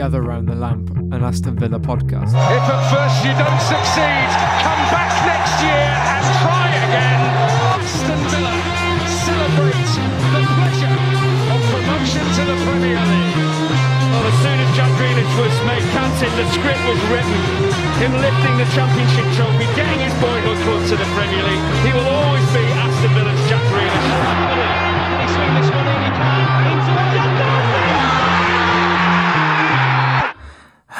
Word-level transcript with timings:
Gather 0.00 0.24
Round 0.24 0.48
the 0.48 0.56
Lamp, 0.56 0.88
an 1.12 1.20
Aston 1.20 1.60
Villa 1.60 1.76
podcast. 1.76 2.32
If 2.32 2.64
at 2.72 2.82
first 2.88 3.20
you 3.20 3.36
don't 3.36 3.60
succeed, 3.60 4.28
come 4.64 4.82
back 4.88 5.12
next 5.28 5.60
year 5.60 5.92
and 5.92 6.24
try 6.40 6.72
again. 6.88 7.20
Aston 7.76 8.20
Villa 8.32 8.56
celebrate 9.28 9.92
the 10.32 10.40
pleasure 10.56 10.96
of 11.52 11.60
promotion 11.68 12.24
to 12.32 12.42
the 12.48 12.56
Premier 12.64 12.96
League. 12.96 13.44
Well, 14.08 14.24
as 14.24 14.36
soon 14.40 14.56
as 14.56 14.70
Jack 14.72 14.88
Grealish 14.96 15.34
was 15.36 15.52
made 15.68 15.84
captain, 15.92 16.32
the 16.32 16.48
script 16.48 16.80
was 16.88 17.00
written. 17.12 17.36
Him 18.00 18.16
lifting 18.24 18.56
the 18.56 18.68
championship 18.72 19.28
trophy, 19.36 19.68
getting 19.76 20.00
his 20.00 20.16
boyhood 20.16 20.56
club 20.64 20.80
to 20.80 20.96
the 20.96 21.08
Premier 21.12 21.44
League. 21.44 21.64
He 21.84 21.92
will 21.92 22.08
always 22.08 22.48
be 22.56 22.64
Aston 22.72 23.12
Villa's 23.12 23.42
Jack 23.52 23.60
Grealish. 23.68 24.08
Can 24.16 25.20
he 25.20 25.28
swing 25.28 25.52
this 25.60 25.68
one 25.68 25.84
in? 25.92 26.00
He 26.08 26.12
can. 26.16 26.40
Into 26.72 26.88
the 26.88 27.29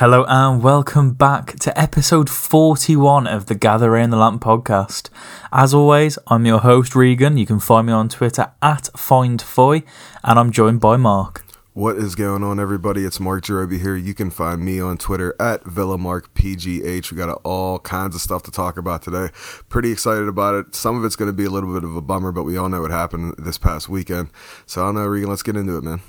Hello 0.01 0.25
and 0.29 0.63
welcome 0.63 1.13
back 1.13 1.59
to 1.59 1.79
episode 1.79 2.31
41 2.31 3.27
of 3.27 3.45
the 3.45 3.55
Gather 3.55 3.91
Round 3.91 4.11
the 4.11 4.17
Lamp 4.17 4.43
podcast. 4.43 5.11
As 5.53 5.75
always, 5.75 6.19
I'm 6.29 6.47
your 6.47 6.61
host 6.61 6.97
Regan. 6.97 7.37
You 7.37 7.45
can 7.45 7.61
find 7.61 7.87
me 7.87 7.93
on 7.93 8.09
Twitter 8.09 8.51
at 8.63 8.85
FindFoy 8.95 9.85
and 10.25 10.39
I'm 10.39 10.53
joined 10.53 10.81
by 10.81 10.97
Mark. 10.97 11.45
What 11.75 11.97
is 11.97 12.15
going 12.15 12.43
on, 12.43 12.59
everybody? 12.59 13.05
It's 13.05 13.21
Mark 13.21 13.45
Jerobi 13.45 13.79
here. 13.79 13.95
You 13.95 14.15
can 14.15 14.31
find 14.31 14.65
me 14.65 14.81
on 14.81 14.97
Twitter 14.97 15.37
at 15.39 15.65
VillaMarkPGH. 15.65 17.13
We 17.13 17.19
got 17.19 17.39
all 17.45 17.79
kinds 17.81 18.15
of 18.15 18.23
stuff 18.23 18.43
to 18.45 18.51
talk 18.51 18.79
about 18.79 19.03
today. 19.03 19.29
Pretty 19.69 19.93
excited 19.93 20.29
about 20.29 20.55
it. 20.55 20.75
Some 20.75 20.97
of 20.97 21.05
it's 21.05 21.15
going 21.15 21.29
to 21.29 21.37
be 21.37 21.45
a 21.45 21.51
little 21.51 21.75
bit 21.75 21.85
of 21.85 21.95
a 21.95 22.01
bummer, 22.01 22.33
but 22.33 22.45
we 22.45 22.57
all 22.57 22.71
know 22.71 22.81
what 22.81 22.91
happened 22.91 23.35
this 23.37 23.59
past 23.59 23.91
weekend. 23.91 24.31
So 24.65 24.81
I 24.81 24.87
don't 24.87 24.95
know, 24.95 25.07
Regan. 25.07 25.29
Let's 25.29 25.43
get 25.43 25.57
into 25.57 25.77
it, 25.77 25.85
man. 25.85 26.01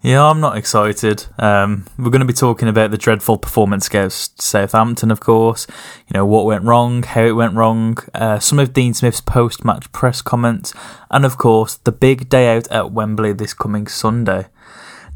Yeah, 0.00 0.24
I'm 0.24 0.38
not 0.38 0.56
excited. 0.56 1.26
Um, 1.38 1.86
we're 1.98 2.10
going 2.10 2.20
to 2.20 2.26
be 2.26 2.32
talking 2.32 2.68
about 2.68 2.92
the 2.92 2.98
dreadful 2.98 3.36
performance 3.36 3.88
against 3.88 4.40
Southampton, 4.40 5.10
of 5.10 5.18
course. 5.18 5.66
You 6.06 6.14
know, 6.14 6.24
what 6.24 6.46
went 6.46 6.62
wrong, 6.62 7.02
how 7.02 7.22
it 7.22 7.32
went 7.32 7.54
wrong, 7.54 7.98
uh, 8.14 8.38
some 8.38 8.60
of 8.60 8.72
Dean 8.72 8.94
Smith's 8.94 9.20
post 9.20 9.64
match 9.64 9.90
press 9.90 10.22
comments, 10.22 10.72
and 11.10 11.24
of 11.24 11.36
course, 11.36 11.74
the 11.74 11.90
big 11.90 12.28
day 12.28 12.56
out 12.56 12.68
at 12.68 12.92
Wembley 12.92 13.32
this 13.32 13.52
coming 13.52 13.88
Sunday. 13.88 14.46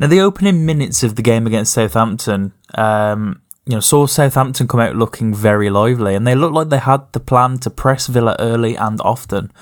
Now, 0.00 0.08
the 0.08 0.20
opening 0.20 0.66
minutes 0.66 1.04
of 1.04 1.14
the 1.14 1.22
game 1.22 1.46
against 1.46 1.74
Southampton, 1.74 2.52
um, 2.74 3.40
you 3.64 3.74
know, 3.74 3.80
saw 3.80 4.06
Southampton 4.06 4.66
come 4.66 4.80
out 4.80 4.96
looking 4.96 5.32
very 5.32 5.70
lively, 5.70 6.16
and 6.16 6.26
they 6.26 6.34
looked 6.34 6.54
like 6.54 6.70
they 6.70 6.78
had 6.78 7.12
the 7.12 7.20
plan 7.20 7.58
to 7.58 7.70
press 7.70 8.08
Villa 8.08 8.34
early 8.40 8.74
and 8.74 9.00
often 9.02 9.52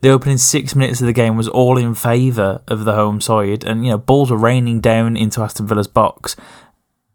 the 0.00 0.10
opening 0.10 0.38
six 0.38 0.74
minutes 0.74 1.00
of 1.00 1.06
the 1.06 1.12
game 1.12 1.36
was 1.36 1.48
all 1.48 1.78
in 1.78 1.94
favour 1.94 2.62
of 2.68 2.84
the 2.84 2.94
home 2.94 3.20
side, 3.20 3.64
and 3.64 3.84
you 3.84 3.90
know 3.90 3.98
balls 3.98 4.30
were 4.30 4.36
raining 4.36 4.80
down 4.80 5.16
into 5.16 5.42
Aston 5.42 5.66
Villa's 5.66 5.88
box. 5.88 6.36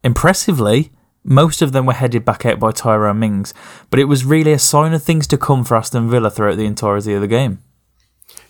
Impressively, 0.04 0.92
most 1.24 1.62
of 1.62 1.72
them 1.72 1.86
were 1.86 1.94
headed 1.94 2.26
back 2.26 2.46
out 2.46 2.59
by 2.59 2.72
Tyrone 2.72 3.20
Mings, 3.20 3.54
but 3.90 4.00
it 4.00 4.06
was 4.06 4.26
really 4.26 4.52
a 4.52 4.59
sign 4.59 4.94
of 4.94 5.04
things 5.04 5.28
to 5.28 5.38
come 5.38 5.64
for 5.64 5.78
Aston 5.78 6.09
Villa 6.09 6.32
throughout 6.32 6.58
the 6.58 6.66
entirety 6.66 7.14
of 7.14 7.22
the 7.22 7.28
game. 7.28 7.62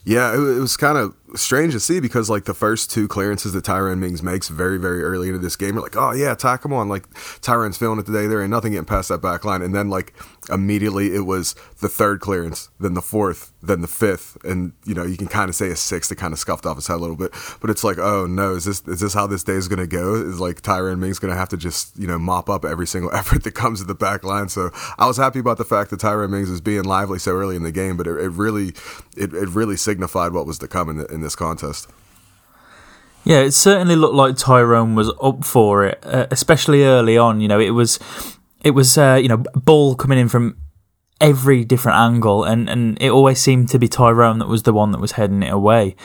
Yeah, 0.03 0.33
it, 0.33 0.59
was 0.59 0.77
kind 0.77 0.97
of 0.97 1.15
strange 1.35 1.73
to 1.73 1.79
see 1.79 1.99
because 1.99 2.29
like 2.29 2.45
the 2.45 2.55
first 2.55 2.89
two 2.89 3.07
clearances 3.07 3.53
that 3.53 3.63
Tyrone 3.63 3.99
Mings 3.99 4.23
makes 4.23 4.47
very 4.47 4.77
very 4.77 5.03
early 5.03 5.27
into 5.27 5.39
this 5.39 5.55
game 5.55 5.77
are 5.77 5.81
like 5.81 5.95
oh 5.95 6.11
yeah 6.11 6.31
attack 6.31 6.65
him 6.65 6.73
on 6.73 6.89
like 6.89 7.05
Tyrone's 7.41 7.77
feeling 7.77 7.99
it 7.99 8.05
today 8.05 8.27
there 8.27 8.41
ain't 8.41 8.49
nothing 8.49 8.71
getting 8.71 8.85
past 8.85 9.09
that 9.09 9.21
back 9.21 9.45
line 9.45 9.61
and 9.61 9.73
then 9.73 9.89
like 9.89 10.13
immediately 10.51 11.15
it 11.15 11.25
was 11.25 11.55
the 11.79 11.87
third 11.87 12.19
clearance 12.19 12.69
then 12.79 12.93
the 12.93 13.01
fourth 13.01 13.51
then 13.63 13.81
the 13.81 13.87
fifth 13.87 14.37
and 14.43 14.73
you 14.85 14.93
know 14.93 15.03
you 15.03 15.17
can 15.17 15.27
kind 15.27 15.49
of 15.49 15.55
say 15.55 15.69
a 15.69 15.75
sixth 15.75 16.09
that 16.09 16.17
kind 16.17 16.33
of 16.33 16.39
scuffed 16.39 16.65
off 16.65 16.75
his 16.75 16.87
head 16.87 16.95
a 16.95 16.97
little 16.97 17.15
bit 17.15 17.31
but 17.61 17.69
it's 17.69 17.83
like 17.83 17.97
oh 17.97 18.25
no 18.25 18.55
is 18.55 18.65
this 18.65 18.81
is 18.87 18.99
this 18.99 19.13
how 19.13 19.25
this 19.25 19.43
day 19.43 19.53
is 19.53 19.67
going 19.67 19.79
to 19.79 19.87
go 19.87 20.15
is 20.15 20.39
like 20.39 20.61
Tyrone 20.61 20.99
Mings 20.99 21.19
going 21.19 21.33
to 21.33 21.37
have 21.37 21.49
to 21.49 21.57
just 21.57 21.97
you 21.97 22.07
know 22.07 22.19
mop 22.19 22.49
up 22.49 22.65
every 22.65 22.87
single 22.87 23.11
effort 23.15 23.43
that 23.43 23.53
comes 23.53 23.79
to 23.79 23.85
the 23.85 23.95
back 23.95 24.23
line 24.23 24.49
so 24.49 24.71
I 24.97 25.07
was 25.07 25.17
happy 25.17 25.39
about 25.39 25.57
the 25.57 25.65
fact 25.65 25.89
that 25.91 25.99
Tyrone 25.99 26.31
Mings 26.31 26.49
was 26.49 26.61
being 26.61 26.83
lively 26.83 27.19
so 27.19 27.31
early 27.31 27.55
in 27.55 27.63
the 27.63 27.71
game 27.71 27.97
but 27.97 28.07
it, 28.07 28.17
it 28.17 28.29
really 28.29 28.73
it, 29.15 29.33
it 29.33 29.49
really 29.49 29.77
signified 29.77 30.33
what 30.33 30.45
was 30.45 30.59
to 30.59 30.67
come 30.67 30.89
in, 30.89 30.97
the, 30.97 31.05
in 31.07 31.21
this 31.21 31.35
contest. 31.35 31.87
Yeah, 33.23 33.41
it 33.41 33.51
certainly 33.51 33.95
looked 33.95 34.15
like 34.15 34.35
Tyrone 34.35 34.95
was 34.95 35.11
up 35.21 35.45
for 35.45 35.85
it, 35.85 35.99
especially 36.03 36.83
early 36.83 37.17
on. 37.17 37.39
You 37.39 37.47
know, 37.47 37.59
it 37.59 37.69
was 37.69 37.99
it 38.63 38.71
was 38.71 38.97
uh, 38.97 39.19
you 39.21 39.27
know 39.27 39.37
ball 39.37 39.95
coming 39.95 40.19
in 40.19 40.29
from 40.29 40.57
every 41.19 41.63
different 41.63 41.97
angle, 41.97 42.43
and 42.43 42.69
and 42.69 43.01
it 43.01 43.09
always 43.09 43.39
seemed 43.39 43.69
to 43.69 43.79
be 43.79 43.87
Tyrone 43.87 44.39
that 44.39 44.47
was 44.47 44.63
the 44.63 44.73
one 44.73 44.91
that 44.91 44.99
was 44.99 45.13
heading 45.13 45.43
it 45.43 45.53
away. 45.53 45.95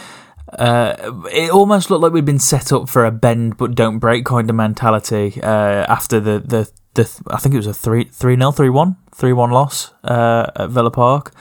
Uh, 0.58 0.94
it 1.32 1.50
almost 1.50 1.90
looked 1.90 2.02
like 2.02 2.12
we'd 2.12 2.24
been 2.24 2.38
set 2.38 2.72
up 2.72 2.88
for 2.88 3.04
a 3.04 3.10
bend 3.10 3.56
but 3.56 3.74
don't 3.74 3.98
break 3.98 4.24
kind 4.24 4.48
of 4.48 4.54
mentality 4.54 5.40
uh, 5.42 5.84
after 5.88 6.20
the, 6.20 6.38
the 6.38 6.70
the 6.94 7.20
I 7.30 7.38
think 7.38 7.54
it 7.54 7.58
was 7.58 7.66
a 7.66 7.74
three 7.74 8.04
three 8.04 8.36
nil 8.36 8.52
three 8.52 8.70
one 8.70 8.96
three 9.12 9.32
one 9.32 9.50
loss 9.50 9.92
uh, 10.04 10.46
at 10.54 10.70
Villa 10.70 10.90
Park. 10.90 11.32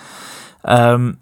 Um, 0.64 1.20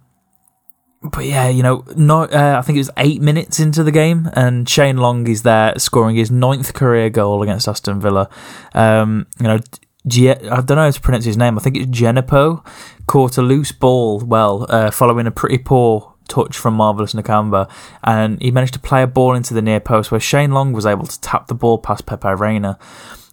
but 1.04 1.26
yeah, 1.26 1.50
you 1.50 1.64
know, 1.64 1.84
not, 1.96 2.34
uh, 2.34 2.58
I 2.58 2.62
think 2.62 2.78
it 2.78 2.80
was 2.80 2.92
eight 2.98 3.22
minutes 3.22 3.60
into 3.60 3.84
the 3.84 3.92
game, 3.92 4.30
and 4.34 4.68
Shane 4.68 4.98
Long 4.98 5.28
is 5.28 5.44
there 5.44 5.74
scoring 5.78 6.16
his 6.16 6.32
ninth 6.32 6.74
career 6.74 7.10
goal 7.10 7.44
against 7.44 7.68
Aston 7.68 8.00
Villa. 8.00 8.30
Um, 8.74 9.28
you 9.40 9.48
know, 9.48 9.60
G- 10.06 10.30
I 10.30 10.36
don't 10.36 10.72
know 10.72 10.84
how 10.84 10.92
to 10.92 11.02
pronounce 11.02 11.26
his 11.26 11.38
name. 11.38 11.58
I 11.58 11.62
think 11.62 11.78
it's 11.78 11.88
Djenepo 11.88 12.66
caught 13.08 13.38
a 13.38 13.42
loose 13.42 13.72
ball 13.72 14.20
well, 14.20 14.66
uh, 14.70 14.92
following 14.92 15.28
a 15.28 15.32
pretty 15.32 15.58
poor 15.58 16.14
touch 16.28 16.58
from 16.58 16.74
Marvelous 16.74 17.14
Nakamba, 17.14 17.70
and 18.04 18.42
he 18.42 18.52
managed 18.52 18.74
to 18.74 18.80
play 18.80 19.04
a 19.04 19.08
ball 19.08 19.34
into 19.34 19.54
the 19.54 19.62
near 19.62 19.80
post 19.80 20.12
where 20.12 20.20
Shane 20.20 20.52
Long 20.52 20.74
was 20.74 20.86
able 20.86 21.06
to 21.08 21.22
tap 21.22 21.48
the 21.48 21.56
ball 21.56 21.78
past 21.78 22.06
Pepe 22.06 22.28
Reina. 22.28 22.78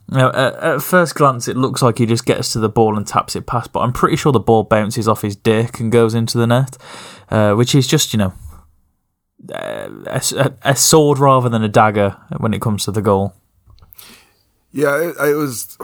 Now, 0.08 0.30
at, 0.30 0.54
at, 0.56 0.82
first 0.82 1.14
glance, 1.14 1.46
it 1.46 1.56
looks 1.56 1.82
like 1.82 1.98
he 1.98 2.06
just 2.06 2.26
gets 2.26 2.52
to 2.52 2.58
the 2.58 2.68
ball 2.68 2.96
and 2.96 3.06
taps 3.06 3.36
it 3.36 3.46
past, 3.46 3.72
but 3.72 3.80
I'm 3.80 3.92
pretty 3.92 4.16
sure 4.16 4.32
the 4.32 4.40
ball 4.40 4.64
bounces 4.64 5.06
off 5.06 5.22
his 5.22 5.36
dick 5.36 5.78
and 5.78 5.92
goes 5.92 6.14
into 6.14 6.36
the 6.36 6.48
net, 6.48 6.76
uh, 7.30 7.54
which 7.54 7.74
is 7.74 7.86
just, 7.86 8.12
you 8.12 8.18
know, 8.18 8.32
a, 9.52 10.22
a, 10.36 10.52
a, 10.62 10.76
sword 10.76 11.18
rather 11.18 11.48
than 11.48 11.62
a 11.62 11.68
dagger 11.68 12.16
when 12.38 12.52
it 12.52 12.60
comes 12.60 12.84
to 12.84 12.92
the 12.92 13.02
goal. 13.02 13.34
Yeah, 14.72 15.02
it, 15.02 15.16
it, 15.18 15.34
was 15.34 15.76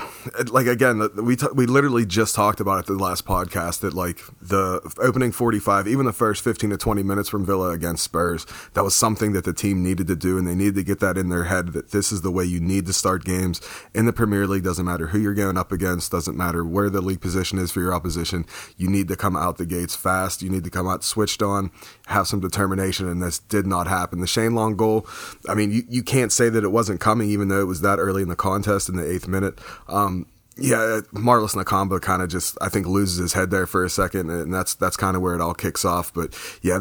like 0.53 0.69
again 0.69 1.09
we 1.17 1.35
t- 1.35 1.49
we 1.53 1.67
literally 1.67 2.07
just 2.07 2.37
talked 2.37 2.61
about 2.61 2.79
it 2.79 2.87
the 2.87 2.95
last 2.95 3.25
podcast 3.25 3.81
that 3.81 3.95
like 3.95 4.21
the 4.41 4.81
opening 4.99 5.33
45 5.33 5.89
even 5.89 6.07
the 6.07 6.13
first 6.13 6.45
15 6.45 6.71
to 6.71 6.77
20 6.77 7.03
minutes 7.03 7.29
from 7.29 7.45
Villa 7.45 7.71
against 7.71 8.05
Spurs 8.05 8.47
that 8.75 8.85
was 8.85 8.95
something 8.95 9.33
that 9.33 9.45
the 9.45 9.53
team 9.53 9.83
needed 9.83 10.07
to 10.07 10.15
do 10.15 10.39
and 10.39 10.47
they 10.47 10.55
needed 10.55 10.77
to 10.77 10.85
get 10.85 11.01
that 11.01 11.19
in 11.19 11.31
their 11.31 11.45
head 11.45 11.73
that 11.73 11.91
this 11.91 12.13
is 12.13 12.23
the 12.23 12.31
way 12.31 12.45
you 12.45 12.61
need 12.61 12.87
to 12.87 12.93
start 12.93 13.25
games. 13.25 13.61
In 13.93 14.07
the 14.07 14.13
Premier 14.13 14.47
League 14.47 14.63
doesn't 14.63 14.85
matter 14.85 15.09
who 15.09 15.19
you're 15.19 15.35
going 15.35 15.59
up 15.59 15.73
against 15.73 16.13
doesn't 16.13 16.37
matter 16.37 16.65
where 16.65 16.89
the 16.89 17.01
league 17.01 17.21
position 17.21 17.59
is 17.59 17.73
for 17.73 17.81
your 17.81 17.93
opposition 17.93 18.47
you 18.77 18.89
need 18.89 19.09
to 19.09 19.17
come 19.17 19.35
out 19.35 19.59
the 19.59 19.67
gates 19.67 19.97
fast 19.97 20.43
you 20.43 20.51
need 20.51 20.63
to 20.63 20.71
come 20.71 20.87
out 20.87 21.03
switched 21.03 21.43
on 21.43 21.73
have 22.07 22.29
some 22.29 22.39
determination 22.39 23.09
and 23.09 23.21
this 23.21 23.41
did 23.41 23.67
not 23.67 23.89
happen. 23.89 24.21
The 24.21 24.29
Shane 24.29 24.55
Long 24.55 24.77
goal 24.77 25.09
I 25.49 25.55
mean 25.55 25.73
you, 25.73 25.83
you 25.89 26.05
can't 26.05 26.31
say 26.31 26.49
that 26.51 26.63
it 26.63 26.71
wasn't 26.71 27.01
coming 27.01 27.31
even 27.31 27.49
though 27.49 27.61
it 27.61 27.67
was 27.67 27.81
that 27.81 27.99
early 27.99 28.23
in 28.23 28.29
the 28.29 28.37
contest 28.37 28.76
in 28.89 28.97
the 28.97 29.09
eighth 29.09 29.29
minute. 29.29 29.59
Um, 29.89 30.27
yeah, 30.59 31.01
Marvelous 31.13 31.55
Nakamba 31.55 32.01
kind 32.01 32.23
of 32.23 32.31
just 32.31 32.57
I 32.63 32.71
think 32.71 32.87
loses 32.87 33.19
his 33.19 33.35
head 33.35 33.51
there 33.51 33.67
for 33.67 33.85
a 33.85 33.91
second, 33.91 34.31
and 34.31 34.53
that's 34.53 34.75
that's 34.75 34.97
kind 34.97 35.15
of 35.15 35.21
where 35.21 35.35
it 35.35 35.41
all 35.43 35.53
kicks 35.53 35.85
off. 35.85 36.15
But 36.15 36.35
yeah, 36.63 36.81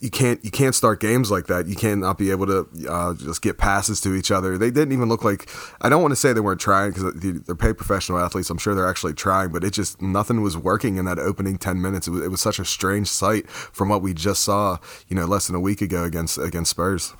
you 0.00 0.10
can't 0.10 0.44
you 0.44 0.50
can't 0.50 0.74
start 0.74 1.00
games 1.00 1.30
like 1.30 1.46
that. 1.46 1.66
You 1.66 1.74
can't 1.74 2.02
not 2.02 2.18
be 2.18 2.30
able 2.30 2.46
to 2.46 2.68
uh, 2.86 3.14
just 3.14 3.40
get 3.40 3.56
passes 3.56 3.98
to 4.02 4.14
each 4.14 4.30
other. 4.30 4.58
They 4.58 4.70
didn't 4.70 4.92
even 4.92 5.08
look 5.08 5.24
like 5.24 5.48
I 5.80 5.88
don't 5.88 6.02
want 6.02 6.12
to 6.12 6.16
say 6.16 6.34
they 6.34 6.40
weren't 6.40 6.60
trying 6.60 6.92
because 6.92 7.14
they're 7.14 7.54
paid 7.54 7.78
professional 7.78 8.18
athletes. 8.18 8.50
I'm 8.50 8.58
sure 8.58 8.74
they're 8.74 8.88
actually 8.88 9.14
trying, 9.14 9.52
but 9.52 9.64
it 9.64 9.72
just 9.72 10.02
nothing 10.02 10.42
was 10.42 10.58
working 10.58 10.98
in 10.98 11.06
that 11.06 11.18
opening 11.18 11.56
ten 11.56 11.80
minutes. 11.80 12.06
It 12.06 12.10
was, 12.10 12.22
it 12.26 12.28
was 12.28 12.42
such 12.42 12.58
a 12.58 12.64
strange 12.66 13.08
sight 13.08 13.48
from 13.48 13.88
what 13.88 14.02
we 14.02 14.12
just 14.12 14.42
saw, 14.42 14.76
you 15.08 15.16
know, 15.16 15.24
less 15.24 15.46
than 15.46 15.56
a 15.56 15.60
week 15.60 15.80
ago 15.80 16.04
against 16.04 16.36
against 16.36 16.72
Spurs. 16.72 17.14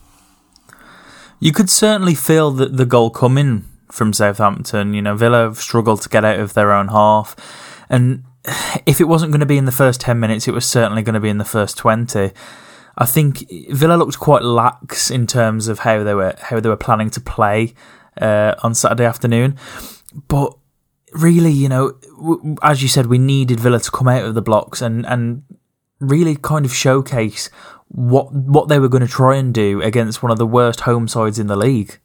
You 1.40 1.52
could 1.52 1.70
certainly 1.70 2.14
feel 2.14 2.50
that 2.52 2.76
the 2.76 2.84
goal 2.84 3.08
coming 3.08 3.64
from 3.94 4.12
Southampton. 4.12 4.92
You 4.92 5.02
know, 5.02 5.14
Villa 5.14 5.44
have 5.44 5.58
struggled 5.58 6.02
to 6.02 6.08
get 6.08 6.24
out 6.24 6.40
of 6.40 6.54
their 6.54 6.72
own 6.72 6.88
half, 6.88 7.36
and 7.88 8.24
if 8.86 9.00
it 9.00 9.08
wasn't 9.08 9.32
going 9.32 9.40
to 9.40 9.46
be 9.46 9.58
in 9.58 9.64
the 9.64 9.72
first 9.72 10.00
ten 10.00 10.20
minutes, 10.20 10.48
it 10.48 10.54
was 10.54 10.66
certainly 10.66 11.02
going 11.02 11.14
to 11.14 11.20
be 11.20 11.28
in 11.28 11.38
the 11.38 11.44
first 11.44 11.78
twenty. 11.78 12.32
I 12.96 13.06
think 13.06 13.44
Villa 13.70 13.94
looked 13.94 14.20
quite 14.20 14.42
lax 14.42 15.10
in 15.10 15.26
terms 15.26 15.66
of 15.68 15.80
how 15.80 16.04
they 16.04 16.14
were 16.14 16.34
how 16.38 16.60
they 16.60 16.68
were 16.68 16.76
planning 16.76 17.10
to 17.10 17.20
play 17.20 17.74
uh, 18.20 18.54
on 18.62 18.74
Saturday 18.74 19.04
afternoon, 19.04 19.56
but 20.28 20.56
really, 21.12 21.52
you 21.52 21.68
know, 21.68 21.94
as 22.62 22.82
you 22.82 22.88
said, 22.88 23.06
we 23.06 23.18
needed 23.18 23.60
Villa 23.60 23.80
to 23.80 23.90
come 23.90 24.08
out 24.08 24.24
of 24.24 24.34
the 24.34 24.42
blocks 24.42 24.82
and 24.82 25.06
and 25.06 25.42
really 26.00 26.36
kind 26.36 26.66
of 26.66 26.74
showcase 26.74 27.48
what 27.88 28.32
what 28.32 28.68
they 28.68 28.78
were 28.78 28.88
going 28.88 29.06
to 29.06 29.12
try 29.12 29.36
and 29.36 29.54
do 29.54 29.80
against 29.82 30.22
one 30.22 30.32
of 30.32 30.38
the 30.38 30.46
worst 30.46 30.80
home 30.80 31.06
sides 31.08 31.38
in 31.38 31.46
the 31.46 31.56
league. 31.56 31.98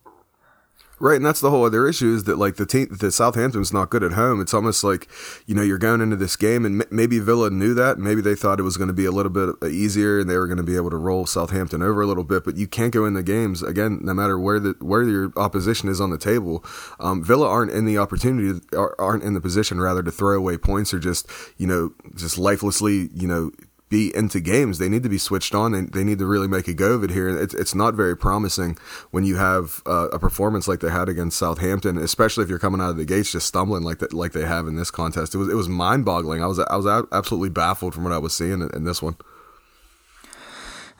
Right, 1.02 1.16
and 1.16 1.26
that's 1.26 1.40
the 1.40 1.50
whole 1.50 1.66
other 1.66 1.88
issue 1.88 2.14
is 2.14 2.26
that 2.26 2.38
like 2.38 2.58
the 2.58 2.66
team, 2.66 2.90
the 2.92 3.10
Southampton's 3.10 3.72
not 3.72 3.90
good 3.90 4.04
at 4.04 4.14
home. 4.14 4.42
It's 4.42 4.54
almost 4.54 4.84
like 4.84 5.08
you 5.46 5.56
know 5.56 5.62
you're 5.62 5.78
going 5.78 6.02
into 6.02 6.18
this 6.18 6.36
game, 6.36 6.66
and 6.66 6.82
m- 6.82 6.88
maybe 6.92 7.20
Villa 7.20 7.50
knew 7.50 7.74
that. 7.74 7.98
Maybe 7.98 8.22
they 8.22 8.36
thought 8.36 8.60
it 8.60 8.64
was 8.64 8.76
going 8.76 8.90
to 8.90 8.94
be 8.94 9.06
a 9.06 9.12
little 9.12 9.32
bit 9.32 9.56
easier, 9.72 10.20
and 10.20 10.30
they 10.30 10.38
were 10.38 10.48
going 10.48 10.58
to 10.58 10.64
be 10.64 10.76
able 10.76 10.90
to 10.90 10.98
roll 10.98 11.26
Southampton 11.26 11.82
over 11.82 12.02
a 12.02 12.06
little 12.06 12.26
bit. 12.26 12.44
But 12.44 12.58
you 12.58 12.68
can't 12.68 12.92
go 12.92 13.06
in 13.06 13.14
the 13.14 13.24
games 13.24 13.64
again, 13.64 14.00
no 14.02 14.14
matter 14.14 14.38
where 14.38 14.60
the 14.60 14.76
where 14.80 15.04
your 15.04 15.32
opposition 15.38 15.88
is 15.88 16.02
on 16.02 16.10
the 16.10 16.18
table. 16.18 16.66
Um, 17.00 17.24
Villa 17.24 17.48
aren't 17.48 17.72
in 17.72 17.86
the 17.86 17.98
opportunity, 17.98 18.60
aren't 18.76 19.24
in 19.24 19.34
the 19.36 19.42
position 19.42 19.80
rather 19.80 20.04
to 20.04 20.12
throw 20.12 20.36
away 20.38 20.58
points 20.58 20.94
or 20.94 21.00
just 21.00 21.30
you 21.58 21.68
know 21.68 21.94
just 22.16 22.38
lifelessly 22.38 23.10
you 23.14 23.28
know 23.28 23.52
be 23.90 24.16
into 24.16 24.40
games. 24.40 24.78
They 24.78 24.88
need 24.88 25.04
to 25.04 25.10
be 25.10 25.18
switched 25.18 25.56
on. 25.56 25.72
They, 25.72 25.82
they 25.82 26.04
need 26.04 26.20
to 26.20 26.26
really 26.26 26.48
make 26.48 26.68
a 26.68 26.74
go 26.74 26.94
of 26.94 27.04
it 27.04 27.10
here. 27.10 27.28
And 27.28 27.40
it's, 27.40 27.54
it's 27.54 27.74
not 27.74 27.96
very 27.96 28.16
promising 28.16 28.78
when 29.12 29.24
you 29.24 29.38
have 29.38 29.82
uh, 29.86 30.10
a 30.10 30.20
performance 30.20 30.68
like 30.68 30.80
they 30.80 30.92
had 30.92 31.10
against 31.10 31.38
Southampton, 31.38 31.98
especially 31.98 32.44
if 32.44 32.50
you're 32.50 32.60
coming 32.60 32.82
out 32.82 32.92
of 32.92 32.98
the 32.98 33.06
gates 33.06 33.32
just 33.32 33.48
stumbling 33.48 33.84
like 33.84 34.00
that, 34.00 34.14
like 34.14 34.34
they 34.34 34.46
have 34.46 34.68
in 34.68 34.76
this 34.76 34.92
contest. 34.92 35.34
It 35.34 35.40
was 35.40 35.50
it 35.50 35.56
was 35.56 35.68
mind 35.68 36.06
boggling. 36.06 36.44
I 36.44 36.48
was 36.48 36.60
I 36.60 36.76
was 36.76 37.08
absolutely 37.12 37.50
baffled 37.50 37.94
from 37.94 38.04
what 38.04 38.14
I 38.14 38.20
was 38.20 38.34
seeing 38.34 38.62
in, 38.62 38.70
in 38.74 38.84
this 38.84 39.02
one. 39.02 39.16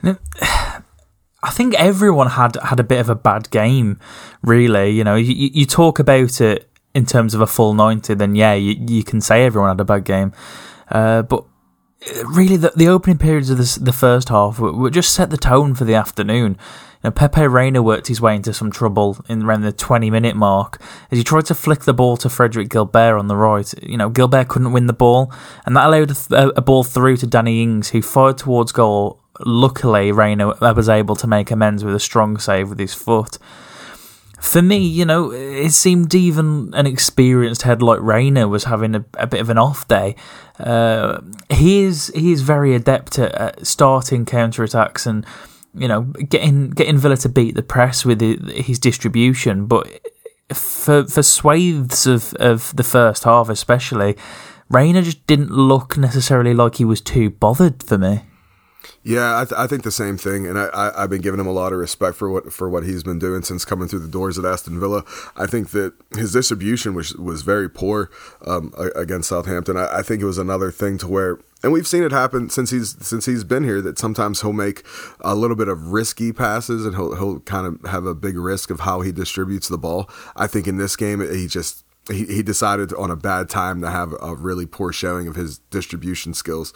I 1.42 1.48
think 1.50 1.74
everyone 1.74 2.26
had 2.26 2.56
had 2.56 2.80
a 2.80 2.84
bit 2.84 3.00
of 3.00 3.08
a 3.08 3.14
bad 3.14 3.50
game, 3.50 3.98
really. 4.42 4.90
You 4.90 5.04
know, 5.04 5.14
you, 5.14 5.50
you 5.54 5.64
talk 5.64 5.98
about 5.98 6.40
it 6.40 6.68
in 6.92 7.06
terms 7.06 7.34
of 7.34 7.40
a 7.40 7.46
full 7.46 7.72
ninety, 7.72 8.14
then 8.14 8.34
yeah, 8.34 8.52
you, 8.54 8.76
you 8.78 9.04
can 9.04 9.20
say 9.20 9.44
everyone 9.44 9.70
had 9.70 9.80
a 9.80 9.84
bad 9.84 10.04
game. 10.04 10.32
Uh, 10.90 11.22
but 11.22 11.44
really 12.26 12.56
the, 12.56 12.72
the 12.74 12.88
opening 12.88 13.18
periods 13.18 13.50
of 13.50 13.58
this, 13.58 13.74
the 13.76 13.92
first 13.92 14.28
half 14.28 14.58
were, 14.58 14.90
just 14.90 15.14
set 15.14 15.30
the 15.30 15.36
tone 15.36 15.74
for 15.74 15.84
the 15.84 15.94
afternoon. 15.94 16.56
You 17.02 17.08
know, 17.08 17.10
Pepe 17.10 17.46
Reina 17.46 17.82
worked 17.82 18.08
his 18.08 18.20
way 18.20 18.36
into 18.36 18.52
some 18.52 18.70
trouble 18.70 19.18
in 19.28 19.42
around 19.42 19.62
the 19.62 19.72
20 19.72 20.10
minute 20.10 20.36
mark 20.36 20.80
as 21.10 21.18
he 21.18 21.24
tried 21.24 21.46
to 21.46 21.54
flick 21.54 21.80
the 21.80 21.94
ball 21.94 22.16
to 22.18 22.28
Frédéric 22.28 22.68
Guilbert 22.68 23.18
on 23.18 23.28
the 23.28 23.36
right. 23.36 23.72
You 23.82 23.96
know, 23.96 24.08
Guilbert 24.08 24.48
couldn't 24.48 24.72
win 24.72 24.86
the 24.86 24.92
ball, 24.92 25.32
and 25.64 25.76
that 25.76 25.86
allowed 25.86 26.10
a, 26.10 26.58
a 26.58 26.62
ball 26.62 26.84
through 26.84 27.18
to 27.18 27.26
Danny 27.26 27.62
Ings, 27.62 27.90
who 27.90 28.02
fired 28.02 28.38
towards 28.38 28.72
goal. 28.72 29.20
Luckily, 29.46 30.12
Reina 30.12 30.50
uh, 30.50 30.74
was 30.76 30.90
able 30.90 31.16
to 31.16 31.26
make 31.26 31.50
amends 31.50 31.82
with 31.82 31.94
a 31.94 32.00
strong 32.00 32.36
save 32.36 32.68
with 32.68 32.78
his 32.78 32.92
foot 32.92 33.38
for 34.40 34.62
me, 34.62 34.78
you 34.78 35.04
know, 35.04 35.30
it 35.32 35.70
seemed 35.70 36.14
even 36.14 36.72
an 36.74 36.86
experienced 36.86 37.62
head 37.62 37.82
like 37.82 38.00
Reina 38.00 38.48
was 38.48 38.64
having 38.64 38.94
a, 38.94 39.04
a 39.14 39.26
bit 39.26 39.40
of 39.40 39.50
an 39.50 39.58
off 39.58 39.86
day. 39.86 40.16
Uh, 40.58 41.20
he 41.50 41.82
is 41.82 42.10
he 42.14 42.32
is 42.32 42.42
very 42.42 42.74
adept 42.74 43.18
at, 43.18 43.34
at 43.34 43.66
starting 43.66 44.24
counter 44.24 44.62
attacks 44.62 45.06
and 45.06 45.24
you 45.74 45.88
know 45.88 46.02
getting 46.02 46.70
getting 46.70 46.98
Villa 46.98 47.16
to 47.18 47.28
beat 47.28 47.54
the 47.54 47.62
press 47.62 48.04
with 48.04 48.20
his 48.50 48.78
distribution, 48.78 49.66
but 49.66 49.86
for 50.52 51.06
for 51.06 51.22
swathes 51.22 52.06
of, 52.06 52.34
of 52.34 52.74
the 52.76 52.82
first 52.82 53.24
half, 53.24 53.48
especially, 53.48 54.16
Reina 54.68 55.02
just 55.02 55.26
didn't 55.26 55.50
look 55.50 55.96
necessarily 55.96 56.54
like 56.54 56.76
he 56.76 56.84
was 56.84 57.00
too 57.00 57.30
bothered 57.30 57.82
for 57.82 57.98
me. 57.98 58.22
Yeah, 59.02 59.40
I, 59.40 59.44
th- 59.46 59.58
I, 59.58 59.66
think 59.66 59.82
the 59.82 59.90
same 59.90 60.18
thing, 60.18 60.46
and 60.46 60.58
I, 60.58 60.92
have 61.00 61.08
been 61.08 61.22
giving 61.22 61.40
him 61.40 61.46
a 61.46 61.52
lot 61.52 61.72
of 61.72 61.78
respect 61.78 62.18
for 62.18 62.28
what 62.30 62.52
for 62.52 62.68
what 62.68 62.84
he's 62.84 63.02
been 63.02 63.18
doing 63.18 63.40
since 63.40 63.64
coming 63.64 63.88
through 63.88 64.00
the 64.00 64.08
doors 64.08 64.38
at 64.38 64.44
Aston 64.44 64.78
Villa. 64.78 65.04
I 65.36 65.46
think 65.46 65.70
that 65.70 65.94
his 66.14 66.34
distribution 66.34 66.92
was 66.92 67.14
was 67.14 67.40
very 67.40 67.70
poor 67.70 68.10
um, 68.46 68.74
against 68.94 69.30
Southampton. 69.30 69.78
I, 69.78 70.00
I, 70.00 70.02
think 70.02 70.20
it 70.20 70.26
was 70.26 70.36
another 70.36 70.70
thing 70.70 70.98
to 70.98 71.08
where, 71.08 71.38
and 71.62 71.72
we've 71.72 71.86
seen 71.86 72.02
it 72.02 72.12
happen 72.12 72.50
since 72.50 72.70
he's 72.70 72.94
since 73.00 73.24
he's 73.24 73.42
been 73.42 73.64
here. 73.64 73.80
That 73.80 73.98
sometimes 73.98 74.42
he'll 74.42 74.52
make 74.52 74.84
a 75.22 75.34
little 75.34 75.56
bit 75.56 75.68
of 75.68 75.92
risky 75.92 76.30
passes, 76.30 76.84
and 76.84 76.94
he'll 76.94 77.14
he'll 77.14 77.40
kind 77.40 77.66
of 77.66 77.90
have 77.90 78.04
a 78.04 78.14
big 78.14 78.36
risk 78.36 78.68
of 78.68 78.80
how 78.80 79.00
he 79.00 79.12
distributes 79.12 79.68
the 79.68 79.78
ball. 79.78 80.10
I 80.36 80.46
think 80.46 80.66
in 80.66 80.76
this 80.76 80.94
game, 80.94 81.20
he 81.20 81.46
just 81.46 81.86
he, 82.08 82.24
he 82.24 82.42
decided 82.42 82.92
on 82.94 83.10
a 83.10 83.16
bad 83.16 83.48
time 83.48 83.80
to 83.82 83.90
have 83.90 84.14
a 84.20 84.34
really 84.34 84.66
poor 84.66 84.92
showing 84.92 85.28
of 85.28 85.36
his 85.36 85.58
distribution 85.70 86.34
skills. 86.34 86.72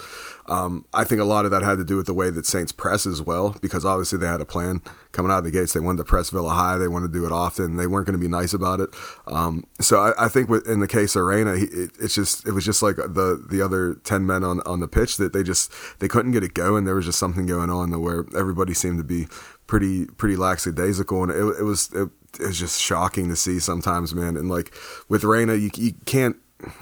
Um, 0.47 0.85
I 0.93 1.05
think 1.05 1.21
a 1.21 1.25
lot 1.25 1.45
of 1.45 1.51
that 1.51 1.63
had 1.63 1.79
to 1.79 1.85
do 1.85 1.97
with 1.97 2.07
the 2.07 2.15
way 2.15 2.31
that 2.31 2.47
Saints 2.47 2.73
press 2.73 3.07
as 3.07 3.23
well, 3.23 3.57
because 3.63 3.85
obviously 3.85 4.19
they 4.19 4.27
had 4.27 4.43
a 4.43 4.45
plan 4.45 4.83
coming 5.13 5.33
out 5.33 5.39
of 5.39 5.45
the 5.45 5.51
gates. 5.51 5.73
They 5.73 5.81
wanted 5.81 5.99
to 5.99 6.05
press 6.05 6.31
Villa 6.31 6.51
high. 6.51 6.77
They 6.77 6.89
wanted 6.89 7.13
to 7.13 7.19
do 7.19 7.25
it 7.25 7.33
often. 7.33 7.77
They 7.77 7.87
weren't 7.87 8.07
going 8.07 8.19
to 8.19 8.23
be 8.23 8.29
nice 8.29 8.53
about 8.53 8.81
it. 8.81 8.91
Um, 9.27 9.65
so 9.81 10.01
I, 10.01 10.27
I, 10.27 10.29
think 10.29 10.51
with, 10.51 10.69
in 10.69 10.81
the 10.81 10.89
case 10.89 11.17
of 11.17 11.23
Reina, 11.23 11.57
he, 11.57 11.65
it, 11.65 11.91
it's 11.99 12.15
just 12.15 12.47
it 12.47 12.53
was 12.53 12.65
just 12.65 12.83
like 12.83 12.97
the 12.97 13.45
the 13.49 13.63
other 13.63 13.95
ten 14.05 14.27
men 14.27 14.45
on 14.45 14.61
on 14.67 14.81
the 14.81 14.89
pitch 14.89 15.17
that 15.17 15.33
they 15.33 15.43
just 15.43 15.73
they 16.01 16.09
couldn't 16.09 16.33
get 16.33 16.45
it 16.45 16.55
going. 16.55 16.85
There 16.85 16.95
was 16.95 17.07
just 17.07 17.19
something 17.19 17.47
going 17.47 17.71
on 17.71 17.99
where 18.01 18.27
everybody 18.37 18.75
seemed 18.75 18.99
to 18.99 19.05
be 19.05 19.27
pretty 19.67 20.07
pretty 20.07 20.37
lackadaisical, 20.37 21.23
and 21.23 21.33
it, 21.33 21.61
it 21.61 21.65
was 21.65 21.91
it, 21.95 22.11
was 22.39 22.59
just 22.59 22.81
shocking 22.81 23.29
to 23.29 23.37
see 23.37 23.59
sometimes, 23.59 24.15
man. 24.15 24.37
And 24.37 24.49
like 24.49 24.75
with 25.09 25.25
Reina, 25.25 25.55
you 25.55 25.71
you 25.77 25.93
can't 26.05 26.37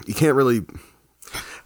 you 0.06 0.14
can't 0.14 0.34
really 0.34 0.62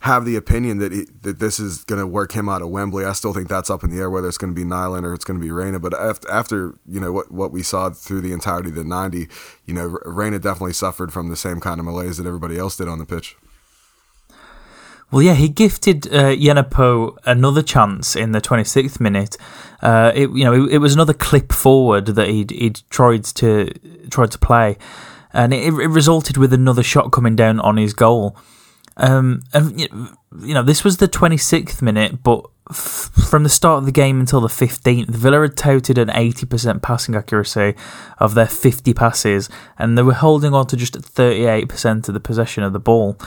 have 0.01 0.25
the 0.25 0.35
opinion 0.35 0.77
that 0.77 0.91
he, 0.91 1.05
that 1.21 1.39
this 1.39 1.59
is 1.59 1.83
going 1.83 1.99
to 1.99 2.07
work 2.07 2.31
him 2.31 2.47
out 2.47 2.61
of 2.61 2.69
Wembley. 2.69 3.03
I 3.03 3.13
still 3.13 3.33
think 3.33 3.49
that's 3.49 3.69
up 3.69 3.83
in 3.83 3.89
the 3.89 3.97
air 3.97 4.09
whether 4.09 4.27
it's 4.27 4.37
going 4.37 4.53
to 4.53 4.55
be 4.55 4.63
Nyland 4.63 5.05
or 5.05 5.13
it's 5.13 5.25
going 5.25 5.39
to 5.39 5.43
be 5.43 5.51
Reina. 5.51 5.79
But 5.79 5.93
after, 5.93 6.31
after 6.31 6.75
you 6.87 6.99
know 6.99 7.11
what 7.11 7.31
what 7.31 7.51
we 7.51 7.63
saw 7.63 7.89
through 7.89 8.21
the 8.21 8.33
entirety 8.33 8.69
of 8.69 8.75
the 8.75 8.83
ninety, 8.83 9.27
you 9.65 9.73
know 9.73 9.97
Reina 10.05 10.39
definitely 10.39 10.73
suffered 10.73 11.11
from 11.11 11.29
the 11.29 11.35
same 11.35 11.59
kind 11.59 11.79
of 11.79 11.85
malaise 11.85 12.17
that 12.17 12.27
everybody 12.27 12.57
else 12.57 12.77
did 12.77 12.87
on 12.87 12.99
the 12.99 13.05
pitch. 13.05 13.35
Well, 15.09 15.21
yeah, 15.21 15.35
he 15.35 15.47
gifted 15.47 16.07
uh, 16.07 16.35
Djenepo 16.35 17.17
another 17.25 17.61
chance 17.61 18.15
in 18.15 18.33
the 18.33 18.41
26th 18.41 18.99
minute. 18.99 19.37
Uh, 19.81 20.11
it, 20.13 20.29
you 20.31 20.43
know, 20.43 20.65
it, 20.65 20.73
it, 20.73 20.77
was 20.79 20.95
another 20.95 21.13
clip 21.13 21.53
forward 21.53 22.07
that 22.07 22.27
he'd, 22.27 22.51
he'd 22.51 22.81
tried 22.89 23.23
to 23.23 23.71
tried 24.09 24.31
to 24.31 24.37
play, 24.37 24.77
and 25.31 25.53
it, 25.53 25.67
it 25.67 25.87
resulted 25.87 26.35
with 26.35 26.51
another 26.51 26.83
shot 26.83 27.11
coming 27.11 27.37
down 27.37 27.59
on 27.61 27.77
his 27.77 27.93
goal. 27.93 28.35
Um, 28.97 29.43
and 29.53 29.79
you 29.79 30.53
know, 30.53 30.63
this 30.63 30.83
was 30.83 30.97
the 30.97 31.07
26th 31.07 31.81
minute, 31.81 32.21
but 32.23 32.43
f- 32.69 33.11
from 33.29 33.43
the 33.43 33.49
start 33.49 33.79
of 33.79 33.85
the 33.85 33.91
game 33.91 34.19
until 34.19 34.41
the 34.41 34.47
15th, 34.47 35.07
Villa 35.07 35.41
had 35.41 35.55
touted 35.55 35.97
an 35.97 36.09
80% 36.09 36.81
passing 36.81 37.15
accuracy 37.15 37.75
of 38.17 38.33
their 38.33 38.47
50 38.47 38.93
passes, 38.93 39.49
and 39.77 39.97
they 39.97 40.03
were 40.03 40.13
holding 40.13 40.53
on 40.53 40.67
to 40.67 40.75
just 40.75 40.95
38% 40.95 42.07
of 42.07 42.13
the 42.13 42.19
possession 42.19 42.63
of 42.63 42.73
the 42.73 42.79
ball 42.79 43.17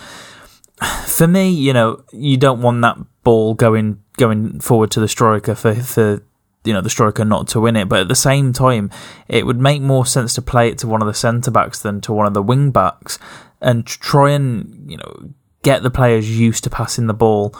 for 1.06 1.26
me, 1.26 1.50
you 1.50 1.72
know, 1.72 2.04
you 2.12 2.36
don't 2.36 2.62
want 2.62 2.80
that 2.82 2.98
ball 3.22 3.54
going 3.54 4.02
going 4.16 4.60
forward 4.60 4.90
to 4.92 5.00
the 5.00 5.08
striker 5.08 5.54
for 5.54 5.74
for 5.74 6.22
you 6.64 6.72
know 6.72 6.80
the 6.80 6.90
striker 6.90 7.24
not 7.24 7.48
to 7.48 7.60
win 7.60 7.76
it. 7.76 7.88
But 7.88 8.00
at 8.00 8.08
the 8.08 8.14
same 8.14 8.52
time, 8.52 8.90
it 9.28 9.46
would 9.46 9.60
make 9.60 9.82
more 9.82 10.06
sense 10.06 10.34
to 10.34 10.42
play 10.42 10.68
it 10.68 10.78
to 10.78 10.86
one 10.86 11.02
of 11.02 11.08
the 11.08 11.14
centre 11.14 11.50
backs 11.50 11.80
than 11.80 12.00
to 12.02 12.12
one 12.12 12.26
of 12.26 12.34
the 12.34 12.42
wing 12.42 12.70
backs, 12.70 13.18
and 13.60 13.86
try 13.86 14.30
and 14.30 14.90
you 14.90 14.96
know 14.96 15.30
get 15.62 15.82
the 15.82 15.90
players 15.90 16.38
used 16.38 16.64
to 16.64 16.70
passing 16.70 17.06
the 17.06 17.14
ball. 17.14 17.54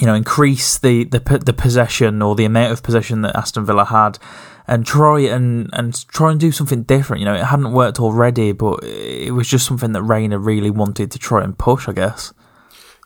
You 0.00 0.06
know, 0.06 0.14
increase 0.14 0.78
the 0.78 1.04
the 1.04 1.20
the 1.44 1.52
possession 1.52 2.22
or 2.22 2.34
the 2.34 2.46
amount 2.46 2.72
of 2.72 2.82
possession 2.82 3.22
that 3.22 3.36
Aston 3.36 3.66
Villa 3.66 3.84
had 3.84 4.18
and 4.66 4.86
try 4.86 5.20
and 5.20 5.70
and 5.72 6.06
try 6.08 6.30
and 6.30 6.40
do 6.40 6.52
something 6.52 6.82
different. 6.84 7.20
You 7.20 7.26
know, 7.26 7.34
it 7.34 7.44
hadn't 7.44 7.72
worked 7.72 8.00
already, 8.00 8.52
but 8.52 8.82
it 8.82 9.34
was 9.34 9.48
just 9.48 9.66
something 9.66 9.92
that 9.92 10.02
Reina 10.02 10.38
really 10.38 10.70
wanted 10.70 11.10
to 11.10 11.18
try 11.18 11.42
and 11.42 11.56
push. 11.56 11.88
I 11.88 11.92
guess. 11.92 12.32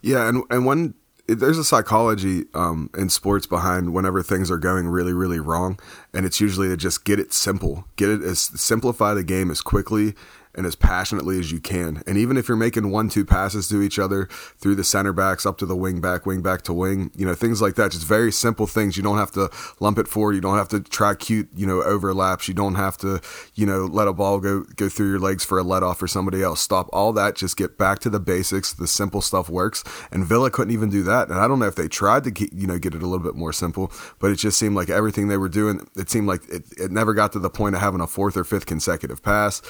Yeah, 0.03 0.29
and 0.29 0.45
and 0.51 0.67
when 0.67 0.95
there's 1.29 1.59
a 1.59 1.65
psychology 1.65 2.45
um, 2.55 2.91
in 2.97 3.09
sports 3.09 3.47
behind 3.47 3.93
whenever 3.93 4.23
things 4.23 4.51
are 4.51 4.59
going 4.59 4.87
really 4.89 5.13
really 5.13 5.41
wrong, 5.41 5.79
and 6.13 6.25
it's 6.27 6.41
usually 6.41 6.69
to 6.69 6.77
just 6.77 7.05
get 7.05 7.19
it 7.19 7.33
simple, 7.33 7.85
get 7.97 8.09
it 8.09 8.23
as 8.23 8.41
simplify 8.41 9.15
the 9.15 9.25
game 9.25 9.51
as 9.51 9.61
quickly 9.61 10.15
and 10.57 10.67
as 10.67 10.75
passionately 10.75 11.39
as 11.39 11.53
you 11.53 11.61
can. 11.61 12.03
And 12.07 12.17
even 12.17 12.37
if 12.37 12.49
you're 12.49 12.57
making 12.57 12.91
one, 12.91 13.09
two 13.09 13.25
passes 13.25 13.69
to 13.69 13.83
each 13.83 13.99
other 13.99 14.27
through 14.59 14.75
the 14.75 14.85
center 14.85 15.13
backs 15.13 15.45
up 15.45 15.59
to 15.59 15.67
the 15.67 15.77
wing 15.77 16.01
back, 16.01 16.27
wing 16.27 16.43
back 16.43 16.63
to 16.63 16.73
wing, 16.73 17.11
you 17.15 17.27
know, 17.27 17.35
things 17.35 17.61
like 17.61 17.75
that, 17.75 17.93
just 17.93 18.07
very 18.07 18.33
simple 18.33 18.67
things. 18.67 18.97
You 18.97 19.03
don't 19.03 19.19
have 19.19 19.31
to 19.33 19.51
lump 19.81 19.99
it 19.99 20.09
forward. 20.09 20.35
You 20.35 20.41
don't 20.41 20.57
have 20.57 20.69
to 20.69 20.81
try 20.81 21.15
cute, 21.15 21.49
you 21.55 21.67
know, 21.67 21.83
overlaps. 21.83 22.49
You 22.49 22.55
don't 22.55 22.75
have 22.75 22.97
to, 22.99 23.21
you 23.55 23.67
know, 23.67 23.85
let 23.85 24.09
a 24.09 24.13
ball 24.13 24.41
go, 24.41 24.63
go 24.77 24.89
through 24.89 25.11
your 25.11 25.19
legs 25.19 25.45
for 25.45 25.59
a 25.59 25.63
let 25.63 25.83
off 25.83 25.99
for 25.99 26.09
somebody 26.09 26.43
else. 26.43 26.61
Stop 26.61 26.89
all 26.93 27.13
that. 27.13 27.37
Just 27.37 27.57
get 27.57 27.77
back 27.77 27.99
to 28.01 28.11
the 28.11 28.21
basics. 28.21 28.73
The 28.73 28.87
simple 28.87 29.21
stuff 29.21 29.49
works. 29.49 29.85
And 30.11 30.25
Villa 30.25 30.51
couldn't 30.51 30.73
even 30.73 30.91
do 30.91 31.03
that. 31.05 31.29
And 31.29 31.39
I 31.39 31.47
don't 31.47 31.59
know 31.59 31.67
if 31.67 31.75
they 31.75 31.89
tried 31.89 32.25
to 32.25 32.31
get, 32.31 32.53
you 32.53 32.67
know, 32.67 32.79
get 32.79 32.95
it 32.95 33.03
a 33.03 33.07
little 33.07 33.25
bit 33.25 33.35
more 33.35 33.53
simple, 33.53 33.93
but 34.19 34.31
it 34.31 34.37
just 34.37 34.59
seemed 34.59 34.75
like 34.75 34.89
everything 34.89 35.29
they 35.29 35.37
were 35.37 35.49
doing, 35.49 35.87
it 35.97 36.09
seemed 36.09 36.27
like 36.27 36.49
it, 36.49 36.65
it 36.79 36.91
never 36.91 37.15
got 37.15 37.33
to 37.33 37.39
the 37.39 37.51
point 37.51 37.75
of 37.75 37.81
having 37.81 38.01
a 38.01 38.07
fourth 38.07 38.37
or 38.37 38.45
fifth 38.45 38.67
consecutive 38.67 39.23
pass 39.23 39.61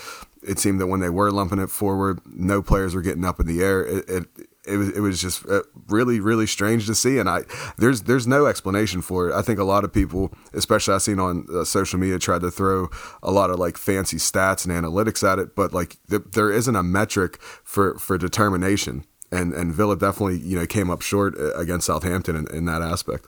it 0.46 0.58
seemed 0.58 0.80
that 0.80 0.86
when 0.86 1.00
they 1.00 1.10
were 1.10 1.30
lumping 1.30 1.58
it 1.58 1.70
forward, 1.70 2.20
no 2.26 2.62
players 2.62 2.94
were 2.94 3.02
getting 3.02 3.24
up 3.24 3.40
in 3.40 3.46
the 3.46 3.62
air. 3.62 3.84
It, 3.84 4.08
it, 4.08 4.24
it 4.66 4.76
was 4.76 4.88
it 4.90 5.00
was 5.00 5.20
just 5.20 5.46
uh, 5.48 5.62
really 5.88 6.18
really 6.20 6.46
strange 6.46 6.86
to 6.86 6.94
see, 6.94 7.18
and 7.18 7.28
I 7.28 7.42
there's 7.78 8.02
there's 8.02 8.26
no 8.26 8.46
explanation 8.46 9.00
for 9.00 9.28
it. 9.28 9.34
I 9.34 9.42
think 9.42 9.58
a 9.58 9.64
lot 9.64 9.84
of 9.84 9.92
people, 9.92 10.32
especially 10.52 10.94
I've 10.94 11.02
seen 11.02 11.20
on 11.20 11.46
uh, 11.54 11.64
social 11.64 11.98
media, 11.98 12.18
tried 12.18 12.40
to 12.42 12.50
throw 12.50 12.88
a 13.22 13.30
lot 13.30 13.50
of 13.50 13.58
like 13.58 13.76
fancy 13.76 14.16
stats 14.16 14.66
and 14.66 14.74
analytics 14.74 15.26
at 15.26 15.38
it, 15.38 15.54
but 15.54 15.72
like 15.72 15.98
th- 16.10 16.22
there 16.32 16.50
isn't 16.50 16.74
a 16.74 16.82
metric 16.82 17.40
for 17.40 17.96
for 17.98 18.18
determination, 18.18 19.04
and 19.30 19.52
and 19.52 19.72
Villa 19.72 19.96
definitely 19.96 20.38
you 20.38 20.58
know 20.58 20.66
came 20.66 20.90
up 20.90 21.00
short 21.00 21.38
uh, 21.38 21.54
against 21.54 21.86
Southampton 21.86 22.34
in, 22.36 22.46
in 22.54 22.64
that 22.64 22.82
aspect. 22.82 23.26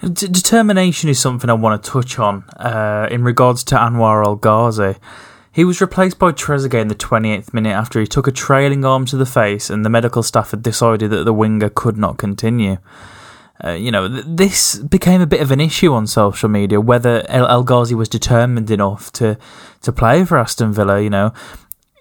determination 0.00 1.08
is 1.08 1.20
something 1.20 1.48
I 1.48 1.54
want 1.54 1.82
to 1.82 1.90
touch 1.90 2.18
on 2.18 2.42
uh, 2.56 3.06
in 3.10 3.22
regards 3.22 3.62
to 3.64 3.76
Anwar 3.76 4.24
El 4.24 4.36
Ghazi 4.36 4.96
He 5.52 5.64
was 5.64 5.82
replaced 5.82 6.18
by 6.18 6.32
Trezeguet 6.32 6.80
in 6.80 6.88
the 6.88 6.94
28th 6.94 7.52
minute 7.52 7.72
after 7.72 8.00
he 8.00 8.06
took 8.06 8.26
a 8.26 8.32
trailing 8.32 8.84
arm 8.86 9.04
to 9.06 9.16
the 9.18 9.26
face 9.26 9.68
and 9.68 9.84
the 9.84 9.90
medical 9.90 10.22
staff 10.22 10.50
had 10.50 10.62
decided 10.62 11.10
that 11.10 11.24
the 11.24 11.32
winger 11.32 11.68
could 11.68 11.98
not 11.98 12.16
continue. 12.16 12.78
Uh, 13.62 13.72
you 13.72 13.90
know, 13.90 14.08
th- 14.08 14.24
this 14.26 14.78
became 14.78 15.20
a 15.20 15.26
bit 15.26 15.42
of 15.42 15.50
an 15.50 15.60
issue 15.60 15.92
on 15.92 16.06
social 16.06 16.48
media 16.48 16.80
whether 16.80 17.24
El, 17.28 17.46
El 17.46 17.64
Ghazi 17.64 17.94
was 17.94 18.08
determined 18.08 18.70
enough 18.70 19.12
to, 19.12 19.38
to 19.82 19.92
play 19.92 20.24
for 20.24 20.38
Aston 20.38 20.72
Villa. 20.72 21.00
You 21.00 21.10
know, 21.10 21.32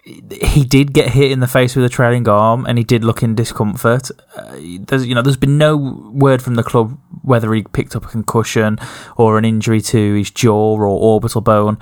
he 0.04 0.64
did 0.64 0.94
get 0.94 1.10
hit 1.10 1.32
in 1.32 1.42
the 1.42 1.48
face 1.48 1.76
with 1.76 1.84
a 1.86 1.90
trailing 1.90 2.28
arm 2.30 2.66
and 2.66 2.78
he 2.78 2.86
did 2.86 3.04
look 3.04 3.22
in 3.22 3.36
discomfort. 3.36 4.10
Uh, 4.36 4.56
there's, 4.80 5.06
you 5.06 5.14
know, 5.14 5.22
there's 5.22 5.38
been 5.38 5.58
no 5.58 5.76
word 6.12 6.42
from 6.42 6.56
the 6.56 6.64
club 6.64 6.98
whether 7.22 7.54
he 7.54 7.64
picked 7.64 7.98
up 7.98 8.06
a 8.06 8.10
concussion 8.10 8.80
or 9.18 9.38
an 9.38 9.44
injury 9.44 9.82
to 9.82 10.16
his 10.16 10.32
jaw 10.32 10.74
or 10.74 10.88
orbital 10.88 11.42
bone. 11.42 11.78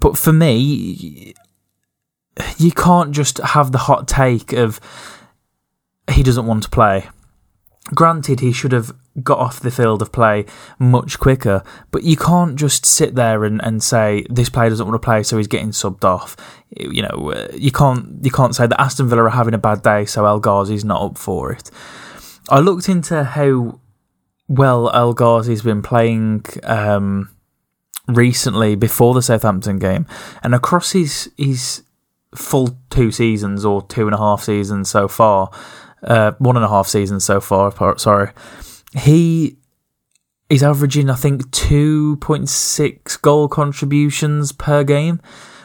But 0.00 0.18
for 0.18 0.32
me, 0.32 1.34
you 2.58 2.72
can't 2.72 3.12
just 3.12 3.38
have 3.38 3.72
the 3.72 3.78
hot 3.78 4.06
take 4.06 4.52
of 4.52 4.80
he 6.10 6.22
doesn't 6.22 6.46
want 6.46 6.64
to 6.64 6.70
play. 6.70 7.08
Granted, 7.94 8.40
he 8.40 8.52
should 8.52 8.72
have 8.72 8.92
got 9.22 9.38
off 9.38 9.60
the 9.60 9.70
field 9.70 10.02
of 10.02 10.12
play 10.12 10.44
much 10.78 11.18
quicker, 11.18 11.62
but 11.90 12.02
you 12.02 12.16
can't 12.16 12.56
just 12.56 12.84
sit 12.84 13.14
there 13.14 13.44
and, 13.44 13.62
and 13.62 13.82
say 13.82 14.26
this 14.28 14.48
player 14.48 14.68
doesn't 14.68 14.86
want 14.86 15.00
to 15.00 15.04
play, 15.04 15.22
so 15.22 15.36
he's 15.36 15.46
getting 15.46 15.70
subbed 15.70 16.04
off. 16.04 16.36
You 16.76 17.02
know, 17.02 17.32
uh, 17.32 17.48
you 17.54 17.70
can't 17.70 18.24
you 18.24 18.30
can't 18.30 18.56
say 18.56 18.66
that 18.66 18.80
Aston 18.80 19.08
Villa 19.08 19.24
are 19.24 19.30
having 19.30 19.54
a 19.54 19.58
bad 19.58 19.82
day, 19.82 20.04
so 20.04 20.26
El 20.26 20.40
Ghazi's 20.40 20.84
not 20.84 21.00
up 21.00 21.16
for 21.16 21.52
it. 21.52 21.70
I 22.48 22.58
looked 22.58 22.88
into 22.88 23.22
how 23.22 23.80
well 24.48 24.90
El 24.92 25.14
Ghazi's 25.14 25.62
been 25.62 25.82
playing 25.82 26.44
um, 26.64 27.30
recently 28.08 28.74
before 28.74 29.14
the 29.14 29.22
Southampton 29.22 29.78
game, 29.78 30.06
and 30.42 30.54
across 30.54 30.92
his 30.92 31.30
his 31.36 31.82
full 32.34 32.78
two 32.90 33.10
seasons 33.10 33.64
or 33.64 33.82
two 33.82 34.06
and 34.06 34.14
a 34.14 34.18
half 34.18 34.42
seasons 34.42 34.90
so 34.90 35.08
far, 35.08 35.50
uh, 36.02 36.32
one 36.38 36.56
and 36.56 36.64
a 36.64 36.68
half 36.68 36.86
seasons 36.86 37.24
so 37.24 37.40
far. 37.40 37.72
Sorry, 37.98 38.30
he 38.98 39.56
is 40.48 40.62
averaging 40.62 41.10
I 41.10 41.14
think 41.14 41.50
two 41.50 42.16
point 42.16 42.48
six 42.48 43.16
goal 43.16 43.48
contributions 43.48 44.52
per 44.52 44.84
game, 44.84 45.20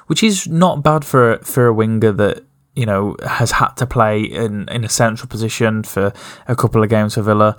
which 0.08 0.24
is 0.24 0.48
not 0.48 0.84
bad 0.84 1.06
for 1.06 1.38
for 1.40 1.68
a 1.68 1.74
winger 1.74 2.12
that 2.14 2.44
you 2.76 2.86
know 2.86 3.16
has 3.26 3.52
had 3.52 3.74
to 3.78 3.86
play 3.86 4.22
in 4.22 4.68
in 4.70 4.84
a 4.84 4.90
central 4.90 5.30
position 5.30 5.84
for 5.84 6.14
a 6.48 6.56
couple 6.56 6.82
of 6.84 6.90
games 6.90 7.16
for 7.16 7.22
Villa 7.22 7.58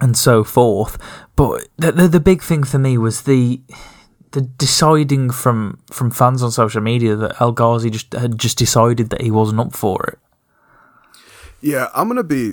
and 0.00 0.16
so 0.16 0.44
forth. 0.44 0.98
But 1.36 1.68
the, 1.76 1.92
the, 1.92 2.08
the 2.08 2.20
big 2.20 2.42
thing 2.42 2.64
for 2.64 2.78
me 2.78 2.98
was 2.98 3.22
the 3.22 3.60
the 4.32 4.42
deciding 4.42 5.30
from 5.30 5.78
from 5.90 6.10
fans 6.10 6.42
on 6.42 6.50
social 6.50 6.82
media 6.82 7.16
that 7.16 7.40
El 7.40 7.52
Ghazi 7.52 7.90
just 7.90 8.12
had 8.12 8.38
just 8.38 8.58
decided 8.58 9.10
that 9.10 9.22
he 9.22 9.30
wasn't 9.30 9.60
up 9.60 9.74
for 9.74 10.04
it. 10.04 10.18
Yeah, 11.60 11.88
I'm 11.94 12.08
gonna 12.08 12.24
be 12.24 12.52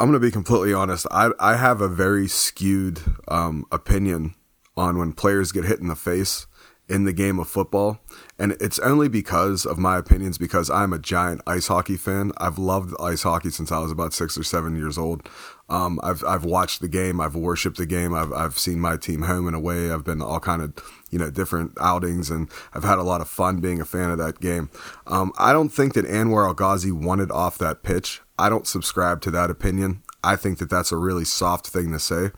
I'm 0.00 0.08
gonna 0.08 0.20
be 0.20 0.30
completely 0.30 0.72
honest. 0.72 1.06
I 1.10 1.30
I 1.38 1.56
have 1.56 1.80
a 1.80 1.88
very 1.88 2.28
skewed 2.28 3.00
um, 3.28 3.64
opinion 3.70 4.34
on 4.76 4.96
when 4.96 5.12
players 5.12 5.52
get 5.52 5.64
hit 5.64 5.80
in 5.80 5.88
the 5.88 5.96
face 5.96 6.46
in 6.88 7.04
the 7.04 7.12
game 7.12 7.38
of 7.38 7.48
football. 7.48 8.00
And 8.38 8.52
it's 8.60 8.78
only 8.78 9.08
because 9.08 9.66
of 9.66 9.78
my 9.78 9.98
opinions, 9.98 10.38
because 10.38 10.70
I'm 10.70 10.92
a 10.92 10.98
giant 10.98 11.42
ice 11.46 11.66
hockey 11.66 11.96
fan. 11.96 12.32
I've 12.38 12.58
loved 12.58 12.94
ice 13.00 13.22
hockey 13.22 13.50
since 13.50 13.70
I 13.70 13.78
was 13.78 13.92
about 13.92 14.14
six 14.14 14.38
or 14.38 14.42
seven 14.42 14.76
years 14.76 14.96
old. 14.96 15.28
Um, 15.70 16.00
I've 16.02 16.24
I've 16.24 16.44
watched 16.44 16.80
the 16.80 16.88
game, 16.88 17.20
I've 17.20 17.34
worshipped 17.34 17.76
the 17.76 17.84
game, 17.84 18.14
I've 18.14 18.32
I've 18.32 18.58
seen 18.58 18.80
my 18.80 18.96
team 18.96 19.22
home 19.22 19.46
and 19.46 19.54
away. 19.54 19.90
I've 19.90 20.04
been 20.04 20.22
all 20.22 20.40
kind 20.40 20.62
of 20.62 20.72
you 21.10 21.18
know 21.18 21.30
different 21.30 21.76
outings, 21.78 22.30
and 22.30 22.48
I've 22.72 22.84
had 22.84 22.98
a 22.98 23.02
lot 23.02 23.20
of 23.20 23.28
fun 23.28 23.60
being 23.60 23.80
a 23.80 23.84
fan 23.84 24.10
of 24.10 24.18
that 24.18 24.40
game. 24.40 24.70
Um, 25.06 25.30
I 25.38 25.52
don't 25.52 25.68
think 25.68 25.92
that 25.94 26.06
Anwar 26.06 26.46
El 26.46 26.54
Ghazi 26.54 26.90
wanted 26.90 27.30
off 27.30 27.58
that 27.58 27.82
pitch. 27.82 28.22
I 28.38 28.48
don't 28.48 28.66
subscribe 28.66 29.20
to 29.22 29.30
that 29.32 29.50
opinion. 29.50 30.02
I 30.24 30.36
think 30.36 30.58
that 30.58 30.70
that's 30.70 30.92
a 30.92 30.96
really 30.96 31.24
soft 31.24 31.66
thing 31.66 31.92
to 31.92 31.98
say. 31.98 32.30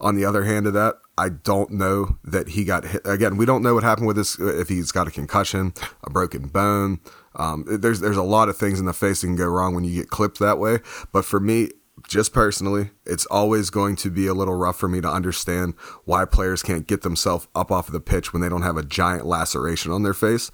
On 0.00 0.16
the 0.16 0.24
other 0.24 0.44
hand 0.44 0.66
of 0.66 0.72
that, 0.74 0.96
I 1.18 1.28
don't 1.28 1.72
know 1.72 2.18
that 2.24 2.48
he 2.48 2.64
got 2.64 2.84
hit. 2.84 3.02
Again, 3.04 3.36
we 3.36 3.46
don't 3.46 3.62
know 3.62 3.74
what 3.74 3.82
happened 3.82 4.06
with 4.06 4.16
this, 4.16 4.38
if 4.38 4.68
he's 4.68 4.92
got 4.92 5.06
a 5.06 5.10
concussion, 5.10 5.74
a 6.02 6.10
broken 6.10 6.48
bone. 6.48 7.00
Um, 7.36 7.64
there's, 7.68 8.00
there's 8.00 8.16
a 8.16 8.22
lot 8.22 8.48
of 8.48 8.56
things 8.56 8.80
in 8.80 8.86
the 8.86 8.92
face 8.92 9.20
that 9.20 9.26
can 9.26 9.36
go 9.36 9.46
wrong 9.46 9.74
when 9.74 9.84
you 9.84 9.94
get 9.94 10.08
clipped 10.08 10.38
that 10.38 10.58
way. 10.58 10.78
But 11.12 11.24
for 11.24 11.38
me, 11.38 11.70
just 12.08 12.32
personally, 12.32 12.90
it's 13.06 13.26
always 13.26 13.70
going 13.70 13.96
to 13.96 14.10
be 14.10 14.26
a 14.26 14.34
little 14.34 14.54
rough 14.54 14.78
for 14.78 14.88
me 14.88 15.00
to 15.00 15.08
understand 15.08 15.74
why 16.04 16.24
players 16.24 16.62
can't 16.62 16.86
get 16.86 17.02
themselves 17.02 17.46
up 17.54 17.70
off 17.70 17.88
of 17.88 17.92
the 17.92 18.00
pitch 18.00 18.32
when 18.32 18.40
they 18.42 18.48
don't 18.48 18.62
have 18.62 18.76
a 18.76 18.82
giant 18.82 19.26
laceration 19.26 19.92
on 19.92 20.02
their 20.02 20.14
face. 20.14 20.50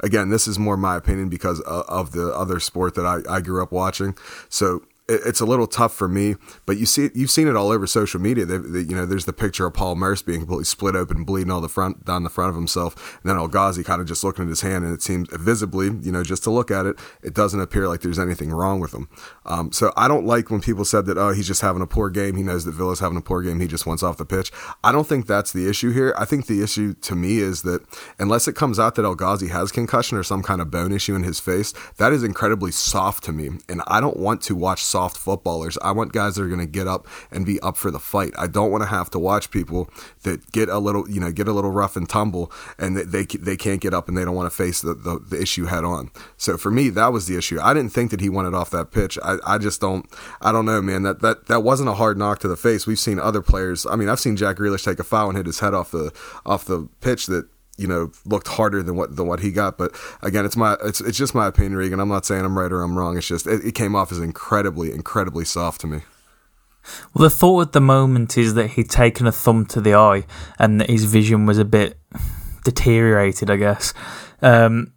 Again, 0.00 0.30
this 0.30 0.46
is 0.46 0.58
more 0.58 0.76
my 0.76 0.96
opinion 0.96 1.28
because 1.28 1.60
of 1.60 2.12
the 2.12 2.34
other 2.34 2.60
sport 2.60 2.96
that 2.96 3.06
I, 3.06 3.36
I 3.36 3.40
grew 3.40 3.62
up 3.62 3.72
watching. 3.72 4.16
So 4.48 4.82
it's 5.10 5.40
a 5.40 5.46
little 5.46 5.66
tough 5.66 5.94
for 5.94 6.08
me, 6.08 6.36
but 6.66 6.78
you 6.78 6.86
see, 6.86 7.10
you've 7.14 7.30
seen 7.30 7.48
it 7.48 7.56
all 7.56 7.70
over 7.70 7.86
social 7.86 8.20
media. 8.20 8.44
They, 8.44 8.58
they, 8.58 8.80
you 8.80 8.94
know, 8.94 9.06
there's 9.06 9.24
the 9.24 9.32
picture 9.32 9.66
of 9.66 9.74
Paul 9.74 9.96
Merce 9.96 10.22
being 10.22 10.40
completely 10.40 10.64
split 10.64 10.94
open, 10.94 11.24
bleeding 11.24 11.50
all 11.50 11.60
the 11.60 11.68
front 11.68 12.04
down 12.04 12.22
the 12.22 12.30
front 12.30 12.50
of 12.50 12.56
himself, 12.56 13.18
and 13.22 13.30
then 13.30 13.36
El 13.36 13.48
Ghazi 13.48 13.82
kind 13.82 14.00
of 14.00 14.06
just 14.06 14.22
looking 14.24 14.44
at 14.44 14.48
his 14.48 14.60
hand, 14.60 14.84
and 14.84 14.94
it 14.94 15.02
seems 15.02 15.28
visibly, 15.32 15.86
you 16.02 16.12
know, 16.12 16.22
just 16.22 16.44
to 16.44 16.50
look 16.50 16.70
at 16.70 16.86
it, 16.86 16.98
it 17.22 17.34
doesn't 17.34 17.60
appear 17.60 17.88
like 17.88 18.00
there's 18.00 18.18
anything 18.18 18.50
wrong 18.50 18.80
with 18.80 18.94
him. 18.94 19.08
Um, 19.46 19.72
so 19.72 19.92
I 19.96 20.08
don't 20.08 20.26
like 20.26 20.50
when 20.50 20.60
people 20.60 20.84
said 20.84 21.06
that, 21.06 21.18
oh, 21.18 21.32
he's 21.32 21.46
just 21.46 21.60
having 21.60 21.82
a 21.82 21.86
poor 21.86 22.10
game. 22.10 22.36
He 22.36 22.42
knows 22.42 22.64
that 22.64 22.72
Villa's 22.72 23.00
having 23.00 23.18
a 23.18 23.22
poor 23.22 23.42
game. 23.42 23.60
He 23.60 23.66
just 23.66 23.86
wants 23.86 24.02
off 24.02 24.16
the 24.16 24.24
pitch. 24.24 24.52
I 24.84 24.92
don't 24.92 25.06
think 25.06 25.26
that's 25.26 25.52
the 25.52 25.68
issue 25.68 25.90
here. 25.90 26.14
I 26.16 26.24
think 26.24 26.46
the 26.46 26.62
issue 26.62 26.94
to 26.94 27.16
me 27.16 27.38
is 27.38 27.62
that 27.62 27.82
unless 28.18 28.46
it 28.46 28.54
comes 28.54 28.78
out 28.78 28.94
that 28.94 29.04
El 29.04 29.14
Ghazi 29.14 29.48
has 29.48 29.72
concussion 29.72 30.16
or 30.16 30.22
some 30.22 30.42
kind 30.42 30.60
of 30.60 30.70
bone 30.70 30.92
issue 30.92 31.14
in 31.14 31.22
his 31.24 31.40
face, 31.40 31.72
that 31.96 32.12
is 32.12 32.22
incredibly 32.22 32.70
soft 32.70 33.24
to 33.24 33.32
me, 33.32 33.50
and 33.68 33.82
I 33.86 34.00
don't 34.00 34.16
want 34.16 34.42
to 34.42 34.54
watch 34.54 34.84
soft 34.84 34.99
footballers. 35.08 35.78
I 35.82 35.92
want 35.92 36.12
guys 36.12 36.34
that 36.34 36.42
are 36.42 36.48
going 36.48 36.60
to 36.60 36.66
get 36.66 36.86
up 36.86 37.06
and 37.30 37.46
be 37.46 37.60
up 37.60 37.76
for 37.76 37.90
the 37.90 37.98
fight. 37.98 38.32
I 38.38 38.46
don't 38.46 38.70
want 38.70 38.82
to 38.82 38.88
have 38.88 39.10
to 39.10 39.18
watch 39.18 39.50
people 39.50 39.88
that 40.22 40.52
get 40.52 40.68
a 40.68 40.78
little, 40.78 41.08
you 41.08 41.20
know, 41.20 41.32
get 41.32 41.48
a 41.48 41.52
little 41.52 41.70
rough 41.70 41.96
and 41.96 42.08
tumble, 42.08 42.52
and 42.78 42.96
they 42.96 43.24
they 43.24 43.56
can't 43.56 43.80
get 43.80 43.94
up 43.94 44.08
and 44.08 44.16
they 44.16 44.24
don't 44.24 44.34
want 44.34 44.50
to 44.50 44.56
face 44.56 44.80
the, 44.80 44.94
the, 44.94 45.18
the 45.18 45.40
issue 45.40 45.66
head 45.66 45.84
on. 45.84 46.10
So 46.36 46.56
for 46.56 46.70
me, 46.70 46.90
that 46.90 47.12
was 47.12 47.26
the 47.26 47.36
issue. 47.36 47.58
I 47.60 47.74
didn't 47.74 47.92
think 47.92 48.10
that 48.10 48.20
he 48.20 48.28
wanted 48.28 48.54
off 48.54 48.70
that 48.70 48.90
pitch. 48.90 49.18
I, 49.22 49.36
I 49.46 49.58
just 49.58 49.80
don't. 49.80 50.06
I 50.40 50.52
don't 50.52 50.66
know, 50.66 50.82
man. 50.82 51.02
That 51.02 51.20
that 51.20 51.46
that 51.46 51.62
wasn't 51.62 51.88
a 51.88 51.94
hard 51.94 52.18
knock 52.18 52.40
to 52.40 52.48
the 52.48 52.56
face. 52.56 52.86
We've 52.86 52.98
seen 52.98 53.18
other 53.18 53.42
players. 53.42 53.86
I 53.86 53.96
mean, 53.96 54.08
I've 54.08 54.20
seen 54.20 54.36
Jack 54.36 54.56
Grealish 54.56 54.84
take 54.84 54.98
a 54.98 55.04
foul 55.04 55.28
and 55.28 55.36
hit 55.36 55.46
his 55.46 55.60
head 55.60 55.74
off 55.74 55.90
the 55.90 56.12
off 56.44 56.64
the 56.64 56.88
pitch 57.00 57.26
that 57.26 57.48
you 57.80 57.88
know 57.88 58.12
looked 58.26 58.48
harder 58.48 58.82
than 58.82 58.96
what 58.96 59.16
than 59.16 59.26
what 59.26 59.40
he 59.40 59.50
got. 59.50 59.78
But 59.78 59.92
again, 60.22 60.44
it's 60.44 60.56
my 60.56 60.76
it's 60.84 61.00
it's 61.00 61.16
just 61.16 61.34
my 61.34 61.46
opinion, 61.46 61.76
Regan. 61.76 61.98
I'm 61.98 62.08
not 62.08 62.26
saying 62.26 62.44
I'm 62.44 62.58
right 62.58 62.70
or 62.70 62.82
I'm 62.82 62.96
wrong. 62.96 63.16
It's 63.16 63.26
just 63.26 63.46
it, 63.46 63.64
it 63.64 63.74
came 63.74 63.96
off 63.96 64.12
as 64.12 64.18
incredibly 64.18 64.92
incredibly 64.92 65.44
soft 65.44 65.80
to 65.80 65.86
me. 65.86 66.00
Well, 67.14 67.22
the 67.22 67.30
thought 67.30 67.68
at 67.68 67.72
the 67.72 67.80
moment 67.80 68.36
is 68.36 68.54
that 68.54 68.72
he'd 68.72 68.90
taken 68.90 69.26
a 69.26 69.32
thumb 69.32 69.66
to 69.66 69.80
the 69.80 69.94
eye 69.94 70.24
and 70.58 70.80
that 70.80 70.90
his 70.90 71.04
vision 71.04 71.46
was 71.46 71.58
a 71.58 71.64
bit 71.64 71.98
deteriorated. 72.64 73.50
I 73.50 73.56
guess. 73.56 73.94
Um, 74.42 74.92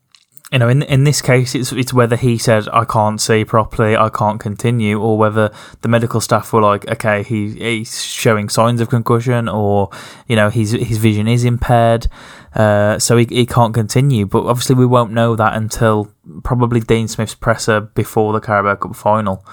you 0.54 0.60
know, 0.60 0.70
in 0.70 0.84
in 0.84 1.04
this 1.04 1.20
case, 1.20 1.56
it's 1.56 1.72
it's 1.72 1.92
whether 1.92 2.16
he 2.16 2.38
said 2.38 2.68
I 2.72 2.86
can't 2.86 3.20
see 3.20 3.44
properly, 3.44 3.98
I 3.98 4.10
can't 4.10 4.40
continue, 4.40 5.02
or 5.02 5.18
whether 5.18 5.52
the 5.82 5.88
medical 5.88 6.22
staff 6.22 6.54
were 6.54 6.62
like, 6.62 6.88
okay, 6.88 7.24
he 7.24 7.54
he's 7.54 8.04
showing 8.04 8.50
signs 8.50 8.80
of 8.80 8.88
concussion, 8.88 9.50
or 9.50 9.90
you 10.28 10.36
know, 10.36 10.52
his 10.52 10.74
his 10.74 11.00
vision 11.00 11.28
is 11.28 11.44
impaired, 11.44 12.06
uh, 12.56 13.00
so 13.00 13.18
he 13.18 13.28
he 13.30 13.46
can't 13.46 13.74
continue. 13.74 14.26
But 14.26 14.46
obviously, 14.46 14.76
we 14.76 14.86
won't 14.86 15.12
know 15.12 15.36
that 15.36 15.56
until 15.56 16.12
probably 16.44 16.80
Dean 16.80 17.08
Smith's 17.08 17.36
presser 17.36 17.82
before 17.82 18.34
the 18.34 18.40
Carabao 18.40 18.76
Cup 18.76 18.96
final. 18.96 19.46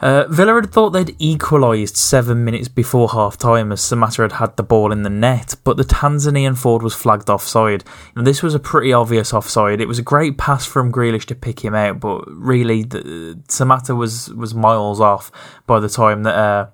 Uh, 0.00 0.28
Villa 0.28 0.54
had 0.54 0.70
thought 0.70 0.90
they'd 0.90 1.16
equalised 1.18 1.96
seven 1.96 2.44
minutes 2.44 2.68
before 2.68 3.08
half 3.08 3.36
time 3.36 3.72
as 3.72 3.80
Samatta 3.80 4.22
had 4.22 4.32
had 4.32 4.56
the 4.56 4.62
ball 4.62 4.92
in 4.92 5.02
the 5.02 5.10
net, 5.10 5.56
but 5.64 5.76
the 5.76 5.82
Tanzanian 5.84 6.56
forward 6.56 6.84
was 6.84 6.94
flagged 6.94 7.28
offside. 7.28 7.82
Now, 8.14 8.22
this 8.22 8.40
was 8.40 8.54
a 8.54 8.60
pretty 8.60 8.92
obvious 8.92 9.34
offside. 9.34 9.80
It 9.80 9.88
was 9.88 9.98
a 9.98 10.02
great 10.02 10.38
pass 10.38 10.64
from 10.64 10.92
Grealish 10.92 11.24
to 11.26 11.34
pick 11.34 11.64
him 11.64 11.74
out, 11.74 11.98
but 11.98 12.22
really, 12.28 12.84
the, 12.84 13.40
Samatta 13.48 13.96
was, 13.96 14.32
was 14.34 14.54
miles 14.54 15.00
off 15.00 15.32
by 15.66 15.80
the 15.80 15.88
time 15.88 16.22
that 16.22 16.36
uh, 16.36 16.68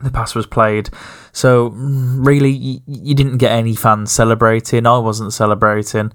the 0.00 0.10
pass 0.10 0.34
was 0.34 0.46
played. 0.46 0.90
So, 1.32 1.68
really, 1.68 2.50
you, 2.50 2.80
you 2.86 3.14
didn't 3.14 3.38
get 3.38 3.52
any 3.52 3.74
fans 3.74 4.12
celebrating. 4.12 4.86
I 4.86 4.98
wasn't 4.98 5.32
celebrating. 5.32 6.12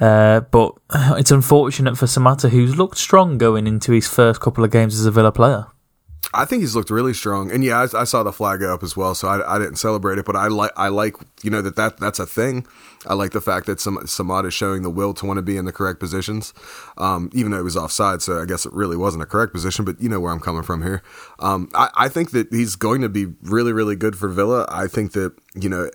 Uh, 0.00 0.40
but 0.40 0.74
it's 1.16 1.30
unfortunate 1.30 1.98
for 1.98 2.06
Samatta, 2.06 2.50
who's 2.50 2.76
looked 2.76 2.98
strong 2.98 3.38
going 3.38 3.66
into 3.66 3.92
his 3.92 4.06
first 4.06 4.40
couple 4.40 4.64
of 4.64 4.70
games 4.70 4.98
as 4.98 5.06
a 5.06 5.10
Villa 5.10 5.32
player. 5.32 5.66
I 6.34 6.44
think 6.44 6.60
he's 6.60 6.76
looked 6.76 6.90
really 6.90 7.14
strong, 7.14 7.50
and 7.50 7.64
yeah, 7.64 7.86
I, 7.92 8.00
I 8.00 8.04
saw 8.04 8.22
the 8.22 8.32
flag 8.32 8.62
up 8.62 8.82
as 8.82 8.96
well, 8.96 9.14
so 9.14 9.28
I, 9.28 9.54
I, 9.54 9.58
didn't 9.58 9.76
celebrate 9.76 10.18
it. 10.18 10.26
But 10.26 10.36
I 10.36 10.48
like, 10.48 10.72
I 10.76 10.88
like, 10.88 11.14
you 11.42 11.48
know, 11.48 11.62
that, 11.62 11.76
that 11.76 11.98
that's 11.98 12.18
a 12.18 12.26
thing. 12.26 12.66
I 13.06 13.14
like 13.14 13.30
the 13.30 13.40
fact 13.40 13.66
that 13.66 13.80
some 13.80 13.96
Samatta 13.98 14.48
is 14.48 14.54
showing 14.54 14.82
the 14.82 14.90
will 14.90 15.14
to 15.14 15.26
want 15.26 15.38
to 15.38 15.42
be 15.42 15.56
in 15.56 15.64
the 15.64 15.72
correct 15.72 16.00
positions, 16.00 16.52
um, 16.98 17.30
even 17.32 17.50
though 17.50 17.58
he 17.58 17.62
was 17.62 17.76
offside. 17.76 18.20
So 18.20 18.42
I 18.42 18.44
guess 18.44 18.66
it 18.66 18.72
really 18.74 18.96
wasn't 18.96 19.22
a 19.22 19.26
correct 19.26 19.54
position, 19.54 19.86
but 19.86 20.00
you 20.02 20.08
know 20.08 20.20
where 20.20 20.32
I'm 20.32 20.40
coming 20.40 20.62
from 20.62 20.82
here. 20.82 21.02
Um, 21.38 21.70
I, 21.74 21.88
I 21.96 22.08
think 22.08 22.32
that 22.32 22.48
he's 22.52 22.76
going 22.76 23.00
to 23.00 23.08
be 23.08 23.26
really, 23.42 23.72
really 23.72 23.96
good 23.96 24.16
for 24.16 24.28
Villa. 24.28 24.66
I 24.68 24.86
think 24.86 25.12
that 25.12 25.32
you 25.54 25.70
know 25.70 25.88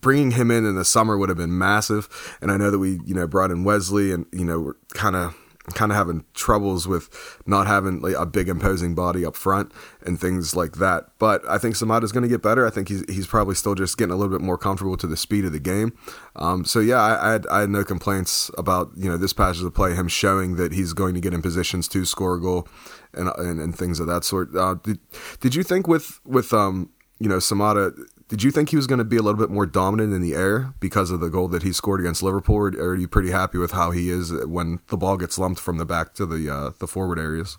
bringing 0.00 0.32
him 0.32 0.50
in 0.50 0.64
in 0.64 0.76
the 0.76 0.84
summer 0.84 1.18
would 1.18 1.28
have 1.28 1.38
been 1.38 1.56
massive. 1.56 2.36
And 2.40 2.50
I 2.50 2.56
know 2.56 2.70
that 2.70 2.78
we, 2.78 3.00
you 3.04 3.14
know, 3.14 3.26
brought 3.26 3.50
in 3.50 3.64
Wesley 3.64 4.12
and, 4.12 4.26
you 4.32 4.44
know, 4.44 4.60
we're 4.60 4.74
kind 4.94 5.16
of 5.16 5.36
kind 5.70 5.92
of 5.92 5.96
having 5.96 6.24
troubles 6.34 6.86
with 6.86 7.38
not 7.46 7.66
having 7.66 8.00
like, 8.00 8.14
a 8.16 8.26
big 8.26 8.48
imposing 8.48 8.94
body 8.94 9.24
up 9.24 9.36
front 9.36 9.72
and 10.04 10.20
things 10.20 10.54
like 10.54 10.72
that. 10.74 11.06
But 11.18 11.46
I 11.48 11.58
think 11.58 11.76
Samatta's 11.76 12.12
going 12.12 12.22
to 12.22 12.28
get 12.28 12.42
better. 12.42 12.66
I 12.66 12.70
think 12.70 12.88
he's 12.88 13.04
he's 13.08 13.26
probably 13.26 13.54
still 13.54 13.74
just 13.74 13.96
getting 13.96 14.12
a 14.12 14.16
little 14.16 14.32
bit 14.36 14.44
more 14.44 14.58
comfortable 14.58 14.96
to 14.96 15.06
the 15.06 15.16
speed 15.16 15.44
of 15.44 15.52
the 15.52 15.60
game. 15.60 15.96
Um, 16.36 16.64
so 16.64 16.80
yeah, 16.80 17.00
I, 17.00 17.28
I, 17.28 17.32
had, 17.32 17.46
I 17.48 17.60
had 17.60 17.70
no 17.70 17.84
complaints 17.84 18.50
about 18.56 18.90
you 18.96 19.08
know 19.08 19.16
this 19.16 19.32
passage 19.32 19.62
of 19.62 19.74
play, 19.74 19.94
him 19.94 20.08
showing 20.08 20.56
that 20.56 20.72
he's 20.72 20.92
going 20.92 21.14
to 21.14 21.20
get 21.20 21.34
in 21.34 21.42
positions 21.42 21.88
to 21.88 22.04
score 22.04 22.34
a 22.34 22.40
goal 22.40 22.68
and 23.14 23.28
and, 23.36 23.60
and 23.60 23.76
things 23.76 24.00
of 24.00 24.06
that 24.06 24.24
sort. 24.24 24.54
Uh, 24.54 24.76
did 24.82 24.98
did 25.40 25.54
you 25.54 25.62
think 25.62 25.86
with 25.86 26.20
with 26.24 26.52
um 26.52 26.90
you 27.18 27.28
know 27.28 27.38
Samatta 27.38 27.96
did 28.30 28.44
you 28.44 28.52
think 28.52 28.68
he 28.68 28.76
was 28.76 28.86
going 28.86 29.00
to 29.00 29.04
be 29.04 29.16
a 29.16 29.22
little 29.22 29.40
bit 29.40 29.50
more 29.50 29.66
dominant 29.66 30.14
in 30.14 30.22
the 30.22 30.34
air 30.34 30.72
because 30.78 31.10
of 31.10 31.18
the 31.18 31.28
goal 31.28 31.48
that 31.48 31.64
he 31.64 31.72
scored 31.72 31.98
against 31.98 32.22
Liverpool, 32.22 32.54
or 32.54 32.68
are 32.68 32.94
you 32.94 33.08
pretty 33.08 33.32
happy 33.32 33.58
with 33.58 33.72
how 33.72 33.90
he 33.90 34.08
is 34.08 34.32
when 34.46 34.78
the 34.86 34.96
ball 34.96 35.16
gets 35.16 35.36
lumped 35.36 35.60
from 35.60 35.78
the 35.78 35.84
back 35.84 36.14
to 36.14 36.24
the 36.24 36.48
uh, 36.48 36.70
the 36.78 36.86
forward 36.86 37.18
areas? 37.18 37.58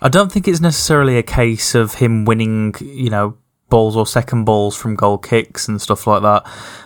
I 0.00 0.08
don't 0.08 0.30
think 0.30 0.46
it's 0.46 0.60
necessarily 0.60 1.18
a 1.18 1.24
case 1.24 1.74
of 1.74 1.94
him 1.94 2.24
winning, 2.24 2.76
you 2.80 3.10
know, 3.10 3.36
balls 3.72 3.96
or 3.96 4.06
second 4.06 4.44
balls 4.44 4.76
from 4.76 4.94
goal 4.94 5.16
kicks 5.16 5.66
and 5.66 5.80
stuff 5.80 6.06
like 6.06 6.20
that. 6.20 6.42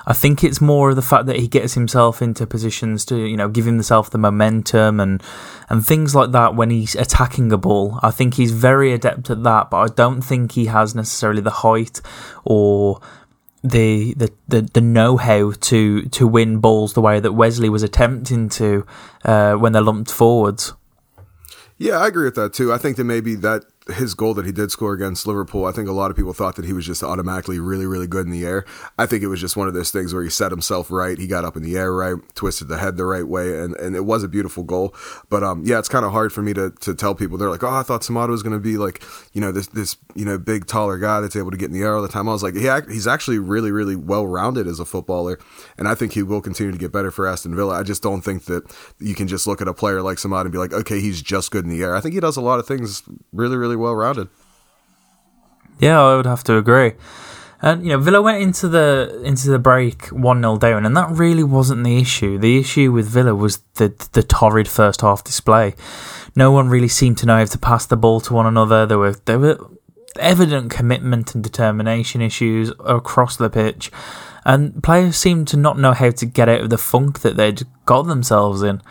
I 0.06 0.12
think 0.12 0.44
it's 0.44 0.60
more 0.60 0.90
of 0.90 0.94
the 0.94 1.02
fact 1.02 1.26
that 1.26 1.34
he 1.34 1.48
gets 1.48 1.74
himself 1.74 2.22
into 2.22 2.46
positions 2.46 3.04
to, 3.06 3.16
you 3.16 3.36
know, 3.36 3.48
give 3.48 3.64
himself 3.64 4.08
the 4.10 4.18
momentum 4.18 5.00
and 5.00 5.20
and 5.68 5.84
things 5.84 6.14
like 6.14 6.30
that 6.30 6.54
when 6.54 6.70
he's 6.70 6.94
attacking 6.94 7.50
a 7.50 7.58
ball. 7.58 7.98
I 8.04 8.12
think 8.12 8.34
he's 8.34 8.52
very 8.52 8.92
adept 8.92 9.30
at 9.30 9.42
that, 9.42 9.68
but 9.68 9.78
I 9.78 9.88
don't 9.88 10.22
think 10.22 10.52
he 10.52 10.66
has 10.66 10.94
necessarily 10.94 11.42
the 11.42 11.50
height 11.66 12.00
or 12.44 13.00
the 13.64 14.14
the, 14.14 14.32
the, 14.46 14.60
the 14.62 14.80
know 14.80 15.16
how 15.16 15.50
to 15.50 16.02
to 16.02 16.26
win 16.28 16.58
balls 16.58 16.92
the 16.92 17.00
way 17.00 17.18
that 17.18 17.32
Wesley 17.32 17.68
was 17.68 17.82
attempting 17.82 18.48
to 18.60 18.86
uh, 19.24 19.54
when 19.54 19.72
they're 19.72 19.82
lumped 19.82 20.12
forwards. 20.12 20.72
Yeah, 21.78 21.98
I 21.98 22.06
agree 22.06 22.26
with 22.26 22.36
that 22.36 22.54
too. 22.54 22.72
I 22.72 22.78
think 22.78 22.96
that 22.96 23.04
maybe 23.04 23.34
that 23.34 23.64
his 23.94 24.14
goal 24.14 24.34
that 24.34 24.44
he 24.44 24.52
did 24.52 24.70
score 24.70 24.92
against 24.92 25.26
Liverpool, 25.26 25.64
I 25.64 25.72
think 25.72 25.88
a 25.88 25.92
lot 25.92 26.10
of 26.10 26.16
people 26.16 26.32
thought 26.32 26.56
that 26.56 26.64
he 26.64 26.72
was 26.72 26.84
just 26.84 27.02
automatically 27.02 27.60
really, 27.60 27.86
really 27.86 28.06
good 28.08 28.26
in 28.26 28.32
the 28.32 28.44
air. 28.44 28.64
I 28.98 29.06
think 29.06 29.22
it 29.22 29.28
was 29.28 29.40
just 29.40 29.56
one 29.56 29.68
of 29.68 29.74
those 29.74 29.90
things 29.92 30.12
where 30.12 30.24
he 30.24 30.30
set 30.30 30.50
himself 30.50 30.90
right, 30.90 31.16
he 31.16 31.26
got 31.26 31.44
up 31.44 31.56
in 31.56 31.62
the 31.62 31.76
air 31.76 31.92
right, 31.92 32.16
twisted 32.34 32.68
the 32.68 32.78
head 32.78 32.96
the 32.96 33.04
right 33.04 33.26
way, 33.26 33.58
and, 33.58 33.76
and 33.76 33.94
it 33.94 34.04
was 34.04 34.24
a 34.24 34.28
beautiful 34.28 34.64
goal. 34.64 34.94
But 35.28 35.44
um, 35.44 35.62
yeah, 35.64 35.78
it's 35.78 35.88
kind 35.88 36.04
of 36.04 36.12
hard 36.12 36.32
for 36.32 36.42
me 36.42 36.52
to, 36.54 36.70
to 36.80 36.94
tell 36.94 37.14
people. 37.14 37.38
They're 37.38 37.50
like, 37.50 37.62
oh, 37.62 37.68
I 37.68 37.82
thought 37.82 38.00
Samatta 38.00 38.30
was 38.30 38.42
going 38.42 38.54
to 38.56 38.62
be 38.62 38.76
like, 38.76 39.02
you 39.32 39.40
know, 39.40 39.52
this 39.52 39.68
this 39.68 39.96
you 40.14 40.24
know 40.24 40.36
big 40.36 40.66
taller 40.66 40.98
guy 40.98 41.20
that's 41.20 41.36
able 41.36 41.52
to 41.52 41.56
get 41.56 41.66
in 41.66 41.72
the 41.72 41.82
air 41.82 41.94
all 41.94 42.02
the 42.02 42.08
time. 42.08 42.28
I 42.28 42.32
was 42.32 42.42
like, 42.42 42.54
yeah, 42.54 42.80
he's 42.88 43.06
actually 43.06 43.38
really, 43.38 43.70
really 43.70 43.96
well 43.96 44.26
rounded 44.26 44.66
as 44.66 44.80
a 44.80 44.84
footballer, 44.84 45.38
and 45.78 45.86
I 45.86 45.94
think 45.94 46.12
he 46.12 46.24
will 46.24 46.40
continue 46.40 46.72
to 46.72 46.78
get 46.78 46.90
better 46.90 47.12
for 47.12 47.26
Aston 47.26 47.54
Villa. 47.54 47.78
I 47.78 47.84
just 47.84 48.02
don't 48.02 48.22
think 48.22 48.46
that 48.46 48.64
you 48.98 49.14
can 49.14 49.28
just 49.28 49.46
look 49.46 49.60
at 49.60 49.68
a 49.68 49.74
player 49.74 50.02
like 50.02 50.18
Samatta 50.18 50.42
and 50.42 50.52
be 50.52 50.58
like, 50.58 50.72
okay, 50.72 51.00
he's 51.00 51.22
just 51.22 51.52
good 51.52 51.64
in 51.64 51.70
the 51.70 51.82
air. 51.82 51.94
I 51.94 52.00
think 52.00 52.14
he 52.14 52.20
does 52.20 52.36
a 52.36 52.40
lot 52.40 52.58
of 52.58 52.66
things 52.66 53.04
really, 53.32 53.56
really 53.56 53.75
well 53.76 53.94
rounded. 53.94 54.28
Yeah, 55.78 56.00
I 56.00 56.16
would 56.16 56.26
have 56.26 56.44
to 56.44 56.56
agree. 56.56 56.92
And 57.62 57.84
you 57.84 57.90
know, 57.90 57.98
Villa 57.98 58.20
went 58.20 58.42
into 58.42 58.68
the 58.68 59.22
into 59.24 59.50
the 59.50 59.58
break 59.58 60.08
one 60.08 60.42
0 60.42 60.58
down, 60.58 60.84
and 60.84 60.96
that 60.96 61.10
really 61.10 61.44
wasn't 61.44 61.84
the 61.84 61.98
issue. 61.98 62.38
The 62.38 62.58
issue 62.58 62.92
with 62.92 63.06
Villa 63.08 63.34
was 63.34 63.58
the 63.74 63.94
the 64.12 64.22
torrid 64.22 64.68
first 64.68 65.00
half 65.00 65.24
display. 65.24 65.74
No 66.34 66.50
one 66.50 66.68
really 66.68 66.88
seemed 66.88 67.16
to 67.18 67.26
know 67.26 67.38
how 67.38 67.44
to 67.46 67.58
pass 67.58 67.86
the 67.86 67.96
ball 67.96 68.20
to 68.20 68.34
one 68.34 68.46
another. 68.46 68.84
There 68.84 68.98
were 68.98 69.14
there 69.24 69.38
were 69.38 69.58
evident 70.18 70.70
commitment 70.70 71.34
and 71.34 71.42
determination 71.42 72.20
issues 72.20 72.72
across 72.84 73.36
the 73.36 73.48
pitch, 73.48 73.90
and 74.44 74.82
players 74.82 75.16
seemed 75.16 75.48
to 75.48 75.56
not 75.56 75.78
know 75.78 75.92
how 75.92 76.10
to 76.10 76.26
get 76.26 76.50
out 76.50 76.60
of 76.60 76.70
the 76.70 76.78
funk 76.78 77.20
that 77.20 77.36
they'd 77.36 77.62
got 77.86 78.02
themselves 78.02 78.62
in 78.62 78.82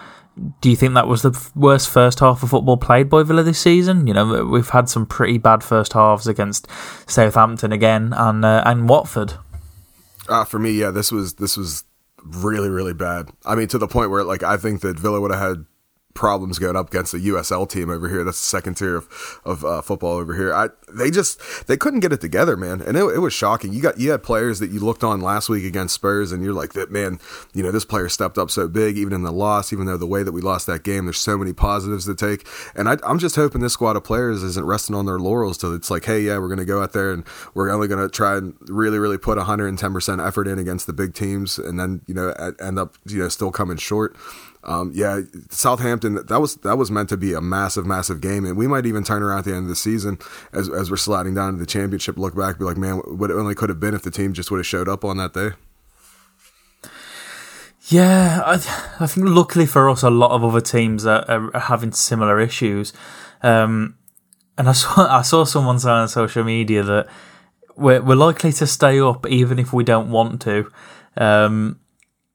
do 0.62 0.70
you 0.70 0.76
think 0.76 0.94
that 0.96 1.08
was 1.08 1.22
the 1.22 1.50
worst 1.56 1.90
first 1.90 2.20
half 2.20 2.44
of 2.44 2.50
football 2.50 2.78
played 2.78 3.10
by 3.10 3.24
Villa 3.24 3.44
this 3.44 3.60
season? 3.60 4.06
You 4.08 4.14
know, 4.14 4.46
we've 4.46 4.70
had 4.70 4.90
some 4.90 5.06
pretty 5.06 5.38
bad 5.38 5.64
first 5.64 5.94
halves 5.94 6.28
against 6.28 6.68
Southampton 7.08 7.72
again 7.72 8.14
and 8.14 8.44
uh, 8.44 8.64
and 8.66 8.90
Watford. 8.90 9.34
Uh, 10.28 10.44
for 10.44 10.60
me, 10.60 10.72
yeah, 10.72 10.92
this 10.92 11.12
was 11.12 11.36
this 11.36 11.56
was 11.56 11.86
really 12.24 12.70
really 12.70 12.94
bad. 12.94 13.30
I 13.46 13.56
mean, 13.56 13.68
to 13.70 13.78
the 13.78 13.88
point 13.88 14.12
where 14.12 14.24
like 14.24 14.44
I 14.44 14.58
think 14.58 14.82
that 14.82 15.00
Villa 15.00 15.22
would 15.22 15.32
have 15.32 15.40
had 15.40 15.66
problems 16.16 16.58
going 16.58 16.76
up 16.76 16.88
against 16.88 17.12
the 17.12 17.20
USL 17.20 17.70
team 17.70 17.90
over 17.90 18.10
here. 18.10 18.24
That's 18.24 18.40
the 18.40 18.46
second 18.46 18.76
tier 18.76 18.96
of 18.96 19.42
of 19.46 19.64
uh, 19.64 19.82
football 19.82 20.14
over 20.14 20.34
here. 20.34 20.54
I 20.54 20.70
they 20.92 21.12
just 21.12 21.68
they 21.68 21.78
couldn't 21.78 22.00
get 22.00 22.12
it 22.12 22.22
together, 22.22 22.58
man, 22.58 22.82
and 22.82 22.98
it, 22.98 23.04
it 23.04 23.20
was 23.20 23.34
shocking. 23.34 23.74
You 23.74 23.82
got 23.82 24.00
you 24.00 24.12
had 24.12 24.24
players 24.24 24.60
that 24.60 24.72
you 24.72 24.80
looked 24.80 25.04
on 25.04 25.22
last 25.22 25.50
week 25.50 25.66
against 25.66 25.94
Spurs, 25.94 26.32
and 26.32 26.44
you're 26.44 26.54
like, 26.54 26.74
that 26.74 26.90
man, 26.90 27.20
you 27.54 27.62
know, 27.62 27.72
this 27.72 27.86
player 27.86 28.10
stepped 28.10 28.38
up 28.38 28.50
so 28.50 28.68
big, 28.68 28.98
even 28.98 29.14
in 29.14 29.24
the 29.24 29.32
loss, 29.32 29.72
even 29.72 29.86
though 29.86 29.98
the 29.98 30.08
way 30.08 30.24
that 30.24 30.32
we 30.32 30.42
lost 30.42 30.66
that 30.68 30.84
game, 30.84 31.06
there's 31.06 31.20
so 31.20 31.38
many 31.38 31.54
positives 31.54 32.06
to 32.06 32.16
take. 32.16 32.48
And 32.76 32.90
I, 32.90 32.98
I'm 33.04 33.20
just 33.20 33.36
hoping 33.36 33.62
this 33.62 33.74
squad 33.74 33.98
of 33.98 34.04
players 34.04 34.42
isn't 34.42 34.66
resting 34.66 34.96
on 34.96 35.06
their 35.06 35.20
laurels 35.20 35.58
till 35.58 35.76
it's 35.76 35.92
like, 35.92 36.06
hey, 36.06 36.22
yeah, 36.22 36.38
we're 36.40 36.50
gonna 36.50 36.66
go 36.66 36.82
out 36.82 36.94
there 36.94 37.12
and 37.12 37.26
we're 37.54 37.70
only 37.70 37.88
gonna 37.88 38.10
try 38.10 38.38
and 38.38 38.56
really 38.62 38.98
really 38.98 39.18
put 39.18 39.38
110 39.38 39.94
percent 39.94 40.22
effort 40.22 40.48
in 40.48 40.58
against 40.58 40.88
the 40.88 40.94
big 40.94 41.14
teams, 41.14 41.60
and 41.60 41.78
then 41.78 42.02
you 42.08 42.14
know 42.14 42.30
end 42.60 42.80
up 42.80 42.96
you 43.06 43.20
know 43.20 43.28
still 43.28 43.52
coming 43.52 43.78
short. 43.78 44.16
Um, 44.66 44.92
yeah, 44.94 45.22
Southampton. 45.50 46.16
That 46.28 46.40
was 46.40 46.56
that 46.58 46.78
was 46.78 46.90
meant 46.90 47.10
to 47.10 47.18
be 47.18 47.34
a 47.34 47.42
massive, 47.42 47.86
massive 47.86 48.20
game, 48.20 48.46
and 48.46 48.58
we 48.58 48.68
might 48.68 48.86
even 48.86 49.04
turn 49.04 49.22
around 49.22 49.40
at 49.40 49.46
the 49.46 49.52
end 49.52 49.64
of 49.64 49.70
the 49.70 49.76
season 49.76 50.18
as 50.54 50.70
as 50.70 50.90
we're 50.90 50.98
sliding 50.98 51.36
down 51.36 51.54
to 51.54 51.60
the 51.60 51.66
championship. 51.66 52.18
Look 52.18 52.36
back, 52.36 52.58
be 52.58 52.66
like, 52.66 52.78
man, 52.78 52.98
what 52.98 53.30
it 53.30 53.36
only 53.36 53.56
could 53.56 53.70
have 53.70 53.80
been 53.80 53.94
if 53.94 54.02
the 54.02 54.12
team 54.12 54.34
just 54.34 54.50
would 54.52 54.58
have 54.58 54.66
showed 54.66 54.90
up 54.90 55.06
on 55.06 55.18
that 55.18 55.34
day. 55.34 55.52
Yeah, 57.88 58.42
I, 58.44 58.54
I 59.00 59.06
think 59.06 59.30
luckily 59.30 59.68
for 59.68 59.88
us, 59.90 60.02
a 60.02 60.10
lot 60.10 60.32
of 60.32 60.44
other 60.44 60.62
teams 60.62 61.06
are, 61.06 61.24
are 61.30 61.60
having 61.60 61.92
similar 61.92 62.40
issues. 62.40 62.94
Um, 63.44 63.96
and 64.58 64.68
I 64.68 64.72
saw 64.72 65.08
I 65.08 65.22
saw 65.22 65.44
someone 65.44 65.80
say 65.80 65.90
on 65.90 66.08
social 66.08 66.44
media 66.44 66.84
that 66.84 67.08
we're 67.76 68.02
we're 68.02 68.16
likely 68.16 68.52
to 68.54 68.66
stay 68.68 69.00
up 69.00 69.28
even 69.28 69.60
if 69.60 69.74
we 69.74 69.84
don't 69.84 70.10
want 70.10 70.42
to. 70.44 70.72
Um, 71.18 71.80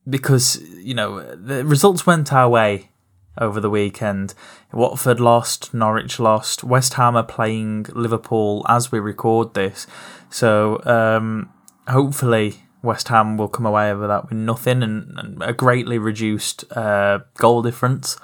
because 0.09 0.61
you 0.79 0.95
know 0.95 1.35
the 1.35 1.65
results 1.65 2.07
went 2.07 2.33
our 2.33 2.49
way 2.49 2.91
over 3.39 3.61
the 3.61 3.71
weekend. 3.71 4.35
Watford 4.73 5.21
lost, 5.21 5.73
Norwich 5.73 6.19
lost, 6.19 6.65
West 6.65 6.95
Ham 6.95 7.17
are 7.17 7.25
playing 7.25 7.87
Liverpool 7.93 8.65
as 8.69 8.93
we 8.93 8.99
record 8.99 9.55
this, 9.55 9.87
so 10.31 10.83
um, 10.85 11.51
hopefully 11.89 12.65
West 12.83 13.09
Ham 13.09 13.37
will 13.37 13.49
come 13.49 13.67
away 13.67 13.93
with 13.95 14.09
that 14.09 14.29
with 14.29 14.39
nothing 14.39 14.83
and, 14.83 15.19
and 15.19 15.43
a 15.43 15.53
greatly 15.53 15.99
reduced 15.99 16.65
uh, 16.77 17.21
goal 17.37 17.63
difference. 17.63 18.17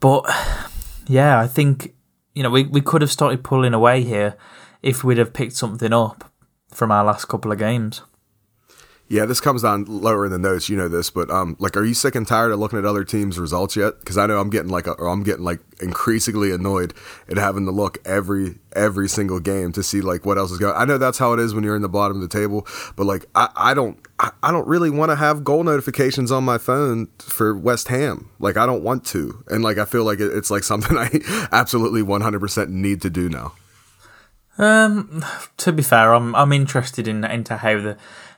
But 0.00 0.24
yeah, 1.06 1.38
I 1.38 1.46
think 1.46 1.94
you 2.34 2.42
know 2.42 2.50
we 2.50 2.64
we 2.64 2.80
could 2.80 3.02
have 3.02 3.12
started 3.12 3.44
pulling 3.44 3.74
away 3.74 4.02
here 4.02 4.36
if 4.82 5.04
we'd 5.04 5.18
have 5.18 5.32
picked 5.32 5.54
something 5.54 5.92
up 5.92 6.32
from 6.70 6.90
our 6.90 7.04
last 7.04 7.26
couple 7.26 7.52
of 7.52 7.58
games. 7.58 8.02
Yeah, 9.08 9.24
this 9.24 9.40
comes 9.40 9.62
down 9.62 9.84
lower 9.84 10.26
in 10.26 10.32
the 10.32 10.38
notes. 10.38 10.68
You 10.68 10.76
know 10.76 10.88
this, 10.88 11.10
but 11.10 11.30
um, 11.30 11.56
like, 11.60 11.76
are 11.76 11.84
you 11.84 11.94
sick 11.94 12.16
and 12.16 12.26
tired 12.26 12.50
of 12.50 12.58
looking 12.58 12.78
at 12.78 12.84
other 12.84 13.04
teams' 13.04 13.38
results 13.38 13.76
yet? 13.76 14.00
Because 14.00 14.18
I 14.18 14.26
know 14.26 14.40
I'm 14.40 14.50
getting 14.50 14.70
like, 14.70 14.88
I'm 15.00 15.22
getting 15.22 15.44
like 15.44 15.60
increasingly 15.80 16.50
annoyed 16.50 16.92
at 17.28 17.36
having 17.36 17.66
to 17.66 17.70
look 17.70 17.98
every 18.04 18.58
every 18.74 19.08
single 19.08 19.38
game 19.38 19.70
to 19.72 19.82
see 19.82 20.00
like 20.00 20.26
what 20.26 20.38
else 20.38 20.50
is 20.50 20.58
going. 20.58 20.74
I 20.76 20.84
know 20.84 20.98
that's 20.98 21.18
how 21.18 21.32
it 21.34 21.38
is 21.38 21.54
when 21.54 21.62
you're 21.62 21.76
in 21.76 21.82
the 21.82 21.88
bottom 21.88 22.16
of 22.16 22.28
the 22.28 22.28
table, 22.28 22.66
but 22.96 23.06
like, 23.06 23.26
I, 23.36 23.48
I 23.54 23.74
don't 23.74 23.96
I, 24.18 24.32
I 24.42 24.50
don't 24.50 24.66
really 24.66 24.90
want 24.90 25.10
to 25.10 25.16
have 25.16 25.44
goal 25.44 25.62
notifications 25.62 26.32
on 26.32 26.42
my 26.42 26.58
phone 26.58 27.06
for 27.18 27.56
West 27.56 27.86
Ham. 27.88 28.30
Like, 28.40 28.56
I 28.56 28.66
don't 28.66 28.82
want 28.82 29.04
to, 29.06 29.44
and 29.46 29.62
like, 29.62 29.78
I 29.78 29.84
feel 29.84 30.04
like 30.04 30.18
it, 30.18 30.36
it's 30.36 30.50
like 30.50 30.64
something 30.64 30.96
I 30.98 31.20
absolutely 31.52 32.02
100% 32.02 32.68
need 32.70 33.02
to 33.02 33.10
do 33.10 33.28
now. 33.28 33.52
Um, 34.58 35.24
to 35.58 35.72
be 35.72 35.82
fair, 35.82 36.14
I'm 36.14 36.34
I'm 36.34 36.52
interested 36.52 37.06
in 37.06 37.24
into 37.24 37.58
how 37.58 37.78
the 37.78 37.96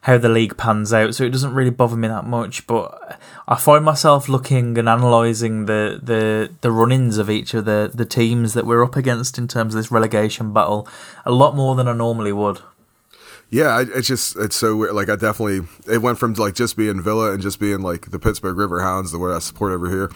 how 0.08 0.16
the 0.16 0.30
league 0.30 0.56
pans 0.56 0.90
out, 0.94 1.14
so 1.14 1.22
it 1.22 1.30
doesn't 1.30 1.52
really 1.52 1.68
bother 1.68 1.94
me 1.94 2.08
that 2.08 2.24
much. 2.24 2.66
But 2.66 3.20
I 3.46 3.56
find 3.56 3.84
myself 3.84 4.26
looking 4.26 4.78
and 4.78 4.88
analysing 4.88 5.66
the, 5.66 6.00
the 6.02 6.50
the 6.62 6.72
run-ins 6.72 7.18
of 7.18 7.28
each 7.28 7.52
of 7.52 7.66
the 7.66 7.90
the 7.92 8.06
teams 8.06 8.54
that 8.54 8.64
we're 8.64 8.82
up 8.82 8.96
against 8.96 9.36
in 9.36 9.46
terms 9.46 9.74
of 9.74 9.78
this 9.78 9.90
relegation 9.90 10.54
battle 10.54 10.88
a 11.26 11.30
lot 11.30 11.54
more 11.54 11.76
than 11.76 11.86
I 11.88 11.92
normally 11.92 12.32
would. 12.32 12.60
Yeah, 13.50 13.84
it's 13.86 14.08
just 14.08 14.34
it's 14.36 14.56
so 14.56 14.76
weird. 14.76 14.94
Like 14.94 15.10
I 15.10 15.16
definitely 15.16 15.68
it 15.86 15.98
went 15.98 16.18
from 16.18 16.32
like 16.34 16.54
just 16.54 16.78
being 16.78 17.02
Villa 17.02 17.32
and 17.32 17.42
just 17.42 17.60
being 17.60 17.82
like 17.82 18.10
the 18.10 18.18
Pittsburgh 18.18 18.56
Riverhounds, 18.56 19.12
the 19.12 19.18
where 19.18 19.34
I 19.34 19.40
support 19.40 19.72
over 19.72 19.90
here, 19.90 20.10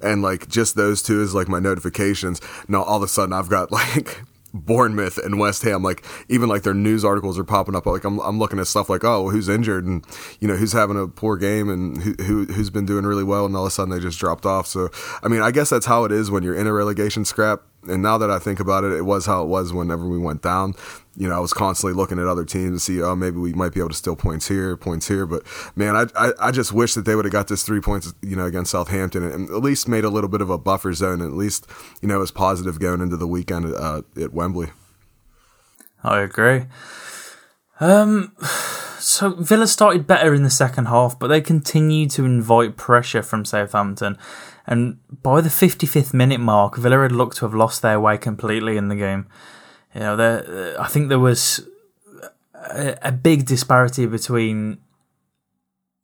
and 0.00 0.22
like 0.22 0.48
just 0.48 0.74
those 0.74 1.02
two 1.02 1.20
is 1.20 1.34
like 1.34 1.48
my 1.48 1.60
notifications. 1.60 2.40
Now 2.66 2.82
all 2.82 2.96
of 2.96 3.02
a 3.02 3.08
sudden 3.08 3.34
I've 3.34 3.50
got 3.50 3.70
like 3.80 4.22
Bournemouth 4.54 5.18
and 5.18 5.38
West 5.38 5.62
Ham, 5.64 5.82
like 5.82 6.04
even 6.28 6.48
like 6.48 6.62
their 6.62 6.74
news 6.74 7.04
articles 7.04 7.38
are 7.38 7.44
popping 7.44 7.74
up. 7.74 7.86
Like 7.86 8.04
I'm, 8.04 8.20
I'm 8.20 8.38
looking 8.38 8.60
at 8.60 8.68
stuff 8.68 8.88
like, 8.88 9.02
oh, 9.04 9.28
who's 9.28 9.48
injured 9.48 9.84
and 9.84 10.06
you 10.40 10.46
know 10.46 10.54
who's 10.54 10.72
having 10.72 10.98
a 10.98 11.08
poor 11.08 11.36
game 11.36 11.68
and 11.68 12.00
who, 12.00 12.14
who 12.22 12.44
who's 12.46 12.70
been 12.70 12.86
doing 12.86 13.04
really 13.04 13.24
well, 13.24 13.44
and 13.44 13.56
all 13.56 13.64
of 13.64 13.68
a 13.68 13.70
sudden 13.70 13.92
they 13.92 14.00
just 14.00 14.18
dropped 14.18 14.46
off. 14.46 14.66
So 14.68 14.88
I 15.22 15.28
mean, 15.28 15.42
I 15.42 15.50
guess 15.50 15.70
that's 15.70 15.86
how 15.86 16.04
it 16.04 16.12
is 16.12 16.30
when 16.30 16.44
you're 16.44 16.54
in 16.54 16.68
a 16.68 16.72
relegation 16.72 17.24
scrap. 17.24 17.62
And 17.86 18.02
now 18.02 18.16
that 18.16 18.30
I 18.30 18.38
think 18.38 18.60
about 18.60 18.84
it, 18.84 18.92
it 18.92 19.02
was 19.02 19.26
how 19.26 19.42
it 19.42 19.46
was 19.46 19.72
whenever 19.72 20.08
we 20.08 20.18
went 20.18 20.40
down. 20.40 20.74
You 21.16 21.28
know, 21.28 21.36
I 21.36 21.38
was 21.38 21.52
constantly 21.52 21.96
looking 21.96 22.18
at 22.18 22.26
other 22.26 22.44
teams 22.44 22.84
to 22.84 22.92
see, 22.92 23.02
oh, 23.02 23.14
maybe 23.14 23.38
we 23.38 23.52
might 23.52 23.72
be 23.72 23.80
able 23.80 23.90
to 23.90 23.94
steal 23.94 24.16
points 24.16 24.48
here, 24.48 24.76
points 24.76 25.08
here. 25.08 25.26
But 25.26 25.44
man, 25.76 25.94
I 25.96 26.06
I, 26.16 26.32
I 26.40 26.50
just 26.50 26.72
wish 26.72 26.94
that 26.94 27.04
they 27.04 27.14
would 27.14 27.24
have 27.24 27.32
got 27.32 27.48
this 27.48 27.62
three 27.62 27.80
points, 27.80 28.12
you 28.22 28.36
know, 28.36 28.46
against 28.46 28.72
Southampton 28.72 29.22
and 29.22 29.48
at 29.50 29.62
least 29.62 29.88
made 29.88 30.04
a 30.04 30.10
little 30.10 30.30
bit 30.30 30.40
of 30.40 30.50
a 30.50 30.58
buffer 30.58 30.92
zone. 30.92 31.20
And 31.20 31.30
at 31.30 31.36
least 31.36 31.66
you 32.02 32.08
know 32.08 32.16
it 32.16 32.20
was 32.20 32.30
positive 32.30 32.80
going 32.80 33.00
into 33.00 33.16
the 33.16 33.28
weekend 33.28 33.72
uh, 33.74 34.02
at 34.20 34.32
Wembley. 34.32 34.70
I 36.02 36.20
agree. 36.20 36.66
Um, 37.80 38.32
so 38.98 39.30
Villa 39.30 39.66
started 39.66 40.06
better 40.06 40.34
in 40.34 40.42
the 40.42 40.50
second 40.50 40.86
half, 40.86 41.18
but 41.18 41.28
they 41.28 41.40
continued 41.40 42.10
to 42.12 42.24
invite 42.24 42.76
pressure 42.76 43.22
from 43.22 43.44
Southampton. 43.44 44.16
And 44.66 44.98
by 45.22 45.40
the 45.40 45.48
55th 45.48 46.14
minute 46.14 46.40
mark, 46.40 46.76
Villa 46.76 47.02
had 47.02 47.12
looked 47.12 47.38
to 47.38 47.44
have 47.44 47.54
lost 47.54 47.82
their 47.82 48.00
way 48.00 48.16
completely 48.16 48.76
in 48.76 48.88
the 48.88 48.94
game. 48.94 49.26
You 49.94 50.00
know, 50.00 50.16
there, 50.16 50.80
I 50.80 50.88
think 50.88 51.08
there 51.08 51.18
was 51.18 51.66
a, 52.54 52.96
a 53.02 53.12
big 53.12 53.46
disparity 53.46 54.06
between 54.06 54.78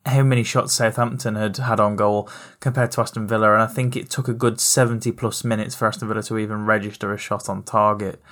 how 0.07 0.23
many 0.23 0.43
shots 0.43 0.75
Southampton 0.75 1.35
had 1.35 1.57
had 1.59 1.81
on 1.81 1.97
goal 1.97 2.29
compared 2.61 2.93
to 2.93 3.01
Aston 3.03 3.27
Villa, 3.27 3.53
and 3.53 3.63
I 3.63 3.67
think 3.67 3.97
it 3.97 4.11
took 4.11 4.29
a 4.29 4.35
good 4.35 4.61
70 4.61 5.13
plus 5.13 5.45
minutes 5.45 5.75
for 5.75 5.89
Aston 5.89 6.09
Villa 6.09 6.23
to 6.23 6.39
even 6.39 6.65
register 6.67 7.13
a 7.13 7.19
shot 7.19 7.49
on 7.49 7.63
target. 7.63 8.23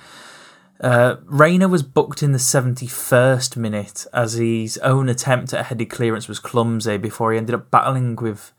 Uh, 0.79 1.17
Reina 1.25 1.67
was 1.67 1.83
booked 1.83 2.23
in 2.23 2.31
the 2.31 2.37
71st 2.37 3.57
minute 3.57 4.05
as 4.13 4.33
his 4.33 4.77
own 4.77 5.09
attempt 5.09 5.53
at 5.53 5.59
a 5.59 5.63
headed 5.63 5.89
clearance 5.89 6.29
was 6.29 6.39
clumsy 6.39 6.95
before 6.97 7.33
he 7.33 7.37
ended 7.37 7.53
up 7.53 7.69
battling 7.69 8.15
with 8.15 8.53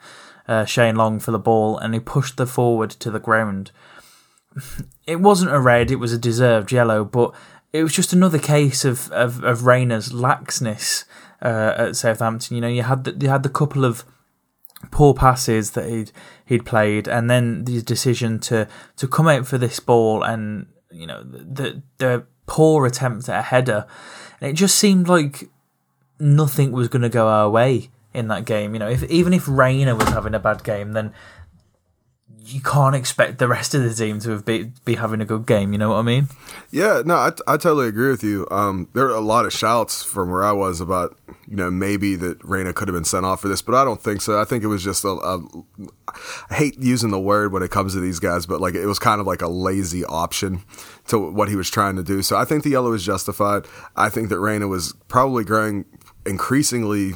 uh, 0.47 0.67
Shane 0.67 0.97
Long 0.97 1.19
for 1.19 1.31
the 1.31 1.39
ball 1.39 1.79
and 1.79 1.95
he 1.95 2.01
pushed 2.01 2.37
the 2.37 2.47
forward 2.47 2.91
to 2.91 3.11
the 3.11 3.21
ground. 3.21 3.71
It 5.07 5.21
wasn't 5.21 5.53
a 5.53 5.61
red, 5.61 5.91
it 5.91 5.97
was 5.97 6.13
a 6.13 6.19
deserved 6.19 6.73
yellow, 6.73 7.05
but 7.05 7.35
it 7.73 7.83
was 7.83 7.93
just 7.93 8.13
another 8.13 8.39
case 8.39 8.85
of, 8.85 9.11
of, 9.13 9.43
of 9.45 9.65
Reina's 9.65 10.11
laxness 10.11 11.05
uh, 11.43 11.75
at 11.77 11.97
Southampton. 11.97 12.57
You 12.57 12.61
know, 12.61 12.69
you 12.69 12.83
had 12.83 13.05
the, 13.05 13.17
you 13.19 13.29
had 13.29 13.43
the 13.43 13.49
couple 13.49 13.85
of 13.85 14.05
poor 14.91 15.15
passes 15.15 15.73
that 15.73 15.89
he'd 15.89 16.13
he'd 16.45 16.67
played, 16.67 17.09
and 17.09 17.31
then 17.31 17.65
the 17.65 17.83
decision 17.83 18.39
to 18.41 18.67
to 18.97 19.09
come 19.09 19.29
out 19.29 19.47
for 19.47 19.59
this 19.59 19.79
ball 19.79 20.23
and 20.23 20.67
you 20.91 21.07
know 21.07 21.23
the 21.23 21.83
the 21.99 22.25
poor 22.47 22.87
attempt 22.87 23.29
at 23.29 23.39
a 23.39 23.43
header, 23.43 23.87
and 24.41 24.51
it 24.51 24.55
just 24.55 24.77
seemed 24.77 25.09
like 25.09 25.49
nothing 26.19 26.73
was 26.73 26.89
going 26.89 27.03
to 27.03 27.09
go 27.09 27.29
our 27.29 27.49
way 27.49 27.91
in 28.13 28.29
that 28.29 28.45
game. 28.45 28.75
You 28.75 28.81
know, 28.81 28.89
if 28.89 29.05
even 29.05 29.33
if 29.33 29.47
Reina 29.47 29.95
was 29.95 30.09
having 30.09 30.35
a 30.35 30.41
bad 30.41 30.65
game, 30.65 30.93
then 30.93 31.13
you 32.44 32.61
can't 32.61 32.94
expect 32.94 33.38
the 33.38 33.48
rest 33.48 33.74
of 33.74 33.83
the 33.83 33.92
team 33.92 34.18
to 34.20 34.31
have 34.31 34.44
be, 34.44 34.72
be 34.85 34.94
having 34.94 35.20
a 35.20 35.24
good 35.24 35.46
game. 35.46 35.72
You 35.72 35.79
know 35.79 35.90
what 35.90 35.96
I 35.96 36.03
mean? 36.03 36.29
Yeah, 36.70 37.03
no, 37.05 37.14
I, 37.16 37.33
I 37.46 37.57
totally 37.57 37.88
agree 37.88 38.11
with 38.11 38.22
you. 38.22 38.46
Um, 38.50 38.88
there 38.94 39.07
are 39.07 39.14
a 39.14 39.20
lot 39.20 39.46
of 39.46 39.53
shouts 39.53 40.03
from 40.03 40.31
where 40.31 40.42
I 40.42 40.53
was 40.53 40.81
about 40.81 41.16
you 41.46 41.57
know 41.57 41.70
maybe 41.70 42.16
that 42.16 42.42
Reina 42.44 42.72
could 42.72 42.88
have 42.88 42.94
been 42.94 43.05
sent 43.05 43.26
off 43.26 43.40
for 43.40 43.48
this, 43.48 43.62
but 43.62 43.74
I 43.74 43.85
don't 43.85 44.00
think 44.00 44.22
so. 44.22 44.40
I 44.40 44.44
think 44.44 44.64
it 44.64 44.68
was 44.68 44.83
just 44.83 45.05
a, 45.05 45.09
a 45.09 45.40
I 46.50 46.55
hate 46.55 46.79
using 46.79 47.11
the 47.11 47.20
word 47.20 47.53
when 47.53 47.62
it 47.62 47.70
comes 47.70 47.94
to 47.94 48.00
these 48.00 48.18
guys, 48.18 48.46
but 48.46 48.61
like 48.61 48.74
it 48.74 48.87
was 48.87 48.98
kind 48.98 49.20
of 49.20 49.26
like 49.26 49.42
a 49.42 49.48
lazy 49.48 50.05
option 50.05 50.62
to 51.09 51.18
what 51.18 51.48
he 51.48 51.57
was 51.57 51.70
trying 51.70 51.96
to 51.96 52.03
do. 52.03 52.22
So 52.22 52.37
I 52.37 52.44
think 52.44 52.64
the 52.64 52.70
yellow 52.70 52.92
is 52.92 53.05
justified. 53.05 53.66
I 53.96 54.09
think 54.09 54.29
that 54.31 54.40
Reina 54.40 54.68
was 54.68 54.94
probably 55.09 55.44
growing 55.44 55.85
increasingly 56.26 57.14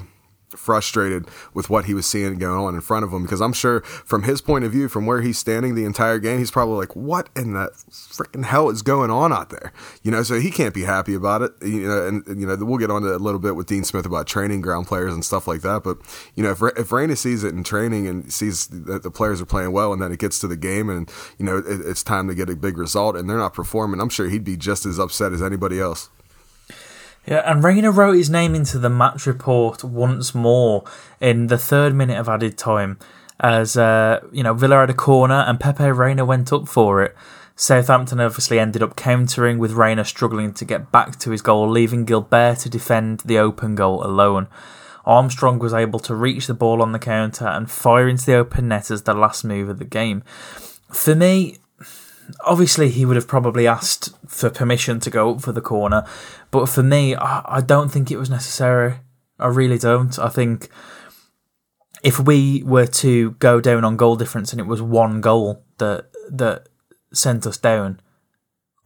frustrated 0.57 1.27
with 1.53 1.71
what 1.71 1.85
he 1.87 1.95
was 1.95 2.07
seeing 2.07 2.39
going 2.39 2.59
on 2.59 2.75
in 2.75 2.81
front 2.81 3.05
of 3.05 3.13
him 3.13 3.23
because 3.23 3.41
I'm 3.41 3.53
sure 3.53 3.81
from 3.81 4.25
his 4.25 4.41
point 4.41 4.65
of 4.65 4.73
view, 4.73 4.89
from 4.89 5.07
where 5.07 5.21
he's 5.23 5.39
standing 5.39 5.75
the 5.75 5.85
entire 5.85 6.19
game, 6.19 6.39
he's 6.39 6.51
probably 6.51 6.77
like, 6.77 6.95
"What 6.97 7.29
in 7.37 7.55
the 7.55 7.71
freaking 7.91 8.45
hell 8.45 8.71
is 8.71 8.83
going 8.83 9.11
on 9.11 9.33
out 9.33 9.51
there?" 9.51 9.73
You 10.03 10.11
know, 10.11 10.23
so 10.23 10.41
he 10.41 10.51
can't 10.51 10.75
be 10.75 10.83
happy 10.83 11.15
about 11.15 11.43
it. 11.43 11.53
You 11.63 11.89
know, 11.89 12.07
and, 12.07 12.27
and 12.27 12.41
you 12.41 12.47
know 12.47 12.57
we'll 12.61 12.79
get 12.79 12.91
on 12.91 13.03
to 13.03 13.15
a 13.15 13.19
little 13.19 13.41
bit 13.41 13.57
with 13.57 13.67
Dean 13.67 13.85
Smith 13.85 14.07
about 14.07 14.27
training 14.27 14.61
ground 14.61 14.87
players 14.87 15.13
and 15.13 15.25
stuff 15.25 15.47
like 15.47 15.63
that. 15.63 15.83
But 15.83 15.99
you 16.35 16.43
know, 16.43 16.51
if 16.51 16.63
if 16.77 16.93
Reina 16.93 17.17
sees 17.17 17.45
it 17.45 17.55
in 17.55 17.65
training 17.65 18.07
and 18.07 18.33
sees 18.33 18.67
that 18.69 19.03
the 19.03 19.11
players 19.11 19.41
are 19.41 19.47
playing 19.47 19.73
well, 19.73 19.93
and 19.93 20.01
then 20.01 20.13
it 20.13 20.19
gets 20.19 20.39
to 20.41 20.49
the 20.49 20.57
game, 20.57 20.89
and 20.89 21.11
you 21.39 21.45
know 21.45 21.59
it, 21.59 21.81
it's 21.81 22.03
time 22.03 22.29
to 22.29 22.35
get 22.35 22.51
a 22.51 22.57
big 22.57 22.79
result, 22.79 23.17
and 23.17 23.29
they're 23.29 23.39
not 23.39 23.55
performing, 23.55 24.01
I'm 24.01 24.09
sure 24.09 24.29
he'd 24.29 24.45
be 24.45 24.57
just 24.57 24.87
as 24.87 24.99
upset 24.99 25.33
as 25.33 25.43
anybody 25.43 25.81
else. 25.81 26.11
Yeah, 27.27 27.43
and 27.51 27.65
Reina 27.65 27.91
wrote 27.91 28.17
his 28.17 28.29
name 28.29 28.55
into 28.55 28.79
the 28.79 28.91
match 28.91 29.27
report 29.27 29.83
once 29.83 30.35
more 30.35 30.85
in 31.21 31.47
the 31.47 31.57
third 31.57 31.95
minute 31.95 32.19
of 32.19 32.29
added 32.29 32.59
time, 32.59 32.99
as 33.41 33.77
uh, 33.77 34.21
you 34.31 34.43
know 34.43 34.53
Villa 34.53 34.81
had 34.81 34.91
a 34.91 34.95
corner 34.95 35.45
and 35.47 35.59
Pepe 35.59 35.91
Reina 35.91 36.25
went 36.25 36.53
up 36.53 36.69
for 36.69 37.03
it. 37.03 37.17
Southampton 37.57 38.21
obviously 38.21 38.59
ended 38.59 38.83
up 38.83 38.97
countering 38.97 39.59
with 39.59 39.73
Reina 39.73 40.05
struggling 40.05 40.53
to 40.55 40.65
get 40.65 40.91
back 40.91 41.19
to 41.21 41.31
his 41.31 41.41
goal, 41.41 41.69
leaving 41.69 42.05
Guilbert 42.05 42.59
to 42.61 42.69
defend 42.69 43.21
the 43.21 43.39
open 43.39 43.75
goal 43.75 44.05
alone. 44.05 44.49
Armstrong 45.07 45.59
was 45.59 45.73
able 45.73 46.01
to 46.01 46.15
reach 46.15 46.47
the 46.47 46.55
ball 46.55 46.83
on 46.83 46.93
the 46.93 46.99
counter 46.99 47.47
and 47.47 47.71
fire 47.71 48.09
into 48.09 48.27
the 48.27 48.35
open 48.35 48.69
net 48.69 48.91
as 48.91 49.03
the 49.03 49.15
last 49.15 49.45
move 49.45 49.69
of 49.69 49.79
the 49.79 49.85
game. 49.85 50.23
For 50.91 51.15
me, 51.15 51.59
obviously 52.45 52.91
he 52.91 53.05
would 53.05 53.17
have 53.17 53.29
probably 53.29 53.67
asked 53.67 54.11
for 54.27 54.51
permission 54.51 55.01
to 55.01 55.11
go 55.11 55.35
up 55.35 55.41
for 55.41 55.53
the 55.53 55.61
corner, 55.61 56.05
but 56.51 56.69
for 56.69 56.83
me, 56.83 57.15
I, 57.15 57.43
I 57.57 57.61
don't 57.61 57.91
think 57.91 58.11
it 58.11 58.17
was 58.17 58.31
necessary. 58.31 58.97
I 59.39 59.49
really 59.49 59.79
don't. 59.79 60.19
I 60.19 60.29
think 60.29 60.69
if 62.03 62.21
we 62.21 62.63
were 62.63 62.87
to 62.87 63.33
go 63.33 63.61
down 63.61 63.85
on 63.85 63.97
goal 63.97 64.17
difference 64.17 64.53
and 64.53 64.61
it 64.61 64.67
was 64.67 64.83
one 64.83 65.21
goal 65.21 65.65
that 65.79 66.11
that 66.31 66.69
sent 67.13 67.47
us 67.47 67.59
down, 67.59 68.01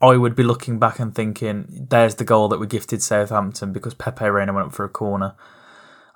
I 0.01 0.17
would 0.17 0.37
be 0.37 0.43
looking 0.43 0.79
back 0.79 0.99
and 0.99 1.15
thinking, 1.15 1.87
"There's 1.91 2.15
the 2.15 2.25
goal 2.25 2.49
that 2.49 2.61
we 2.61 2.67
gifted 2.67 3.03
Southampton 3.03 3.73
because 3.73 3.95
Pepe 3.95 4.29
Reina 4.29 4.53
went 4.53 4.69
up 4.69 4.73
for 4.73 4.85
a 4.85 4.89
corner." 4.89 5.35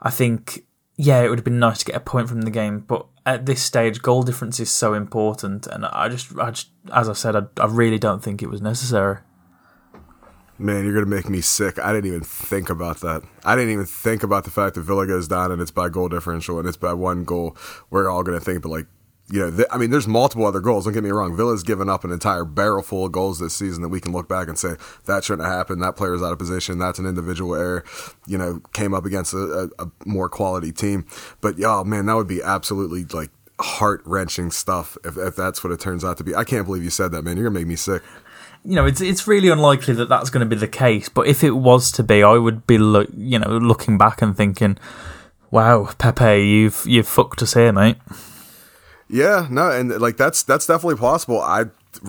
I 0.01 0.11
think, 0.11 0.65
yeah, 0.97 1.23
it 1.23 1.29
would 1.29 1.39
have 1.39 1.45
been 1.45 1.59
nice 1.59 1.79
to 1.79 1.85
get 1.85 1.95
a 1.95 2.01
point 2.01 2.29
from 2.29 2.43
the 2.43 2.51
game, 2.51 2.81
but 2.81 3.07
at 3.25 3.47
this 3.47 3.63
stage, 3.63 4.03
goal 4.03 4.23
difference 4.23 4.61
is 4.61 4.71
so 4.71 4.95
important, 4.95 5.67
and 5.67 5.87
I 5.87 6.09
just, 6.09 6.37
I 6.39 6.51
just, 6.51 6.71
as 6.93 7.09
I 7.09 7.13
said, 7.13 7.37
I, 7.37 7.43
I 7.57 7.67
really 7.67 7.99
don't 7.99 8.23
think 8.23 8.43
it 8.43 8.49
was 8.49 8.61
necessary. 8.61 9.19
Man, 10.59 10.85
you're 10.85 10.95
gonna 10.95 11.07
make 11.07 11.29
me 11.29 11.41
sick. 11.41 11.79
I 11.79 11.93
didn't 11.93 12.07
even 12.07 12.21
think 12.21 12.71
about 12.71 13.01
that. 13.01 13.23
I 13.45 13.57
didn't 13.57 13.73
even 13.73 13.87
think 13.87 14.23
about 14.23 14.45
the 14.45 14.51
fact 14.51 14.75
that 14.75 14.83
Villa 14.83 15.07
goes 15.07 15.27
down 15.27 15.51
and 15.51 15.61
it's 15.61 15.71
by 15.71 15.89
goal 15.89 16.09
differential 16.09 16.59
and 16.59 16.69
it's 16.69 16.77
by 16.77 16.93
one 16.93 17.25
goal. 17.25 17.57
We're 17.91 18.09
all 18.09 18.23
gonna 18.23 18.39
think, 18.39 18.63
but 18.63 18.69
like, 18.69 18.87
you 19.31 19.41
know, 19.41 19.51
th- 19.51 19.69
I 19.71 19.79
mean, 19.79 19.91
there's 19.91 20.07
multiple 20.07 20.47
other 20.47 20.61
goals. 20.61 20.85
Don't 20.85 20.93
get 20.93 21.03
me 21.03 21.11
wrong. 21.11 21.37
Villa's 21.37 21.63
given 21.63 21.89
up 21.89 22.05
an 22.05 22.11
entire 22.11 22.45
barrel 22.45 22.83
full 22.83 23.07
of 23.07 23.13
goals 23.13 23.39
this 23.39 23.55
season 23.55 23.83
that 23.83 23.89
we 23.89 24.01
can 24.01 24.13
look 24.13 24.29
back 24.29 24.49
and 24.49 24.59
say 24.59 24.75
that 25.07 25.25
shouldn't 25.25 25.47
have 25.47 25.57
happened. 25.57 25.83
That 25.83 25.97
player's 25.97 26.23
out 26.23 26.33
of 26.33 26.39
position. 26.39 26.79
That's 26.79 26.99
an 26.99 27.07
individual 27.07 27.55
error. 27.55 27.85
You 28.27 28.39
know, 28.39 28.61
came 28.73 28.95
up 28.95 29.05
against 29.05 29.33
a, 29.33 29.71
a, 29.79 29.85
a 29.85 29.91
more 30.05 30.29
quality 30.29 30.73
team. 30.73 31.07
But 31.41 31.59
yeah, 31.59 31.83
man, 31.85 32.07
that 32.07 32.15
would 32.15 32.27
be 32.27 32.43
absolutely 32.43 33.05
like 33.05 33.31
heart 33.61 34.03
wrenching 34.05 34.51
stuff 34.51 34.99
if, 35.05 35.17
if 35.17 35.37
that's 35.37 35.63
what 35.63 35.73
it 35.73 35.81
turns 35.81 36.05
out 36.05 36.19
to 36.19 36.25
be. 36.25 36.35
I 36.35 36.45
can't 36.45 36.67
believe 36.67 36.85
you 36.85 36.91
said 36.91 37.13
that, 37.13 37.23
man. 37.23 37.37
You're 37.37 37.49
gonna 37.49 37.59
make 37.59 37.69
me 37.69 37.77
sick 37.77 38.03
you 38.65 38.77
know, 38.77 38.87
it's 38.87 39.01
it's 39.01 39.27
really 39.27 39.49
unlikely 39.49 39.95
that 39.95 40.09
that's 40.09 40.31
going 40.31 40.49
to 40.49 40.55
be 40.55 40.59
the 40.59 40.69
case. 40.69 41.09
But 41.09 41.27
if 41.27 41.43
it 41.43 41.51
was 41.51 41.91
to 41.93 42.03
be, 42.03 42.23
I 42.23 42.35
would 42.35 42.67
be, 42.67 42.79
look, 42.79 43.09
you 43.17 43.39
know, 43.39 43.59
looking 43.59 43.99
back 43.99 44.23
and 44.23 44.37
thinking, 44.37 44.79
"Wow, 45.51 45.91
Pepe, 45.99 46.47
you've 46.47 46.85
you've 46.87 47.09
fucked 47.09 47.43
us 47.43 47.55
here, 47.55 47.73
mate." 47.73 47.97
Yeah, 49.13 49.47
no, 49.51 49.71
and 49.71 49.91
like 50.01 50.17
that's 50.17 50.43
that's 50.43 50.67
definitely 50.67 50.97
possible. 50.97 51.39
I 51.39 51.67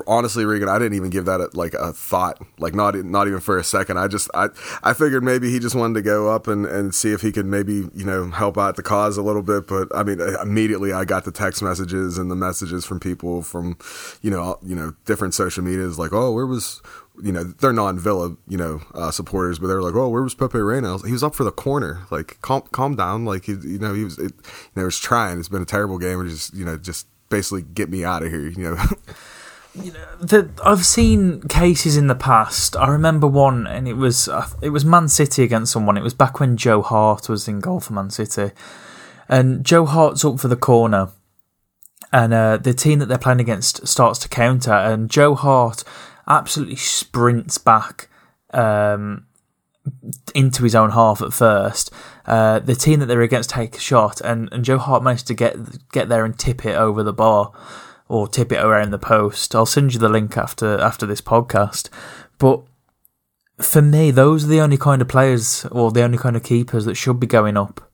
honestly, 0.07 0.45
Regan, 0.45 0.69
I 0.69 0.79
didn't 0.79 0.93
even 0.93 1.09
give 1.09 1.25
that 1.25 1.41
a, 1.41 1.49
like 1.53 1.73
a 1.73 1.91
thought, 1.91 2.41
like 2.59 2.73
not 2.73 2.95
not 2.95 3.27
even 3.27 3.41
for 3.41 3.57
a 3.57 3.63
second. 3.63 3.99
I 3.99 4.07
just 4.07 4.29
I 4.33 4.47
I 4.83 4.93
figured 4.93 5.21
maybe 5.21 5.51
he 5.51 5.59
just 5.59 5.75
wanted 5.75 5.95
to 5.95 6.01
go 6.01 6.33
up 6.33 6.47
and, 6.47 6.65
and 6.65 6.95
see 6.95 7.11
if 7.11 7.19
he 7.19 7.33
could 7.33 7.45
maybe 7.45 7.89
you 7.93 8.05
know 8.05 8.31
help 8.31 8.57
out 8.57 8.77
the 8.77 8.83
cause 8.83 9.17
a 9.17 9.21
little 9.21 9.41
bit. 9.41 9.67
But 9.67 9.93
I 9.93 10.03
mean, 10.03 10.21
uh, 10.21 10.41
immediately 10.41 10.93
I 10.93 11.03
got 11.03 11.25
the 11.25 11.31
text 11.33 11.61
messages 11.61 12.17
and 12.17 12.31
the 12.31 12.37
messages 12.37 12.85
from 12.85 13.01
people 13.01 13.41
from 13.41 13.77
you 14.21 14.31
know 14.31 14.57
you 14.63 14.73
know 14.75 14.93
different 15.03 15.33
social 15.33 15.61
medias 15.61 15.99
like, 15.99 16.13
oh, 16.13 16.31
where 16.31 16.45
was 16.45 16.81
you 17.21 17.31
know 17.31 17.43
they're 17.43 17.73
non-Villa 17.73 18.35
you 18.47 18.57
know 18.57 18.81
uh, 18.93 19.11
supporters, 19.11 19.59
but 19.59 19.67
they're 19.67 19.81
like, 19.81 19.95
oh, 19.95 20.09
where 20.09 20.23
was 20.23 20.33
Pepe 20.33 20.59
Reina? 20.59 20.93
Was, 20.93 21.05
he 21.05 21.11
was 21.11 21.23
up 21.23 21.35
for 21.35 21.43
the 21.43 21.51
corner. 21.51 22.01
Like, 22.09 22.39
calm 22.41 22.63
calm 22.71 22.95
down. 22.95 23.25
Like, 23.25 23.45
he, 23.45 23.53
you 23.53 23.79
know, 23.79 23.93
he 23.93 24.03
was 24.03 24.17
it, 24.17 24.31
you 24.33 24.71
know, 24.75 24.85
was 24.85 24.99
trying. 24.99 25.39
It's 25.39 25.49
been 25.49 25.61
a 25.61 25.65
terrible 25.65 25.97
game. 25.97 26.27
Just 26.27 26.53
you 26.53 26.65
know 26.65 26.77
just 26.77 27.07
basically 27.29 27.63
get 27.63 27.89
me 27.89 28.03
out 28.03 28.23
of 28.23 28.31
here. 28.31 28.47
You 28.47 28.75
know. 28.75 28.85
you 29.75 29.91
know, 29.91 30.05
the, 30.19 30.49
I've 30.63 30.85
seen 30.85 31.41
cases 31.43 31.97
in 31.97 32.07
the 32.07 32.15
past. 32.15 32.75
I 32.75 32.87
remember 32.89 33.27
one, 33.27 33.67
and 33.67 33.87
it 33.87 33.95
was 33.95 34.27
uh, 34.27 34.47
it 34.61 34.69
was 34.69 34.85
Man 34.85 35.07
City 35.07 35.43
against 35.43 35.71
someone. 35.71 35.97
It 35.97 36.03
was 36.03 36.13
back 36.13 36.39
when 36.39 36.57
Joe 36.57 36.81
Hart 36.81 37.29
was 37.29 37.47
in 37.47 37.59
goal 37.59 37.79
for 37.79 37.93
Man 37.93 38.09
City, 38.09 38.51
and 39.27 39.63
Joe 39.65 39.85
Hart's 39.85 40.25
up 40.25 40.39
for 40.39 40.47
the 40.47 40.55
corner, 40.55 41.09
and 42.11 42.33
uh, 42.33 42.57
the 42.57 42.73
team 42.73 42.99
that 42.99 43.07
they're 43.07 43.17
playing 43.17 43.39
against 43.39 43.87
starts 43.87 44.19
to 44.19 44.29
counter, 44.29 44.73
and 44.73 45.09
Joe 45.09 45.35
Hart 45.35 45.83
absolutely 46.27 46.75
sprints 46.75 47.57
back 47.57 48.09
um, 48.51 49.25
into 50.33 50.63
his 50.63 50.75
own 50.75 50.91
half 50.91 51.21
at 51.21 51.33
first. 51.33 51.91
Uh, 52.25 52.59
the 52.59 52.75
team 52.75 52.99
that 52.99 53.07
they're 53.07 53.21
against 53.21 53.49
take 53.49 53.75
a 53.75 53.79
shot, 53.79 54.21
and, 54.21 54.49
and 54.51 54.63
Joe 54.63 54.77
Hart 54.77 55.03
managed 55.03 55.27
to 55.27 55.33
get 55.33 55.89
get 55.91 56.09
there 56.09 56.25
and 56.25 56.37
tip 56.37 56.65
it 56.65 56.75
over 56.75 57.03
the 57.03 57.13
bar 57.13 57.51
or 58.07 58.27
tip 58.27 58.51
it 58.51 58.63
around 58.63 58.91
the 58.91 58.99
post. 58.99 59.55
I'll 59.55 59.65
send 59.65 59.93
you 59.93 59.99
the 59.99 60.09
link 60.09 60.37
after 60.37 60.79
after 60.79 61.05
this 61.05 61.21
podcast. 61.21 61.89
But 62.37 62.61
for 63.59 63.81
me, 63.81 64.11
those 64.11 64.45
are 64.45 64.49
the 64.49 64.61
only 64.61 64.77
kind 64.77 65.01
of 65.01 65.07
players 65.07 65.65
or 65.71 65.91
the 65.91 66.03
only 66.03 66.17
kind 66.17 66.35
of 66.35 66.43
keepers 66.43 66.85
that 66.85 66.95
should 66.95 67.19
be 67.19 67.27
going 67.27 67.57
up 67.57 67.91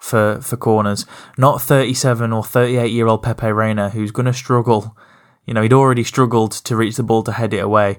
for 0.00 0.40
for 0.40 0.56
corners. 0.56 1.06
Not 1.36 1.62
37 1.62 2.32
or 2.32 2.42
38 2.42 2.90
year 2.90 3.06
old 3.06 3.22
Pepe 3.22 3.52
Reina, 3.52 3.90
who's 3.90 4.10
going 4.10 4.26
to 4.26 4.32
struggle. 4.32 4.96
You 5.46 5.54
know, 5.54 5.62
he'd 5.62 5.72
already 5.72 6.04
struggled 6.04 6.52
to 6.52 6.76
reach 6.76 6.96
the 6.96 7.02
ball 7.02 7.22
to 7.24 7.32
head 7.32 7.52
it 7.52 7.58
away. 7.58 7.98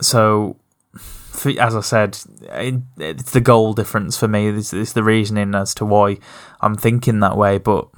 So, 0.00 0.56
as 1.58 1.76
I 1.76 1.80
said, 1.80 2.18
it, 2.42 2.74
it's 2.98 3.30
the 3.30 3.40
goal 3.40 3.72
difference 3.72 4.16
for 4.16 4.26
me. 4.26 4.48
It's, 4.48 4.72
it's, 4.72 4.92
the 4.92 5.04
reasoning 5.04 5.54
as 5.54 5.74
to 5.74 5.84
why 5.84 6.18
I'm 6.60 6.76
thinking 6.76 7.20
that 7.20 7.36
way. 7.36 7.58
But 7.58 7.88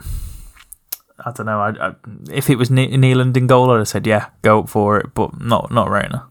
I 1.25 1.33
don't 1.33 1.47
know. 1.47 1.61
I, 1.61 1.89
I, 1.89 1.95
if 2.31 2.51
it 2.51 2.57
was 2.57 2.71
Nyland 2.71 3.37
in 3.37 3.47
goal, 3.47 3.71
I'd 3.71 3.79
have 3.79 3.89
said, 3.89 4.07
yeah, 4.07 4.29
go 4.43 4.61
up 4.61 4.69
for 4.69 4.99
it. 4.99 5.15
But 5.15 5.41
not 5.41 5.73
not 5.73 5.91
Reina. 5.91 6.29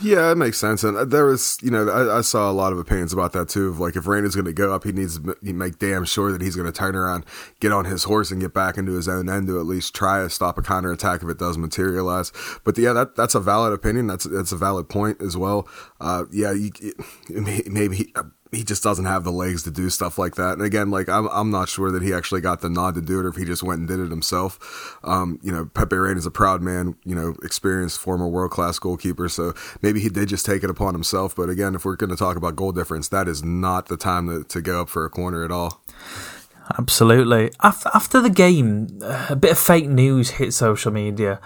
Yeah, 0.00 0.32
it 0.32 0.34
makes 0.36 0.58
sense. 0.58 0.82
And 0.82 0.96
uh, 0.96 1.04
there 1.04 1.26
was, 1.26 1.58
you 1.62 1.70
know, 1.70 1.88
I, 1.88 2.18
I, 2.18 2.20
saw 2.22 2.50
a 2.50 2.52
lot 2.52 2.72
of 2.72 2.78
opinions 2.78 3.12
about 3.12 3.32
that 3.34 3.48
too. 3.48 3.68
Of 3.68 3.78
like, 3.78 3.94
if 3.94 4.08
Reina's 4.08 4.34
going 4.34 4.46
to 4.46 4.52
go 4.52 4.74
up, 4.74 4.82
he 4.82 4.90
needs 4.90 5.20
to 5.20 5.36
make 5.42 5.78
damn 5.78 6.04
sure 6.04 6.32
that 6.32 6.40
he's 6.40 6.56
going 6.56 6.66
to 6.66 6.76
turn 6.76 6.96
around, 6.96 7.24
get 7.60 7.70
on 7.70 7.84
his 7.84 8.04
horse, 8.04 8.32
and 8.32 8.40
get 8.40 8.52
back 8.52 8.76
into 8.76 8.92
his 8.92 9.08
own 9.08 9.28
end 9.28 9.46
to 9.46 9.60
at 9.60 9.66
least 9.66 9.94
try 9.94 10.22
to 10.22 10.30
stop 10.30 10.58
a 10.58 10.62
counter 10.62 10.90
attack 10.90 11.22
if 11.22 11.28
it 11.28 11.38
does 11.38 11.56
materialize. 11.56 12.32
But 12.64 12.76
yeah, 12.76 12.92
that 12.92 13.14
that's 13.14 13.36
a 13.36 13.40
valid 13.40 13.72
opinion. 13.72 14.08
That's 14.08 14.24
that's 14.24 14.50
a 14.50 14.56
valid 14.56 14.88
point 14.88 15.22
as 15.22 15.36
well. 15.36 15.68
Uh, 16.00 16.24
yeah, 16.32 16.52
you, 16.52 16.72
maybe 17.30 17.96
he, 17.96 18.14
he 18.50 18.64
just 18.64 18.82
doesn't 18.82 19.04
have 19.04 19.24
the 19.24 19.32
legs 19.32 19.62
to 19.64 19.70
do 19.70 19.90
stuff 19.90 20.18
like 20.18 20.36
that. 20.36 20.54
And 20.54 20.62
again, 20.62 20.90
like 20.90 21.08
I'm, 21.08 21.26
I'm 21.28 21.50
not 21.50 21.68
sure 21.68 21.90
that 21.90 22.02
he 22.02 22.12
actually 22.12 22.40
got 22.40 22.60
the 22.60 22.70
nod 22.70 22.94
to 22.94 23.00
do 23.00 23.20
it, 23.20 23.26
or 23.26 23.28
if 23.28 23.36
he 23.36 23.44
just 23.44 23.62
went 23.62 23.80
and 23.80 23.88
did 23.88 24.00
it 24.00 24.10
himself. 24.10 24.98
Um, 25.04 25.38
you 25.42 25.52
know, 25.52 25.66
Pepe 25.74 25.96
Reina 25.96 26.18
is 26.18 26.26
a 26.26 26.30
proud 26.30 26.62
man, 26.62 26.96
you 27.04 27.14
know, 27.14 27.36
experienced 27.42 27.98
former 27.98 28.26
world 28.26 28.50
class 28.50 28.78
goalkeeper, 28.78 29.28
so 29.28 29.54
maybe 29.82 30.00
he 30.00 30.08
did 30.08 30.28
just 30.28 30.46
take 30.46 30.64
it 30.64 30.70
upon 30.70 30.94
himself. 30.94 31.36
But 31.36 31.50
again, 31.50 31.74
if 31.74 31.84
we're 31.84 31.96
going 31.96 32.10
to 32.10 32.16
talk 32.16 32.36
about 32.36 32.56
goal 32.56 32.72
difference, 32.72 33.08
that 33.08 33.28
is 33.28 33.44
not 33.44 33.86
the 33.88 33.96
time 33.96 34.28
to, 34.28 34.44
to 34.44 34.60
go 34.60 34.82
up 34.82 34.88
for 34.88 35.04
a 35.04 35.10
corner 35.10 35.44
at 35.44 35.50
all. 35.50 35.82
Absolutely. 36.78 37.50
After 37.60 38.20
the 38.20 38.30
game, 38.30 39.00
a 39.02 39.36
bit 39.36 39.52
of 39.52 39.58
fake 39.58 39.88
news 39.88 40.30
hit 40.30 40.52
social 40.52 40.92
media 40.92 41.40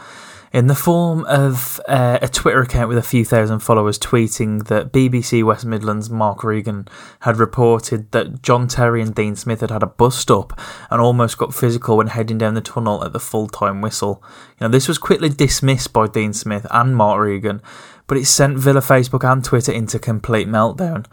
in 0.53 0.67
the 0.67 0.75
form 0.75 1.25
of 1.27 1.81
uh, 1.89 2.19
a 2.21 2.29
Twitter 2.29 2.61
account 2.61 2.89
with 2.89 2.99
a 2.99 3.03
few 3.03 3.25
thousand 3.25 3.61
followers 3.61 3.99
tweeting 3.99 4.67
that 4.67 4.93
BBC 4.93 5.43
West 5.43 5.65
Midlands 5.65 6.11
Mark 6.11 6.45
Regan 6.45 6.87
had 7.21 7.39
reported 7.39 8.11
that 8.13 8.43
John 8.43 8.69
Terry 8.69 9.01
and 9.01 9.15
Dean 9.15 9.35
Smith 9.35 9.63
had 9.63 9.71
had 9.71 9.83
a 9.83 9.87
bust 9.87 10.31
up 10.31 10.59
and 10.91 11.01
almost 11.01 11.39
got 11.39 11.55
physical 11.55 11.97
when 11.97 12.09
heading 12.09 12.37
down 12.37 12.55
the 12.55 12.61
tunnel 12.61 13.03
at 13.03 13.15
the 13.15 13.21
full 13.21 13.49
time 13.49 13.81
whistle. 13.81 14.23
You 14.61 14.67
know, 14.67 14.71
this 14.71 14.89
was 14.89 14.99
quickly 14.99 15.31
dismissed 15.31 15.93
by 15.93 16.07
Dean 16.07 16.35
Smith 16.35 16.67
and 16.71 16.95
Mark 16.95 17.19
Regan, 17.19 17.63
but 18.07 18.19
it 18.19 18.27
sent 18.27 18.59
Villa 18.59 18.81
Facebook 18.81 19.25
and 19.25 19.43
Twitter 19.43 19.73
into 19.73 19.99
complete 19.99 20.49
meltdown. 20.49 21.07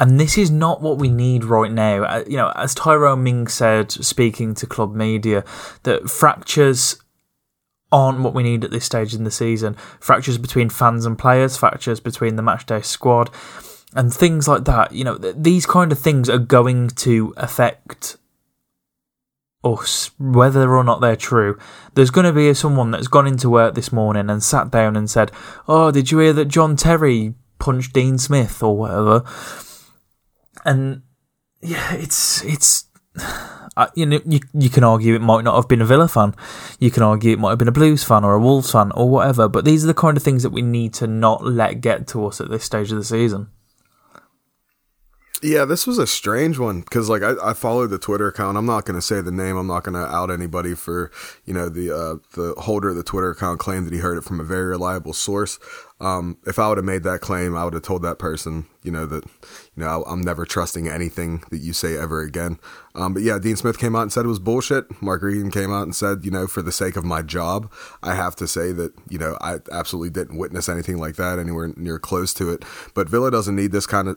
And 0.00 0.18
this 0.18 0.38
is 0.38 0.50
not 0.50 0.80
what 0.80 0.98
we 0.98 1.08
need 1.10 1.44
right 1.44 1.72
now. 1.72 2.04
Uh, 2.04 2.24
you 2.26 2.36
know, 2.36 2.50
as 2.54 2.74
Tyrone 2.74 3.22
Mings 3.22 3.52
said, 3.52 3.90
speaking 3.90 4.54
to 4.54 4.66
club 4.66 4.94
media, 4.94 5.44
that 5.82 6.08
fractures 6.10 6.96
aren't 7.92 8.20
what 8.20 8.34
we 8.34 8.42
need 8.42 8.64
at 8.64 8.70
this 8.70 8.84
stage 8.84 9.14
in 9.14 9.24
the 9.24 9.30
season. 9.30 9.74
Fractures 10.00 10.38
between 10.38 10.68
fans 10.68 11.06
and 11.06 11.18
players, 11.18 11.56
fractures 11.56 12.00
between 12.00 12.36
the 12.36 12.42
matchday 12.42 12.84
squad, 12.84 13.30
and 13.94 14.12
things 14.12 14.48
like 14.48 14.64
that. 14.64 14.92
You 14.92 15.04
know, 15.04 15.18
th- 15.18 15.36
these 15.38 15.66
kind 15.66 15.92
of 15.92 15.98
things 15.98 16.28
are 16.28 16.38
going 16.38 16.88
to 16.88 17.32
affect 17.36 18.16
us, 19.64 20.10
whether 20.18 20.74
or 20.74 20.84
not 20.84 21.00
they're 21.00 21.16
true. 21.16 21.58
There's 21.94 22.10
going 22.10 22.26
to 22.26 22.32
be 22.32 22.52
someone 22.54 22.90
that's 22.90 23.08
gone 23.08 23.26
into 23.26 23.50
work 23.50 23.74
this 23.74 23.92
morning 23.92 24.30
and 24.30 24.42
sat 24.42 24.70
down 24.70 24.96
and 24.96 25.08
said, 25.08 25.30
"Oh, 25.68 25.90
did 25.90 26.10
you 26.10 26.18
hear 26.18 26.32
that 26.34 26.46
John 26.46 26.76
Terry 26.76 27.34
punched 27.58 27.92
Dean 27.92 28.18
Smith 28.18 28.62
or 28.62 28.76
whatever?" 28.76 29.24
And 30.64 31.02
yeah, 31.60 31.94
it's 31.94 32.44
it's 32.44 32.84
you 33.94 34.06
know, 34.06 34.20
you, 34.24 34.40
you 34.54 34.70
can 34.70 34.84
argue 34.84 35.14
it 35.14 35.22
might 35.22 35.44
not 35.44 35.56
have 35.56 35.68
been 35.68 35.82
a 35.82 35.86
Villa 35.86 36.08
fan. 36.08 36.34
You 36.78 36.90
can 36.90 37.02
argue 37.02 37.32
it 37.32 37.38
might 37.38 37.50
have 37.50 37.58
been 37.58 37.68
a 37.68 37.72
Blues 37.72 38.04
fan 38.04 38.24
or 38.24 38.34
a 38.34 38.40
Wolves 38.40 38.72
fan 38.72 38.92
or 38.92 39.08
whatever. 39.08 39.48
But 39.48 39.64
these 39.64 39.84
are 39.84 39.88
the 39.88 39.94
kind 39.94 40.16
of 40.16 40.22
things 40.22 40.42
that 40.42 40.50
we 40.50 40.62
need 40.62 40.94
to 40.94 41.06
not 41.06 41.44
let 41.44 41.80
get 41.80 42.06
to 42.08 42.26
us 42.26 42.40
at 42.40 42.50
this 42.50 42.64
stage 42.64 42.90
of 42.90 42.98
the 42.98 43.04
season. 43.04 43.48
Yeah, 45.42 45.66
this 45.66 45.86
was 45.86 45.98
a 45.98 46.06
strange 46.06 46.58
one 46.58 46.80
because 46.80 47.10
like 47.10 47.22
I, 47.22 47.34
I 47.42 47.52
followed 47.52 47.88
the 47.88 47.98
Twitter 47.98 48.28
account. 48.28 48.56
I'm 48.56 48.64
not 48.64 48.86
going 48.86 48.98
to 48.98 49.02
say 49.02 49.20
the 49.20 49.30
name. 49.30 49.56
I'm 49.56 49.66
not 49.66 49.84
going 49.84 49.94
to 49.94 50.06
out 50.06 50.30
anybody 50.30 50.74
for 50.74 51.10
you 51.44 51.52
know 51.52 51.68
the 51.68 51.94
uh, 51.94 52.14
the 52.34 52.54
holder 52.62 52.88
of 52.88 52.96
the 52.96 53.02
Twitter 53.02 53.30
account 53.30 53.60
claimed 53.60 53.86
that 53.86 53.92
he 53.92 54.00
heard 54.00 54.16
it 54.16 54.24
from 54.24 54.40
a 54.40 54.44
very 54.44 54.64
reliable 54.64 55.12
source. 55.12 55.58
Um, 56.00 56.38
if 56.46 56.58
I 56.58 56.68
would 56.68 56.78
have 56.78 56.86
made 56.86 57.02
that 57.02 57.20
claim, 57.20 57.54
I 57.54 57.64
would 57.64 57.74
have 57.74 57.82
told 57.82 58.02
that 58.02 58.18
person, 58.18 58.66
you 58.86 58.92
know, 58.92 59.04
that, 59.06 59.24
you 59.24 59.82
know, 59.82 60.04
I'm 60.06 60.20
never 60.20 60.46
trusting 60.46 60.88
anything 60.88 61.42
that 61.50 61.58
you 61.58 61.72
say 61.72 61.98
ever 61.98 62.22
again. 62.22 62.58
Um, 62.94 63.12
but 63.12 63.22
yeah, 63.22 63.38
Dean 63.38 63.56
Smith 63.56 63.78
came 63.78 63.94
out 63.94 64.02
and 64.02 64.12
said 64.12 64.24
it 64.24 64.28
was 64.28 64.38
bullshit. 64.38 65.02
Mark 65.02 65.22
Regan 65.22 65.50
came 65.50 65.72
out 65.72 65.82
and 65.82 65.94
said, 65.94 66.24
you 66.24 66.30
know, 66.30 66.46
for 66.46 66.62
the 66.62 66.72
sake 66.72 66.96
of 66.96 67.04
my 67.04 67.20
job, 67.20 67.70
I 68.02 68.14
have 68.14 68.36
to 68.36 68.48
say 68.48 68.72
that, 68.72 68.94
you 69.08 69.18
know, 69.18 69.36
I 69.40 69.56
absolutely 69.70 70.10
didn't 70.10 70.38
witness 70.38 70.68
anything 70.68 70.98
like 70.98 71.16
that 71.16 71.38
anywhere 71.38 71.72
near 71.76 71.98
close 71.98 72.32
to 72.34 72.50
it. 72.50 72.64
But 72.94 73.08
Villa 73.08 73.30
doesn't 73.30 73.56
need 73.56 73.72
this 73.72 73.86
kind 73.86 74.08
of, 74.08 74.16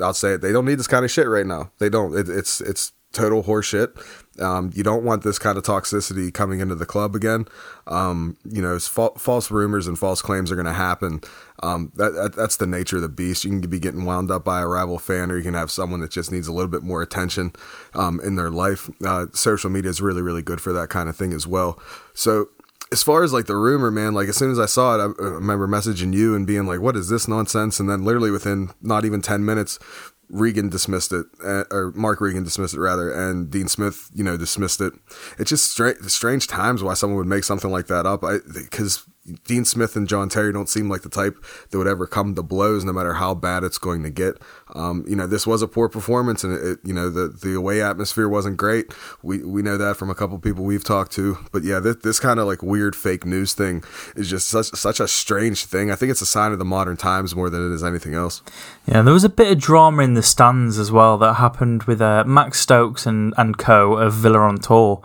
I'll 0.00 0.14
say 0.14 0.32
it, 0.32 0.40
they 0.40 0.52
don't 0.52 0.64
need 0.64 0.78
this 0.78 0.88
kind 0.88 1.04
of 1.04 1.10
shit 1.10 1.28
right 1.28 1.46
now. 1.46 1.70
They 1.78 1.88
don't. 1.88 2.16
It, 2.16 2.28
it's, 2.28 2.60
it's, 2.60 2.92
total 3.16 3.42
horseshit. 3.42 3.96
Um, 4.40 4.70
you 4.74 4.82
don't 4.82 5.02
want 5.02 5.22
this 5.22 5.38
kind 5.38 5.56
of 5.56 5.64
toxicity 5.64 6.32
coming 6.32 6.60
into 6.60 6.74
the 6.74 6.84
club 6.84 7.16
again. 7.16 7.46
Um, 7.86 8.36
you 8.44 8.60
know, 8.60 8.78
fa- 8.78 9.16
false 9.16 9.50
rumors 9.50 9.86
and 9.86 9.98
false 9.98 10.20
claims 10.20 10.52
are 10.52 10.56
going 10.56 10.66
to 10.66 10.72
happen. 10.74 11.22
Um, 11.62 11.90
that, 11.96 12.10
that, 12.10 12.36
that's 12.36 12.56
the 12.56 12.66
nature 12.66 12.96
of 12.96 13.02
the 13.02 13.08
beast. 13.08 13.44
You 13.44 13.50
can 13.50 13.60
be 13.62 13.78
getting 13.78 14.04
wound 14.04 14.30
up 14.30 14.44
by 14.44 14.60
a 14.60 14.66
rival 14.66 14.98
fan, 14.98 15.30
or 15.30 15.38
you 15.38 15.42
can 15.42 15.54
have 15.54 15.70
someone 15.70 16.00
that 16.00 16.10
just 16.10 16.30
needs 16.30 16.48
a 16.48 16.52
little 16.52 16.70
bit 16.70 16.82
more 16.82 17.00
attention 17.00 17.52
um, 17.94 18.20
in 18.22 18.36
their 18.36 18.50
life. 18.50 18.90
Uh, 19.04 19.26
social 19.32 19.70
media 19.70 19.90
is 19.90 20.02
really, 20.02 20.22
really 20.22 20.42
good 20.42 20.60
for 20.60 20.72
that 20.74 20.90
kind 20.90 21.08
of 21.08 21.16
thing 21.16 21.32
as 21.32 21.46
well. 21.46 21.80
So 22.12 22.48
as 22.92 23.02
far 23.02 23.24
as 23.24 23.32
like 23.32 23.46
the 23.46 23.56
rumor, 23.56 23.90
man, 23.90 24.14
like 24.14 24.28
as 24.28 24.36
soon 24.36 24.50
as 24.50 24.58
I 24.58 24.66
saw 24.66 24.94
it, 24.94 25.00
I, 25.00 25.22
remember 25.22 25.66
messaging 25.66 26.14
you 26.14 26.34
and 26.34 26.46
being 26.46 26.66
like, 26.66 26.80
"What 26.80 26.96
is 26.96 27.08
this 27.08 27.26
nonsense?" 27.26 27.80
And 27.80 27.90
then 27.90 28.04
literally 28.04 28.30
within 28.30 28.70
not 28.80 29.04
even 29.04 29.22
ten 29.22 29.44
minutes, 29.44 29.78
Regan 30.28 30.68
dismissed 30.68 31.12
it, 31.12 31.26
uh, 31.44 31.64
or 31.70 31.92
Mark 31.94 32.20
Regan 32.20 32.42
dismissed 32.42 32.74
it 32.74 32.80
rather, 32.80 33.10
and 33.10 33.50
Dean 33.50 33.68
Smith, 33.68 34.10
you 34.14 34.24
know, 34.24 34.36
dismissed 34.36 34.80
it. 34.80 34.92
It's 35.38 35.50
just 35.50 35.70
strange, 35.70 35.98
strange 36.10 36.46
times 36.46 36.82
why 36.82 36.94
someone 36.94 37.16
would 37.18 37.26
make 37.26 37.44
something 37.44 37.70
like 37.70 37.86
that 37.86 38.06
up. 38.06 38.22
Because 38.52 39.06
Dean 39.44 39.64
Smith 39.64 39.96
and 39.96 40.08
John 40.08 40.28
Terry 40.28 40.52
don't 40.52 40.68
seem 40.68 40.88
like 40.88 41.02
the 41.02 41.08
type 41.08 41.44
that 41.70 41.78
would 41.78 41.86
ever 41.86 42.06
come 42.06 42.34
to 42.34 42.42
blows, 42.42 42.84
no 42.84 42.92
matter 42.92 43.14
how 43.14 43.34
bad 43.34 43.64
it's 43.64 43.78
going 43.78 44.02
to 44.02 44.10
get. 44.10 44.40
Um, 44.74 45.04
you 45.08 45.16
know, 45.16 45.26
this 45.26 45.46
was 45.46 45.62
a 45.62 45.68
poor 45.68 45.88
performance, 45.88 46.44
and 46.44 46.52
it, 46.52 46.78
you 46.84 46.92
know 46.92 47.10
the 47.10 47.28
the 47.28 47.54
away 47.54 47.82
atmosphere 47.82 48.28
wasn't 48.28 48.56
great. 48.56 48.92
We 49.22 49.42
we 49.44 49.62
know 49.62 49.76
that 49.76 49.96
from 49.96 50.10
a 50.10 50.14
couple 50.14 50.38
people 50.38 50.64
we've 50.64 50.84
talked 50.84 51.12
to. 51.12 51.38
But 51.52 51.64
yeah, 51.64 51.80
this, 51.80 51.96
this 51.96 52.20
kind 52.20 52.40
of 52.40 52.46
like 52.46 52.62
weird 52.62 52.94
fake 52.94 53.24
news 53.24 53.52
thing 53.54 53.82
is 54.14 54.28
just 54.30 54.48
such 54.48 54.66
such 54.66 55.00
a 55.00 55.08
strange 55.08 55.64
thing. 55.64 55.90
I 55.90 55.96
think 55.96 56.10
it's 56.10 56.22
a 56.22 56.26
sign 56.26 56.52
of 56.52 56.58
the 56.58 56.64
modern 56.64 56.96
times 56.96 57.34
more 57.34 57.50
than 57.50 57.70
it 57.70 57.74
is 57.74 57.82
anything 57.84 58.14
else. 58.14 58.42
Yeah, 58.86 59.02
there 59.02 59.14
was 59.14 59.24
a 59.24 59.28
bit 59.28 59.52
of 59.52 59.58
drama 59.58 60.02
in 60.02 60.14
the 60.14 60.22
stands 60.22 60.78
as 60.78 60.92
well 60.92 61.18
that 61.18 61.34
happened 61.34 61.84
with 61.84 62.00
uh, 62.00 62.24
Max 62.24 62.60
Stokes 62.60 63.06
and 63.06 63.34
and 63.36 63.58
co 63.58 63.94
of 63.94 64.14
Villa 64.14 64.38
on 64.40 64.58
tour. 64.58 65.02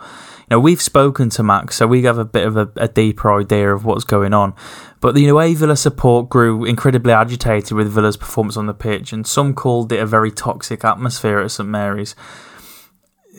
Now, 0.52 0.58
we've 0.58 0.82
spoken 0.82 1.30
to 1.30 1.42
Max, 1.42 1.76
so 1.76 1.86
we 1.86 2.02
have 2.02 2.18
a 2.18 2.26
bit 2.26 2.46
of 2.46 2.58
a, 2.58 2.70
a 2.76 2.86
deeper 2.86 3.32
idea 3.32 3.74
of 3.74 3.86
what's 3.86 4.04
going 4.04 4.34
on. 4.34 4.52
But 5.00 5.14
the 5.14 5.26
away 5.28 5.54
Villa 5.54 5.78
support 5.78 6.28
grew 6.28 6.66
incredibly 6.66 7.14
agitated 7.14 7.72
with 7.72 7.90
Villa's 7.90 8.18
performance 8.18 8.58
on 8.58 8.66
the 8.66 8.74
pitch, 8.74 9.14
and 9.14 9.26
some 9.26 9.54
called 9.54 9.90
it 9.92 9.98
a 9.98 10.04
very 10.04 10.30
toxic 10.30 10.84
atmosphere 10.84 11.40
at 11.40 11.52
St 11.52 11.66
Mary's. 11.66 12.14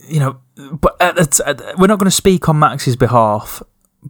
You 0.08 0.22
know, 0.22 0.40
but 0.72 1.00
at, 1.00 1.40
at, 1.42 1.78
we're 1.78 1.86
not 1.86 2.00
going 2.00 2.10
to 2.10 2.10
speak 2.10 2.50
on 2.50 2.58
Max's 2.58 2.96
behalf, 2.96 3.62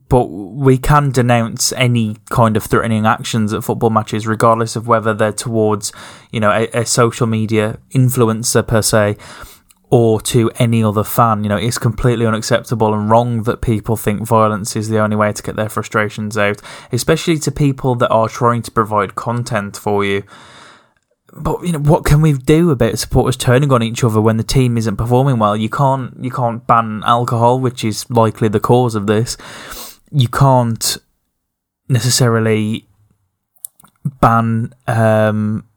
but 0.07 0.27
we 0.27 0.77
can 0.77 1.11
denounce 1.11 1.73
any 1.73 2.15
kind 2.29 2.55
of 2.55 2.63
threatening 2.63 3.05
actions 3.05 3.51
at 3.51 3.65
football 3.65 3.89
matches, 3.89 4.25
regardless 4.25 4.77
of 4.77 4.87
whether 4.87 5.13
they're 5.13 5.33
towards, 5.33 5.91
you 6.31 6.39
know, 6.39 6.51
a, 6.51 6.69
a 6.73 6.85
social 6.85 7.27
media 7.27 7.79
influencer 7.93 8.65
per 8.65 8.81
se 8.81 9.17
or 9.93 10.19
to 10.19 10.49
any 10.55 10.83
other 10.83 11.03
fan. 11.03 11.43
You 11.43 11.49
know, 11.49 11.55
it's 11.55 11.77
completely 11.77 12.25
unacceptable 12.25 12.95
and 12.95 13.11
wrong 13.11 13.43
that 13.43 13.61
people 13.61 13.95
think 13.95 14.23
violence 14.23 14.75
is 14.75 14.89
the 14.89 14.97
only 14.97 15.15
way 15.15 15.31
to 15.31 15.43
get 15.43 15.55
their 15.55 15.69
frustrations 15.69 16.35
out, 16.35 16.59
especially 16.91 17.37
to 17.37 17.51
people 17.51 17.93
that 17.95 18.09
are 18.09 18.27
trying 18.27 18.63
to 18.63 18.71
provide 18.71 19.13
content 19.13 19.77
for 19.77 20.03
you. 20.03 20.23
But 21.31 21.63
you 21.63 21.73
know, 21.73 21.79
what 21.79 22.05
can 22.05 22.21
we 22.21 22.33
do 22.33 22.71
about 22.71 22.97
supporters 22.97 23.37
turning 23.37 23.71
on 23.71 23.83
each 23.83 24.03
other 24.03 24.19
when 24.19 24.37
the 24.37 24.43
team 24.43 24.79
isn't 24.79 24.97
performing 24.97 25.37
well? 25.37 25.55
You 25.55 25.69
can't 25.69 26.17
you 26.19 26.31
can't 26.31 26.65
ban 26.65 27.03
alcohol, 27.05 27.59
which 27.59 27.83
is 27.83 28.09
likely 28.09 28.47
the 28.47 28.59
cause 28.59 28.95
of 28.95 29.05
this. 29.05 29.37
You 30.11 30.27
can't 30.27 30.97
necessarily 31.87 32.87
ban 34.19 34.73
um, 34.87 35.67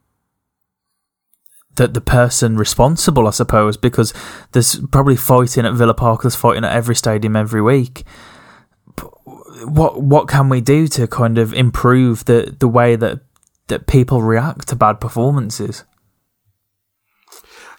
the 1.77 1.89
the 1.89 2.01
person 2.01 2.57
responsible, 2.57 3.27
I 3.27 3.31
suppose, 3.31 3.77
because 3.77 4.13
there's 4.53 4.81
probably 4.91 5.17
fighting 5.17 5.65
at 5.65 5.75
Villa 5.75 5.95
Park, 5.95 6.23
there's 6.23 6.35
fighting 6.35 6.65
at 6.65 6.73
every 6.73 6.95
stadium 6.97 7.37
every 7.37 7.63
week. 7.63 8.05
what 9.65 10.03
what 10.03 10.29
can 10.29 10.49
we 10.49 10.61
do 10.61 10.87
to 10.89 11.07
kind 11.07 11.39
of 11.39 11.53
improve 11.55 12.25
the 12.25 12.55
the 12.59 12.69
way 12.69 12.97
that 12.97 13.21
that 13.69 13.87
people 13.87 14.23
react 14.23 14.69
to 14.69 14.77
bad 14.77 15.01
performances? 15.01 15.85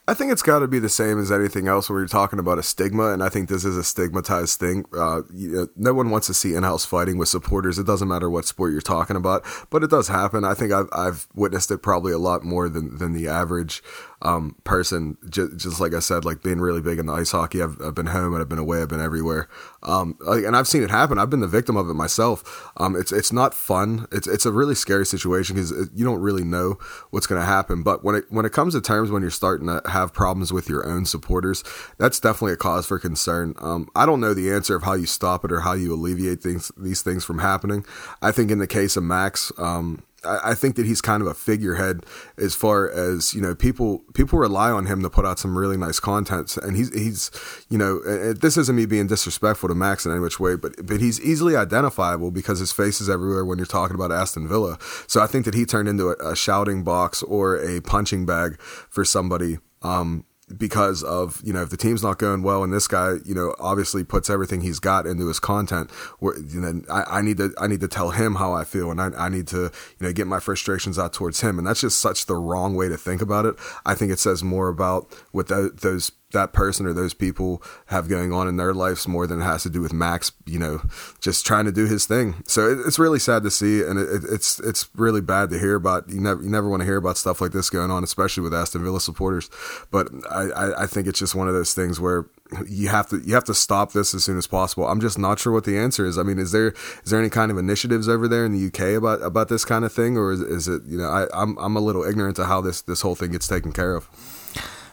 I 0.09 0.13
think 0.13 0.31
it's 0.31 0.41
got 0.41 0.59
to 0.59 0.69
be 0.69 0.79
the 0.79 0.87
same 0.87 1.19
as 1.19 1.33
anything 1.33 1.67
else 1.67 1.89
where 1.89 1.99
you're 1.99 2.07
talking 2.07 2.39
about 2.39 2.57
a 2.57 2.63
stigma, 2.63 3.11
and 3.11 3.21
I 3.21 3.27
think 3.27 3.49
this 3.49 3.65
is 3.65 3.75
a 3.75 3.83
stigmatized 3.83 4.57
thing. 4.57 4.85
Uh, 4.97 5.23
you 5.33 5.51
know, 5.51 5.67
no 5.75 5.93
one 5.93 6.09
wants 6.09 6.27
to 6.27 6.33
see 6.33 6.55
in-house 6.55 6.85
fighting 6.85 7.17
with 7.17 7.27
supporters. 7.27 7.77
It 7.77 7.85
doesn't 7.85 8.07
matter 8.07 8.29
what 8.29 8.45
sport 8.45 8.71
you're 8.71 8.79
talking 8.79 9.17
about, 9.17 9.43
but 9.69 9.83
it 9.83 9.89
does 9.89 10.07
happen. 10.07 10.45
I 10.45 10.53
think 10.53 10.71
I've, 10.71 10.87
I've 10.93 11.27
witnessed 11.35 11.71
it 11.71 11.79
probably 11.79 12.13
a 12.13 12.17
lot 12.19 12.45
more 12.45 12.69
than, 12.69 12.97
than 12.99 13.11
the 13.11 13.27
average 13.27 13.83
um, 14.21 14.55
person. 14.63 15.17
Just, 15.29 15.57
just, 15.57 15.79
like 15.79 15.93
I 15.93 15.99
said, 15.99 16.25
like 16.25 16.41
being 16.41 16.59
really 16.59 16.81
big 16.81 16.99
in 16.99 17.05
the 17.05 17.13
ice 17.13 17.31
hockey. 17.31 17.61
I've, 17.61 17.79
I've 17.81 17.95
been 17.95 18.07
home 18.07 18.33
and 18.33 18.41
I've 18.41 18.49
been 18.49 18.57
away. 18.57 18.81
I've 18.81 18.89
been 18.89 19.01
everywhere, 19.01 19.47
um, 19.83 20.17
and 20.25 20.55
I've 20.55 20.67
seen 20.67 20.83
it 20.83 20.89
happen. 20.89 21.17
I've 21.17 21.29
been 21.29 21.39
the 21.39 21.47
victim 21.47 21.77
of 21.77 21.89
it 21.89 21.93
myself. 21.93 22.71
Um, 22.77 22.95
it's 22.95 23.11
it's 23.11 23.31
not 23.31 23.53
fun. 23.53 24.07
It's 24.11 24.27
it's 24.27 24.45
a 24.45 24.51
really 24.51 24.75
scary 24.75 25.05
situation 25.05 25.55
because 25.55 25.71
you 25.93 26.03
don't 26.03 26.21
really 26.21 26.43
know 26.43 26.77
what's 27.11 27.27
going 27.27 27.41
to 27.41 27.45
happen. 27.45 27.83
But 27.83 28.03
when 28.03 28.15
it 28.15 28.25
when 28.29 28.45
it 28.45 28.51
comes 28.53 28.73
to 28.73 28.81
terms 28.81 29.11
when 29.11 29.21
you're 29.21 29.31
starting 29.31 29.67
to 29.67 29.81
have 29.89 30.13
problems 30.13 30.51
with 30.51 30.67
your 30.67 30.87
own 30.87 31.05
supporters, 31.05 31.63
that's 31.97 32.19
definitely 32.19 32.53
a 32.53 32.57
cause 32.57 32.87
for 32.87 32.97
concern. 32.99 33.53
Um, 33.59 33.87
I 33.95 34.05
don't 34.05 34.19
know 34.19 34.33
the 34.33 34.51
answer 34.51 34.75
of 34.75 34.83
how 34.83 34.93
you 34.93 35.05
stop 35.05 35.45
it 35.45 35.51
or 35.51 35.61
how 35.61 35.73
you 35.73 35.93
alleviate 35.93 36.41
things 36.41 36.71
these 36.77 37.01
things 37.01 37.23
from 37.23 37.39
happening. 37.39 37.85
I 38.21 38.31
think 38.31 38.49
in 38.49 38.59
the 38.59 38.67
case 38.67 38.97
of 38.97 39.03
Max, 39.03 39.51
um, 39.57 40.03
I, 40.23 40.55
think 40.55 40.75
that 40.75 40.85
he's 40.85 41.01
kind 41.01 41.21
of 41.21 41.27
a 41.27 41.33
figurehead 41.33 42.05
as 42.37 42.55
far 42.55 42.89
as 42.89 43.33
you 43.33 43.41
know 43.41 43.53
people 43.53 43.99
people 44.13 44.39
rely 44.39 44.71
on 44.71 44.87
him 44.87 45.01
to 45.03 45.09
put 45.09 45.25
out 45.25 45.39
some 45.39 45.57
really 45.57 45.77
nice 45.77 45.99
content 45.99 46.57
and 46.57 46.75
he's 46.75 46.93
he's 46.93 47.31
you 47.69 47.77
know 47.77 47.99
this 48.33 48.57
isn't 48.57 48.75
me 48.75 48.85
being 48.85 49.07
disrespectful 49.07 49.69
to 49.69 49.75
Max 49.75 50.05
in 50.05 50.11
any 50.11 50.19
which 50.19 50.39
way 50.39 50.55
but 50.55 50.73
but 50.85 50.99
he's 50.99 51.21
easily 51.21 51.55
identifiable 51.55 52.31
because 52.31 52.59
his 52.59 52.71
face 52.71 52.99
is 52.99 53.09
everywhere 53.09 53.45
when 53.45 53.57
you're 53.57 53.67
talking 53.67 53.95
about 53.95 54.11
Aston 54.11 54.47
Villa. 54.47 54.77
So 55.07 55.21
I 55.21 55.27
think 55.27 55.45
that 55.45 55.53
he 55.53 55.65
turned 55.65 55.87
into 55.87 56.09
a, 56.09 56.31
a 56.31 56.35
shouting 56.35 56.83
box 56.83 57.21
or 57.23 57.57
a 57.57 57.81
punching 57.81 58.25
bag 58.25 58.59
for 58.61 59.05
somebody 59.05 59.59
um, 59.81 60.25
because 60.55 61.03
of 61.03 61.41
you 61.43 61.51
know 61.51 61.61
if 61.61 61.69
the 61.69 61.77
team's 61.77 62.01
not 62.01 62.17
going 62.17 62.41
well 62.41 62.63
and 62.63 62.71
this 62.71 62.87
guy 62.87 63.15
you 63.25 63.35
know 63.35 63.53
obviously 63.59 64.03
puts 64.03 64.29
everything 64.29 64.61
he's 64.61 64.79
got 64.79 65.05
into 65.05 65.27
his 65.27 65.41
content 65.41 65.91
where 66.19 66.39
you 66.39 66.61
know 66.61 66.81
I, 66.89 67.17
I 67.17 67.21
need 67.21 67.37
to 67.37 67.53
I 67.59 67.67
need 67.67 67.81
to 67.81 67.87
tell 67.89 68.11
him 68.11 68.35
how 68.35 68.53
I 68.53 68.63
feel 68.63 68.89
and 68.89 69.01
I, 69.01 69.25
I 69.25 69.29
need 69.29 69.47
to 69.47 69.63
you 69.63 69.71
know 69.99 70.13
get 70.13 70.25
my 70.27 70.39
frustrations 70.39 70.97
out 70.97 71.13
towards 71.13 71.41
him. 71.41 71.57
And 71.57 71.67
that's 71.67 71.81
just 71.81 71.99
such 71.99 72.25
the 72.25 72.35
wrong 72.35 72.75
way 72.75 72.87
to 72.89 72.97
think 72.97 73.21
about 73.21 73.45
it. 73.45 73.55
I 73.85 73.95
think 73.95 74.11
it 74.11 74.19
says 74.19 74.43
more 74.43 74.69
about 74.69 75.13
what 75.31 75.47
the, 75.47 75.71
those 75.73 76.11
that 76.31 76.51
person 76.51 76.85
or 76.85 76.93
those 76.93 77.13
people 77.13 77.63
have 77.87 78.09
going 78.09 78.33
on 78.33 78.47
in 78.47 78.57
their 78.57 78.73
lives 78.73 79.07
more 79.07 79.25
than 79.25 79.41
it 79.41 79.45
has 79.45 79.63
to 79.63 79.69
do 79.69 79.81
with 79.81 79.93
Max, 79.93 80.33
you 80.45 80.59
know, 80.59 80.81
just 81.21 81.45
trying 81.45 81.63
to 81.65 81.71
do 81.71 81.85
his 81.85 82.05
thing. 82.05 82.43
So 82.45 82.69
it, 82.69 82.79
it's 82.85 82.99
really 82.99 83.19
sad 83.19 83.43
to 83.43 83.51
see, 83.51 83.81
and 83.81 83.97
it, 83.97 84.23
it's 84.29 84.59
it's 84.59 84.89
really 84.95 85.21
bad 85.21 85.49
to 85.51 85.59
hear 85.59 85.75
about. 85.75 86.09
You 86.09 86.19
never 86.19 86.43
you 86.43 86.49
never 86.49 86.69
want 86.69 86.81
to 86.81 86.85
hear 86.85 86.97
about 86.97 87.17
stuff 87.17 87.39
like 87.39 87.53
this 87.53 87.69
going 87.69 87.91
on, 87.91 88.03
especially 88.03 88.43
with 88.43 88.53
Aston 88.53 88.83
Villa 88.83 88.99
supporters. 88.99 89.49
But 89.89 90.09
I, 90.29 90.49
I, 90.49 90.83
I 90.83 90.87
think 90.87 91.07
it's 91.07 91.19
just 91.19 91.35
one 91.35 91.47
of 91.47 91.53
those 91.53 91.73
things 91.73 91.99
where 91.99 92.25
you 92.67 92.89
have 92.89 93.07
to 93.09 93.19
you 93.19 93.33
have 93.33 93.45
to 93.45 93.53
stop 93.53 93.93
this 93.93 94.13
as 94.13 94.25
soon 94.25 94.37
as 94.37 94.47
possible. 94.47 94.85
I'm 94.85 94.99
just 94.99 95.17
not 95.17 95.39
sure 95.39 95.53
what 95.53 95.63
the 95.63 95.77
answer 95.77 96.05
is. 96.05 96.17
I 96.17 96.23
mean, 96.23 96.39
is 96.39 96.51
there 96.51 96.73
is 97.03 97.11
there 97.11 97.19
any 97.19 97.29
kind 97.29 97.51
of 97.51 97.57
initiatives 97.57 98.09
over 98.09 98.27
there 98.27 98.45
in 98.45 98.51
the 98.51 98.67
UK 98.67 98.97
about 98.97 99.21
about 99.21 99.47
this 99.47 99.63
kind 99.63 99.85
of 99.85 99.93
thing, 99.93 100.17
or 100.17 100.33
is, 100.33 100.41
is 100.41 100.67
it 100.67 100.83
you 100.85 100.97
know 100.97 101.07
I 101.09 101.27
I'm 101.33 101.57
I'm 101.57 101.77
a 101.77 101.81
little 101.81 102.03
ignorant 102.03 102.35
to 102.35 102.45
how 102.45 102.59
this 102.59 102.81
this 102.81 102.99
whole 102.99 103.15
thing 103.15 103.31
gets 103.31 103.47
taken 103.47 103.71
care 103.71 103.95
of. 103.95 104.09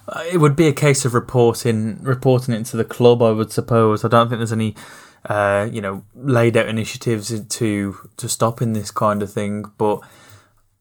Uh, 0.07 0.23
it 0.31 0.39
would 0.39 0.57
be 0.57 0.67
a 0.67 0.73
case 0.73 1.05
of 1.05 1.15
reporting 1.15 2.03
reporting 2.03 2.55
it 2.55 2.65
to 2.67 2.77
the 2.77 2.85
club, 2.85 3.23
I 3.23 3.31
would 3.31 3.53
suppose. 3.53 4.05
I 4.05 4.09
don't 4.09 4.29
think 4.29 4.39
there's 4.39 4.53
any, 4.53 4.75
uh, 5.27 5.69
you 5.71 5.81
know, 5.81 6.05
laid 6.15 6.57
out 6.57 6.69
initiatives 6.69 7.29
to 7.41 7.97
to 8.17 8.29
stopping 8.29 8.73
this 8.73 8.91
kind 8.91 9.23
of 9.23 9.33
thing. 9.33 9.65
But 9.79 10.01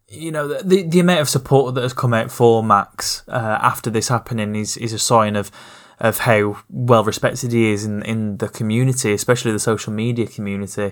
you 0.09 0.31
know, 0.31 0.47
the 0.47 0.83
the 0.83 0.99
amount 0.99 1.21
of 1.21 1.29
support 1.29 1.75
that 1.75 1.81
has 1.81 1.93
come 1.93 2.13
out 2.13 2.31
for 2.31 2.63
Max 2.63 3.23
uh, 3.27 3.59
after 3.61 3.89
this 3.89 4.09
happening 4.09 4.55
is 4.55 4.77
is 4.77 4.93
a 4.93 4.99
sign 4.99 5.35
of 5.35 5.51
of 5.99 6.19
how 6.19 6.57
well 6.69 7.03
respected 7.03 7.51
he 7.53 7.71
is 7.71 7.85
in 7.85 8.03
in 8.03 8.37
the 8.37 8.49
community, 8.49 9.13
especially 9.13 9.51
the 9.51 9.59
social 9.59 9.93
media 9.93 10.27
community. 10.27 10.91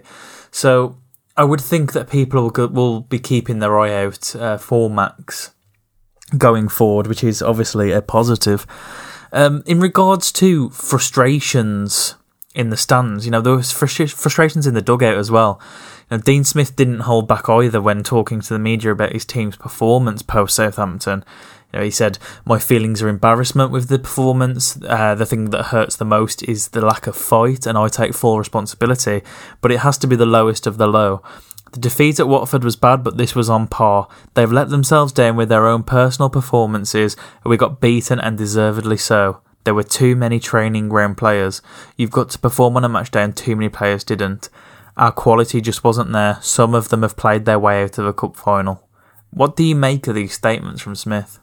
So 0.51 0.97
I 1.35 1.43
would 1.43 1.61
think 1.61 1.91
that 1.93 2.09
people 2.09 2.49
will 2.49 2.67
will 2.69 3.01
be 3.01 3.19
keeping 3.19 3.59
their 3.59 3.77
eye 3.77 4.05
out 4.05 4.35
uh, 4.35 4.57
for 4.57 4.89
Max 4.89 5.51
going 6.37 6.67
forward, 6.67 7.07
which 7.07 7.23
is 7.23 7.41
obviously 7.41 7.91
a 7.91 8.01
positive. 8.01 8.65
Um, 9.31 9.63
in 9.65 9.79
regards 9.79 10.31
to 10.33 10.69
frustrations 10.69 12.15
in 12.53 12.69
the 12.69 12.77
stands, 12.77 13.25
you 13.25 13.31
know, 13.31 13.41
there 13.41 13.55
was 13.55 13.71
frustrations 13.71 14.67
in 14.67 14.73
the 14.73 14.81
dugout 14.81 15.17
as 15.17 15.31
well. 15.31 15.59
You 16.09 16.17
know, 16.17 16.23
Dean 16.23 16.43
Smith 16.43 16.75
didn't 16.75 17.01
hold 17.01 17.27
back 17.27 17.47
either 17.47 17.81
when 17.81 18.03
talking 18.03 18.41
to 18.41 18.53
the 18.53 18.59
media 18.59 18.91
about 18.91 19.13
his 19.13 19.25
team's 19.25 19.55
performance 19.55 20.21
post 20.21 20.55
Southampton. 20.55 21.23
You 21.71 21.79
know, 21.79 21.85
he 21.85 21.91
said, 21.91 22.19
"My 22.43 22.59
feelings 22.59 23.01
are 23.01 23.07
embarrassment 23.07 23.71
with 23.71 23.87
the 23.87 23.97
performance. 23.97 24.77
Uh, 24.85 25.15
the 25.15 25.25
thing 25.25 25.51
that 25.51 25.67
hurts 25.67 25.95
the 25.95 26.03
most 26.03 26.43
is 26.43 26.69
the 26.69 26.85
lack 26.85 27.07
of 27.07 27.15
fight, 27.15 27.65
and 27.65 27.77
I 27.77 27.87
take 27.87 28.13
full 28.13 28.37
responsibility. 28.37 29.21
But 29.61 29.71
it 29.71 29.79
has 29.79 29.97
to 29.99 30.07
be 30.07 30.17
the 30.17 30.25
lowest 30.25 30.67
of 30.67 30.77
the 30.77 30.87
low." 30.87 31.21
The 31.71 31.79
defeat 31.79 32.19
at 32.19 32.27
Watford 32.27 32.63
was 32.63 32.75
bad, 32.75 33.03
but 33.03 33.17
this 33.17 33.33
was 33.33 33.49
on 33.49 33.67
par. 33.67 34.07
They've 34.33 34.51
let 34.51 34.69
themselves 34.69 35.13
down 35.13 35.37
with 35.37 35.49
their 35.49 35.67
own 35.67 35.83
personal 35.83 36.29
performances, 36.29 37.15
and 37.43 37.49
we 37.49 37.57
got 37.57 37.79
beaten 37.79 38.19
and 38.19 38.37
deservedly 38.37 38.97
so. 38.97 39.41
There 39.63 39.75
were 39.75 39.83
too 39.83 40.15
many 40.15 40.39
training 40.39 40.89
ground 40.89 41.17
players. 41.17 41.61
You've 41.95 42.11
got 42.11 42.29
to 42.31 42.39
perform 42.39 42.75
on 42.75 42.83
a 42.83 42.89
match 42.89 43.11
day, 43.11 43.23
and 43.23 43.35
too 43.35 43.55
many 43.55 43.69
players 43.69 44.03
didn't. 44.03 44.49
Our 44.97 45.11
quality 45.11 45.61
just 45.61 45.83
wasn't 45.83 46.11
there. 46.11 46.39
Some 46.41 46.73
of 46.73 46.89
them 46.89 47.03
have 47.03 47.15
played 47.15 47.45
their 47.45 47.59
way 47.59 47.83
out 47.83 47.97
of 47.97 48.05
a 48.05 48.13
cup 48.13 48.35
final. 48.35 48.87
What 49.29 49.55
do 49.55 49.63
you 49.63 49.75
make 49.75 50.07
of 50.07 50.15
these 50.15 50.33
statements 50.33 50.81
from 50.81 50.95
Smith? 50.95 51.39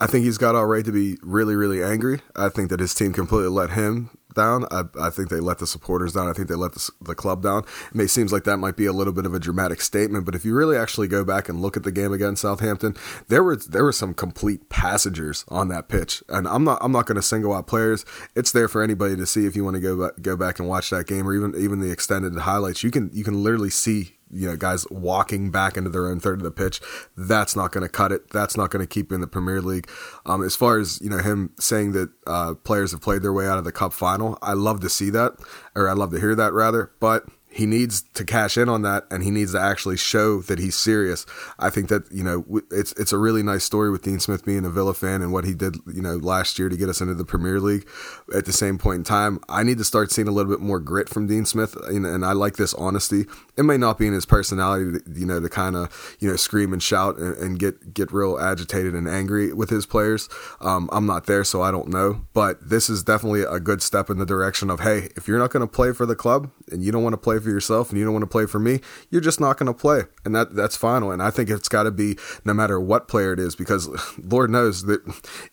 I 0.00 0.06
think 0.06 0.24
he's 0.24 0.38
got 0.38 0.54
all 0.54 0.66
right 0.66 0.84
to 0.84 0.92
be 0.92 1.18
really, 1.22 1.56
really 1.56 1.82
angry. 1.82 2.20
I 2.36 2.50
think 2.50 2.70
that 2.70 2.80
his 2.80 2.94
team 2.94 3.12
completely 3.12 3.48
let 3.48 3.70
him 3.70 4.10
down. 4.34 4.66
I, 4.70 4.84
I 5.00 5.10
think 5.10 5.28
they 5.28 5.40
let 5.40 5.58
the 5.58 5.66
supporters 5.66 6.12
down. 6.12 6.28
I 6.28 6.32
think 6.32 6.48
they 6.48 6.54
let 6.54 6.72
the, 6.72 6.90
the 7.00 7.14
club 7.14 7.42
down. 7.42 7.64
It 7.88 7.94
may 7.94 8.06
seems 8.06 8.32
like 8.32 8.44
that 8.44 8.58
might 8.58 8.76
be 8.76 8.86
a 8.86 8.92
little 8.92 9.12
bit 9.12 9.26
of 9.26 9.34
a 9.34 9.38
dramatic 9.38 9.80
statement, 9.80 10.24
but 10.24 10.34
if 10.34 10.44
you 10.44 10.54
really 10.54 10.76
actually 10.76 11.08
go 11.08 11.24
back 11.24 11.48
and 11.48 11.60
look 11.60 11.76
at 11.76 11.82
the 11.82 11.92
game 11.92 12.12
against 12.12 12.42
Southampton, 12.42 12.96
there 13.28 13.42
were 13.42 13.56
there 13.56 13.84
were 13.84 13.92
some 13.92 14.14
complete 14.14 14.68
passengers 14.68 15.44
on 15.48 15.68
that 15.68 15.88
pitch. 15.88 16.22
And 16.28 16.46
I'm 16.46 16.64
not 16.64 16.78
I'm 16.80 16.92
not 16.92 17.06
going 17.06 17.16
to 17.16 17.22
single 17.22 17.54
out 17.54 17.66
players. 17.66 18.04
It's 18.34 18.52
there 18.52 18.68
for 18.68 18.82
anybody 18.82 19.16
to 19.16 19.26
see 19.26 19.46
if 19.46 19.56
you 19.56 19.64
want 19.64 19.74
to 19.74 19.80
go 19.80 20.08
back, 20.08 20.22
go 20.22 20.36
back 20.36 20.58
and 20.58 20.68
watch 20.68 20.90
that 20.90 21.06
game 21.06 21.28
or 21.28 21.34
even 21.34 21.54
even 21.56 21.80
the 21.80 21.90
extended 21.90 22.34
highlights. 22.36 22.82
You 22.82 22.90
can 22.90 23.10
you 23.12 23.24
can 23.24 23.42
literally 23.42 23.70
see 23.70 24.13
you 24.30 24.48
know 24.48 24.56
guys 24.56 24.86
walking 24.90 25.50
back 25.50 25.76
into 25.76 25.90
their 25.90 26.06
own 26.06 26.20
third 26.20 26.38
of 26.38 26.44
the 26.44 26.50
pitch. 26.50 26.80
That's 27.16 27.56
not 27.56 27.72
going 27.72 27.82
to 27.82 27.88
cut 27.88 28.12
it. 28.12 28.30
That's 28.30 28.56
not 28.56 28.70
going 28.70 28.82
to 28.82 28.86
keep 28.86 29.12
in 29.12 29.20
the 29.20 29.26
Premier 29.26 29.60
League. 29.60 29.88
Um, 30.26 30.42
as 30.42 30.56
far 30.56 30.78
as 30.78 31.00
you 31.00 31.10
know, 31.10 31.18
him 31.18 31.52
saying 31.58 31.92
that 31.92 32.10
uh, 32.26 32.54
players 32.54 32.92
have 32.92 33.00
played 33.00 33.22
their 33.22 33.32
way 33.32 33.46
out 33.46 33.58
of 33.58 33.64
the 33.64 33.72
cup 33.72 33.92
final, 33.92 34.38
I 34.42 34.52
love 34.52 34.80
to 34.80 34.88
see 34.88 35.10
that, 35.10 35.34
or 35.74 35.88
I 35.88 35.92
love 35.92 36.10
to 36.12 36.20
hear 36.20 36.34
that 36.34 36.52
rather. 36.52 36.92
But 37.00 37.26
he 37.54 37.66
needs 37.66 38.02
to 38.14 38.24
cash 38.24 38.58
in 38.58 38.68
on 38.68 38.82
that 38.82 39.04
and 39.12 39.22
he 39.22 39.30
needs 39.30 39.52
to 39.52 39.60
actually 39.60 39.96
show 39.96 40.40
that 40.42 40.58
he's 40.58 40.74
serious. 40.74 41.24
I 41.58 41.70
think 41.70 41.88
that, 41.88 42.10
you 42.10 42.24
know, 42.24 42.44
it's 42.70 42.92
it's 42.92 43.12
a 43.12 43.18
really 43.18 43.44
nice 43.44 43.62
story 43.62 43.90
with 43.90 44.02
Dean 44.02 44.18
Smith 44.18 44.44
being 44.44 44.64
a 44.64 44.70
Villa 44.70 44.92
fan 44.92 45.22
and 45.22 45.32
what 45.32 45.44
he 45.44 45.54
did, 45.54 45.76
you 45.86 46.02
know, 46.02 46.16
last 46.16 46.58
year 46.58 46.68
to 46.68 46.76
get 46.76 46.88
us 46.88 47.00
into 47.00 47.14
the 47.14 47.24
Premier 47.24 47.60
League. 47.60 47.86
At 48.34 48.46
the 48.46 48.52
same 48.52 48.76
point 48.76 48.98
in 48.98 49.04
time, 49.04 49.38
I 49.48 49.62
need 49.62 49.78
to 49.78 49.84
start 49.84 50.10
seeing 50.10 50.26
a 50.26 50.32
little 50.32 50.50
bit 50.50 50.60
more 50.60 50.80
grit 50.80 51.08
from 51.08 51.28
Dean 51.28 51.44
Smith 51.44 51.76
and, 51.86 52.04
and 52.04 52.24
I 52.24 52.32
like 52.32 52.56
this 52.56 52.74
honesty. 52.74 53.26
It 53.56 53.62
may 53.62 53.76
not 53.76 53.98
be 53.98 54.08
in 54.08 54.14
his 54.14 54.26
personality, 54.26 54.98
to, 54.98 55.20
you 55.20 55.26
know, 55.26 55.38
to 55.38 55.48
kind 55.48 55.76
of, 55.76 56.16
you 56.18 56.28
know, 56.28 56.34
scream 56.34 56.72
and 56.72 56.82
shout 56.82 57.18
and, 57.18 57.36
and, 57.36 57.58
get 57.58 57.94
get 57.94 58.12
real 58.12 58.36
agitated 58.36 58.94
and 58.94 59.08
angry 59.08 59.52
with 59.52 59.70
his 59.70 59.86
players. 59.86 60.28
Um, 60.60 60.90
I'm 60.90 61.06
not 61.06 61.26
there, 61.26 61.44
so 61.44 61.62
I 61.62 61.70
don't 61.70 61.88
know, 61.88 62.26
but 62.32 62.68
this 62.68 62.90
is 62.90 63.04
definitely 63.04 63.42
a 63.42 63.60
good 63.60 63.80
step 63.80 64.10
in 64.10 64.18
the 64.18 64.26
direction 64.26 64.70
of, 64.70 64.80
hey, 64.80 65.10
if 65.16 65.28
you're 65.28 65.38
not 65.38 65.52
going 65.52 65.60
to 65.60 65.72
play 65.72 65.92
for 65.92 66.04
the 66.04 66.16
club 66.16 66.50
and 66.72 66.82
you 66.82 66.90
don't 66.90 67.04
want 67.04 67.12
to 67.12 67.18
play 67.18 67.38
for 67.44 67.50
yourself 67.50 67.90
and 67.90 67.98
you 67.98 68.04
don't 68.04 68.12
want 68.12 68.24
to 68.24 68.28
play 68.28 68.46
for 68.46 68.58
me, 68.58 68.80
you're 69.10 69.20
just 69.20 69.40
not 69.40 69.58
going 69.58 69.66
to 69.66 69.74
play. 69.74 70.02
And 70.24 70.34
that 70.34 70.54
that's 70.54 70.76
final. 70.76 71.10
And 71.10 71.22
I 71.22 71.30
think 71.30 71.50
it's 71.50 71.68
got 71.68 71.84
to 71.84 71.90
be 71.90 72.16
no 72.44 72.54
matter 72.54 72.80
what 72.80 73.08
player 73.08 73.32
it 73.32 73.38
is, 73.38 73.54
because 73.54 73.88
Lord 74.18 74.50
knows 74.50 74.84
that 74.84 75.00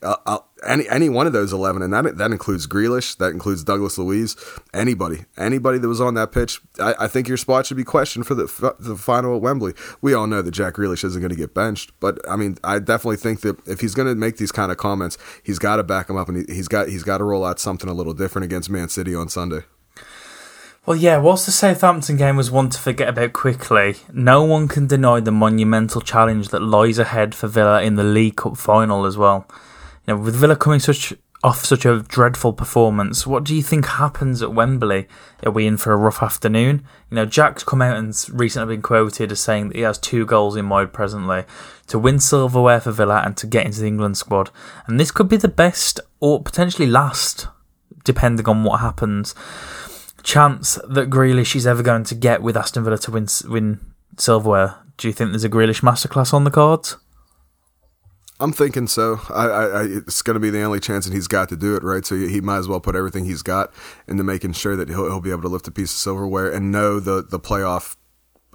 uh, 0.02 0.16
uh, 0.26 0.40
any 0.68 0.88
any 0.90 1.10
one 1.10 1.28
of 1.28 1.34
those 1.34 1.54
11, 1.54 1.82
and 1.82 1.94
that 1.94 2.18
that 2.18 2.32
includes 2.32 2.68
Grealish, 2.68 3.18
that 3.18 3.32
includes 3.32 3.64
Douglas 3.64 3.98
Luiz, 3.98 4.36
anybody, 4.74 5.26
anybody 5.38 5.78
that 5.78 5.88
was 5.88 6.02
on 6.02 6.14
that 6.16 6.32
pitch, 6.32 6.62
I, 6.80 6.96
I 7.02 7.08
think 7.08 7.28
your 7.28 7.38
spot 7.38 7.66
should 7.66 7.78
be 7.78 7.84
questioned 7.84 8.28
for 8.28 8.36
the, 8.36 8.76
the 8.80 8.96
final 8.96 9.36
at 9.36 9.42
Wembley. 9.42 9.74
We 10.02 10.14
all 10.14 10.28
know 10.28 10.42
that 10.42 10.52
Jack 10.52 10.76
Grealish 10.76 11.04
isn't 11.04 11.22
going 11.22 11.32
to 11.32 11.36
get 11.36 11.54
benched, 11.54 11.92
but 12.00 12.20
I 12.30 12.36
mean, 12.36 12.58
I 12.64 12.80
definitely 12.80 13.18
think 13.18 13.42
that 13.42 13.58
if 13.68 13.82
he's 13.82 13.96
going 13.96 14.08
to 14.08 14.16
make 14.16 14.38
these 14.38 14.52
kind 14.52 14.72
of 14.72 14.78
comments, 14.78 15.18
he's 15.44 15.60
got 15.60 15.78
to 15.78 15.84
back 15.84 16.10
him 16.10 16.18
up, 16.18 16.30
and 16.30 16.46
he, 16.48 16.54
he's 16.54 16.68
got 16.68 16.90
he's 16.90 17.04
got 17.04 17.20
to 17.20 17.24
roll 17.24 17.46
out 17.46 17.60
something 17.60 17.90
a 17.90 17.94
little 17.94 18.14
different 18.14 18.46
against 18.46 18.70
Man 18.70 18.90
City 18.90 19.16
on 19.16 19.30
Sunday. 19.30 19.62
Well, 20.84 20.98
yeah, 20.98 21.18
whilst 21.18 21.46
the 21.46 21.52
Southampton 21.52 22.18
game 22.18 22.38
was 22.38 22.50
one 22.50 22.70
to 22.70 22.80
forget 22.80 23.08
about 23.08 23.34
quickly, 23.34 23.98
no 24.12 24.44
one 24.44 24.68
can 24.68 24.88
deny 24.88 25.20
the 25.20 25.32
monumental 25.32 26.02
challenge 26.02 26.50
that 26.50 26.64
lies 26.64 26.98
ahead 26.98 27.36
for 27.36 27.48
Villa 27.48 27.84
in 27.84 27.98
the 27.98 28.04
League 28.04 28.38
Cup 28.38 28.58
final 28.58 29.06
as 29.06 29.16
well. 29.16 29.48
You 30.08 30.16
know, 30.16 30.22
with 30.22 30.36
Villa 30.36 30.56
coming 30.56 30.80
such 30.80 31.14
off 31.44 31.66
such 31.66 31.86
a 31.86 32.00
dreadful 32.08 32.54
performance. 32.54 33.26
What 33.26 33.44
do 33.44 33.56
you 33.56 33.64
think 33.64 33.86
happens 33.86 34.42
at 34.42 34.54
Wembley? 34.54 35.08
Are 35.44 35.52
we 35.52 35.66
in 35.66 35.78
for 35.78 35.92
a 35.92 35.98
rough 35.98 36.22
afternoon? 36.22 36.84
You 37.10 37.16
know, 37.16 37.26
Jack's 37.26 37.64
come 37.64 37.82
out 37.82 37.98
and 37.98 38.16
recently 38.32 38.76
been 38.76 38.84
quoted 38.84 39.32
as 39.32 39.40
saying 39.40 39.70
that 39.70 39.78
he 39.78 39.82
has 39.82 39.98
two 39.98 40.26
goals 40.26 40.56
in 40.56 40.66
mind 40.66 40.94
presently 40.94 41.46
to 41.88 41.98
win 41.98 42.20
silverware 42.20 42.80
for 42.80 42.92
Villa 42.92 43.22
and 43.26 43.36
to 43.38 43.48
get 43.48 43.66
into 43.66 43.82
the 43.82 43.88
England 43.88 44.18
squad. 44.18 44.52
And 44.86 45.00
this 45.00 45.12
could 45.12 45.30
be 45.30 45.38
the 45.38 45.48
best 45.48 46.00
or 46.20 46.44
potentially 46.44 46.88
last, 46.88 47.48
depending 48.04 48.48
on 48.48 48.64
what 48.64 48.82
happens, 48.82 49.34
chance 50.24 50.80
that 50.88 51.10
Grealish 51.10 51.56
is 51.56 51.68
ever 51.68 51.84
going 51.84 52.04
to 52.06 52.16
get 52.16 52.42
with 52.42 52.58
Aston 52.58 52.84
Villa 52.84 52.98
to 53.00 53.12
win 53.12 53.28
win 53.46 53.80
silverware. 54.18 54.76
Do 54.98 55.08
you 55.08 55.14
think 55.14 55.32
there's 55.32 55.44
a 55.44 55.50
Grealish 55.50 55.82
masterclass 55.82 56.34
on 56.34 56.44
the 56.44 56.52
cards? 56.52 56.98
I'm 58.42 58.52
thinking 58.52 58.88
so. 58.88 59.22
I, 59.30 59.46
I, 59.46 59.84
it's 59.84 60.24
going 60.24 60.34
to 60.34 60.40
be 60.40 60.50
the 60.50 60.64
only 60.64 60.80
chance 60.80 61.06
that 61.06 61.14
he's 61.14 61.28
got 61.28 61.48
to 61.50 61.56
do 61.56 61.76
it, 61.76 61.84
right? 61.84 62.04
So 62.04 62.16
he, 62.16 62.28
he, 62.28 62.42
might 62.42 62.58
as 62.58 62.68
well 62.68 62.80
put 62.80 62.96
everything 62.96 63.26
he's 63.26 63.44
got 63.44 63.72
into 64.08 64.24
making 64.24 64.54
sure 64.54 64.76
that 64.76 64.90
he'll, 64.90 65.06
he'll 65.06 65.22
be 65.22 65.30
able 65.30 65.44
to 65.44 65.48
lift 65.48 65.68
a 65.68 65.72
piece 65.72 65.92
of 65.92 65.98
silverware 66.00 66.52
and 66.52 66.72
know 66.72 67.00
the 67.00 67.22
the 67.22 67.40
playoff 67.40 67.98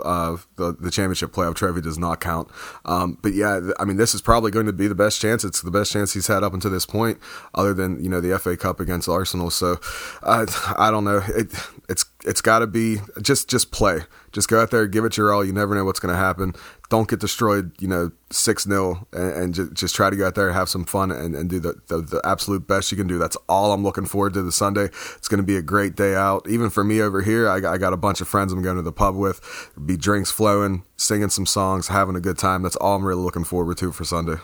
uh, 0.05 0.37
the 0.57 0.73
the 0.79 0.91
championship 0.91 1.33
playoff 1.33 1.55
trophy 1.55 1.81
does 1.81 1.99
not 1.99 2.21
count. 2.21 2.49
Um, 2.85 3.19
but 3.23 3.35
yeah, 3.35 3.71
I 3.79 3.85
mean, 3.85 3.97
this 3.97 4.15
is 4.15 4.23
probably 4.23 4.51
going 4.51 4.67
to 4.67 4.73
be 4.73 4.89
the 4.89 4.95
best 4.95 5.21
chance. 5.21 5.45
It's 5.45 5.63
the 5.63 5.71
best 5.71 5.93
chance 5.93 6.13
he's 6.13 6.27
had 6.27 6.43
up 6.43 6.55
until 6.55 6.71
this 6.71 6.87
point, 6.87 7.19
other 7.55 7.75
than 7.75 8.03
you 8.03 8.09
know 8.09 8.21
the 8.21 8.39
FA 8.39 8.57
Cup 8.57 8.81
against 8.81 9.09
Arsenal. 9.09 9.51
So 9.51 9.79
uh, 10.23 10.47
I 10.77 10.91
don't 10.91 11.05
know. 11.05 11.23
It, 11.29 11.53
it's 11.89 12.05
it's 12.27 12.41
got 12.41 12.59
to 12.59 12.67
be 12.67 12.99
just 13.23 13.49
just 13.49 13.71
play. 13.71 14.01
Just 14.33 14.49
go 14.49 14.61
out 14.61 14.71
there, 14.71 14.87
give 14.87 15.05
it 15.05 15.17
your 15.17 15.33
all. 15.33 15.43
You 15.43 15.53
never 15.53 15.75
know 15.75 15.85
what's 15.85 16.01
going 16.01 16.13
to 16.13 16.19
happen. 16.19 16.55
Don't 16.91 17.09
get 17.09 17.21
destroyed, 17.21 17.73
you 17.81 17.89
know, 17.89 18.11
six 18.31 18.65
0 18.65 19.07
and, 19.13 19.33
and 19.33 19.55
just, 19.55 19.73
just, 19.73 19.95
try 19.95 20.11
to 20.11 20.17
go 20.17 20.27
out 20.27 20.35
there, 20.35 20.53
have 20.53 20.69
some 20.69 20.85
fun, 20.85 21.11
and, 21.11 21.35
and 21.35 21.49
do 21.49 21.59
the, 21.59 21.75
the, 21.87 22.03
the 22.03 22.21
absolute 22.23 22.67
best 22.67 22.93
you 22.93 22.99
can 22.99 23.07
do. 23.07 23.17
That's 23.17 23.37
all 23.49 23.73
I'm 23.73 23.83
looking 23.83 24.05
forward 24.05 24.35
to. 24.35 24.43
The 24.43 24.53
Sunday, 24.53 24.91
it's 25.17 25.27
going 25.27 25.39
to 25.39 25.47
be 25.47 25.57
a 25.57 25.63
great 25.63 25.97
day 25.97 26.15
out. 26.15 26.47
Even 26.49 26.69
for 26.69 26.85
me 26.85 27.01
over 27.01 27.23
here, 27.23 27.49
I 27.49 27.61
got, 27.61 27.73
I 27.73 27.79
got 27.79 27.95
a 27.95 27.97
bunch 27.97 28.21
of 28.21 28.29
friends 28.29 28.53
I'm 28.53 28.61
going 28.61 28.77
to 28.77 28.83
the 28.83 28.93
pub 28.93 29.17
with. 29.17 29.71
Be 29.87 29.97
drinks 29.97 30.31
flowing, 30.31 30.85
singing 30.99 31.31
some 31.31 31.47
songs, 31.47 31.89
having 31.89 32.15
a 32.15 32.21
good 32.21 32.37
time. 32.37 32.63
That's 32.63 32.77
all 32.77 32.97
I'm 32.97 33.07
really 33.07 33.23
looking 33.23 33.45
forward 33.45 33.79
to 33.79 33.91
for 33.91 34.05
Sunday. 34.05 34.37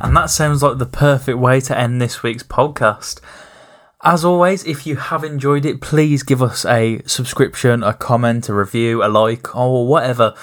And 0.00 0.16
that 0.16 0.30
sounds 0.30 0.62
like 0.62 0.78
the 0.78 0.86
perfect 0.86 1.38
way 1.38 1.60
to 1.60 1.78
end 1.78 2.00
this 2.00 2.22
week's 2.22 2.42
podcast. 2.42 3.20
As 4.06 4.22
always, 4.22 4.66
if 4.66 4.86
you 4.86 4.96
have 4.96 5.24
enjoyed 5.24 5.64
it, 5.64 5.80
please 5.80 6.22
give 6.22 6.42
us 6.42 6.66
a 6.66 7.00
subscription, 7.06 7.82
a 7.82 7.94
comment, 7.94 8.50
a 8.50 8.54
review, 8.54 9.02
a 9.02 9.08
like, 9.08 9.56
or 9.56 9.86
whatever 9.86 10.34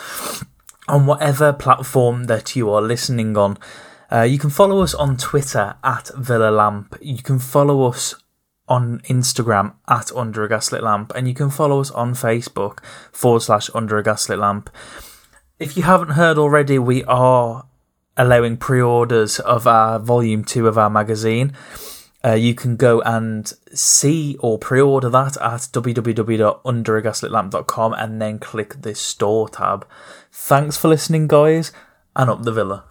on 0.88 1.05
whatever 1.05 1.53
platform 1.53 2.24
that 2.24 2.55
you 2.55 2.72
are 2.72 2.82
listening 2.82 3.38
on. 3.38 3.59
Uh, 4.12 4.24
you 4.24 4.39
can 4.39 4.49
follow 4.49 4.82
us 4.82 4.95
on 4.95 5.16
Twitter 5.16 5.76
at 5.84 6.09
Villa 6.18 6.49
Lamp. 6.49 6.97
You 7.01 7.22
can 7.22 7.38
follow 7.38 7.88
us 7.88 8.16
on 8.68 8.99
Instagram 9.01 9.76
at 9.88 10.12
Under 10.14 10.43
a 10.43 10.49
Gaslit 10.49 10.82
Lamp, 10.82 11.14
and 11.16 11.28
you 11.28 11.36
can 11.36 11.51
follow 11.51 11.80
us 11.82 11.91
on 11.91 12.16
Facebook 12.16 12.84
forward 13.12 13.41
slash 13.41 13.70
Under 13.76 13.97
a 13.99 14.03
Gaslit 14.03 14.39
Lamp. 14.39 14.72
If 15.59 15.78
you 15.78 15.84
haven't 15.84 16.14
heard 16.14 16.39
already, 16.39 16.80
we 16.80 17.03
are 17.03 17.68
allowing 18.18 18.57
pre 18.57 18.82
orders 18.82 19.39
of 19.39 19.68
our 19.68 19.99
volume 19.99 20.43
two 20.43 20.68
of 20.68 20.80
our 20.80 20.89
magazine. 20.89 21.53
Uh, 22.24 22.34
you 22.34 22.53
can 22.53 22.76
go 22.76 23.01
and 23.01 23.51
see 23.74 24.38
or 24.39 24.59
pre-order 24.59 25.09
that 25.09 25.36
at 25.38 25.61
www.underagaslitlamp.com 25.61 27.93
and 27.93 28.22
then 28.22 28.38
click 28.38 28.80
the 28.82 28.93
store 28.93 29.49
tab. 29.49 29.88
Thanks 30.32 30.78
for 30.78 30.88
listening, 30.88 31.28
guys, 31.28 31.72
and 32.15 32.30
up 32.30 32.43
the 32.43 32.51
villa. 32.51 32.84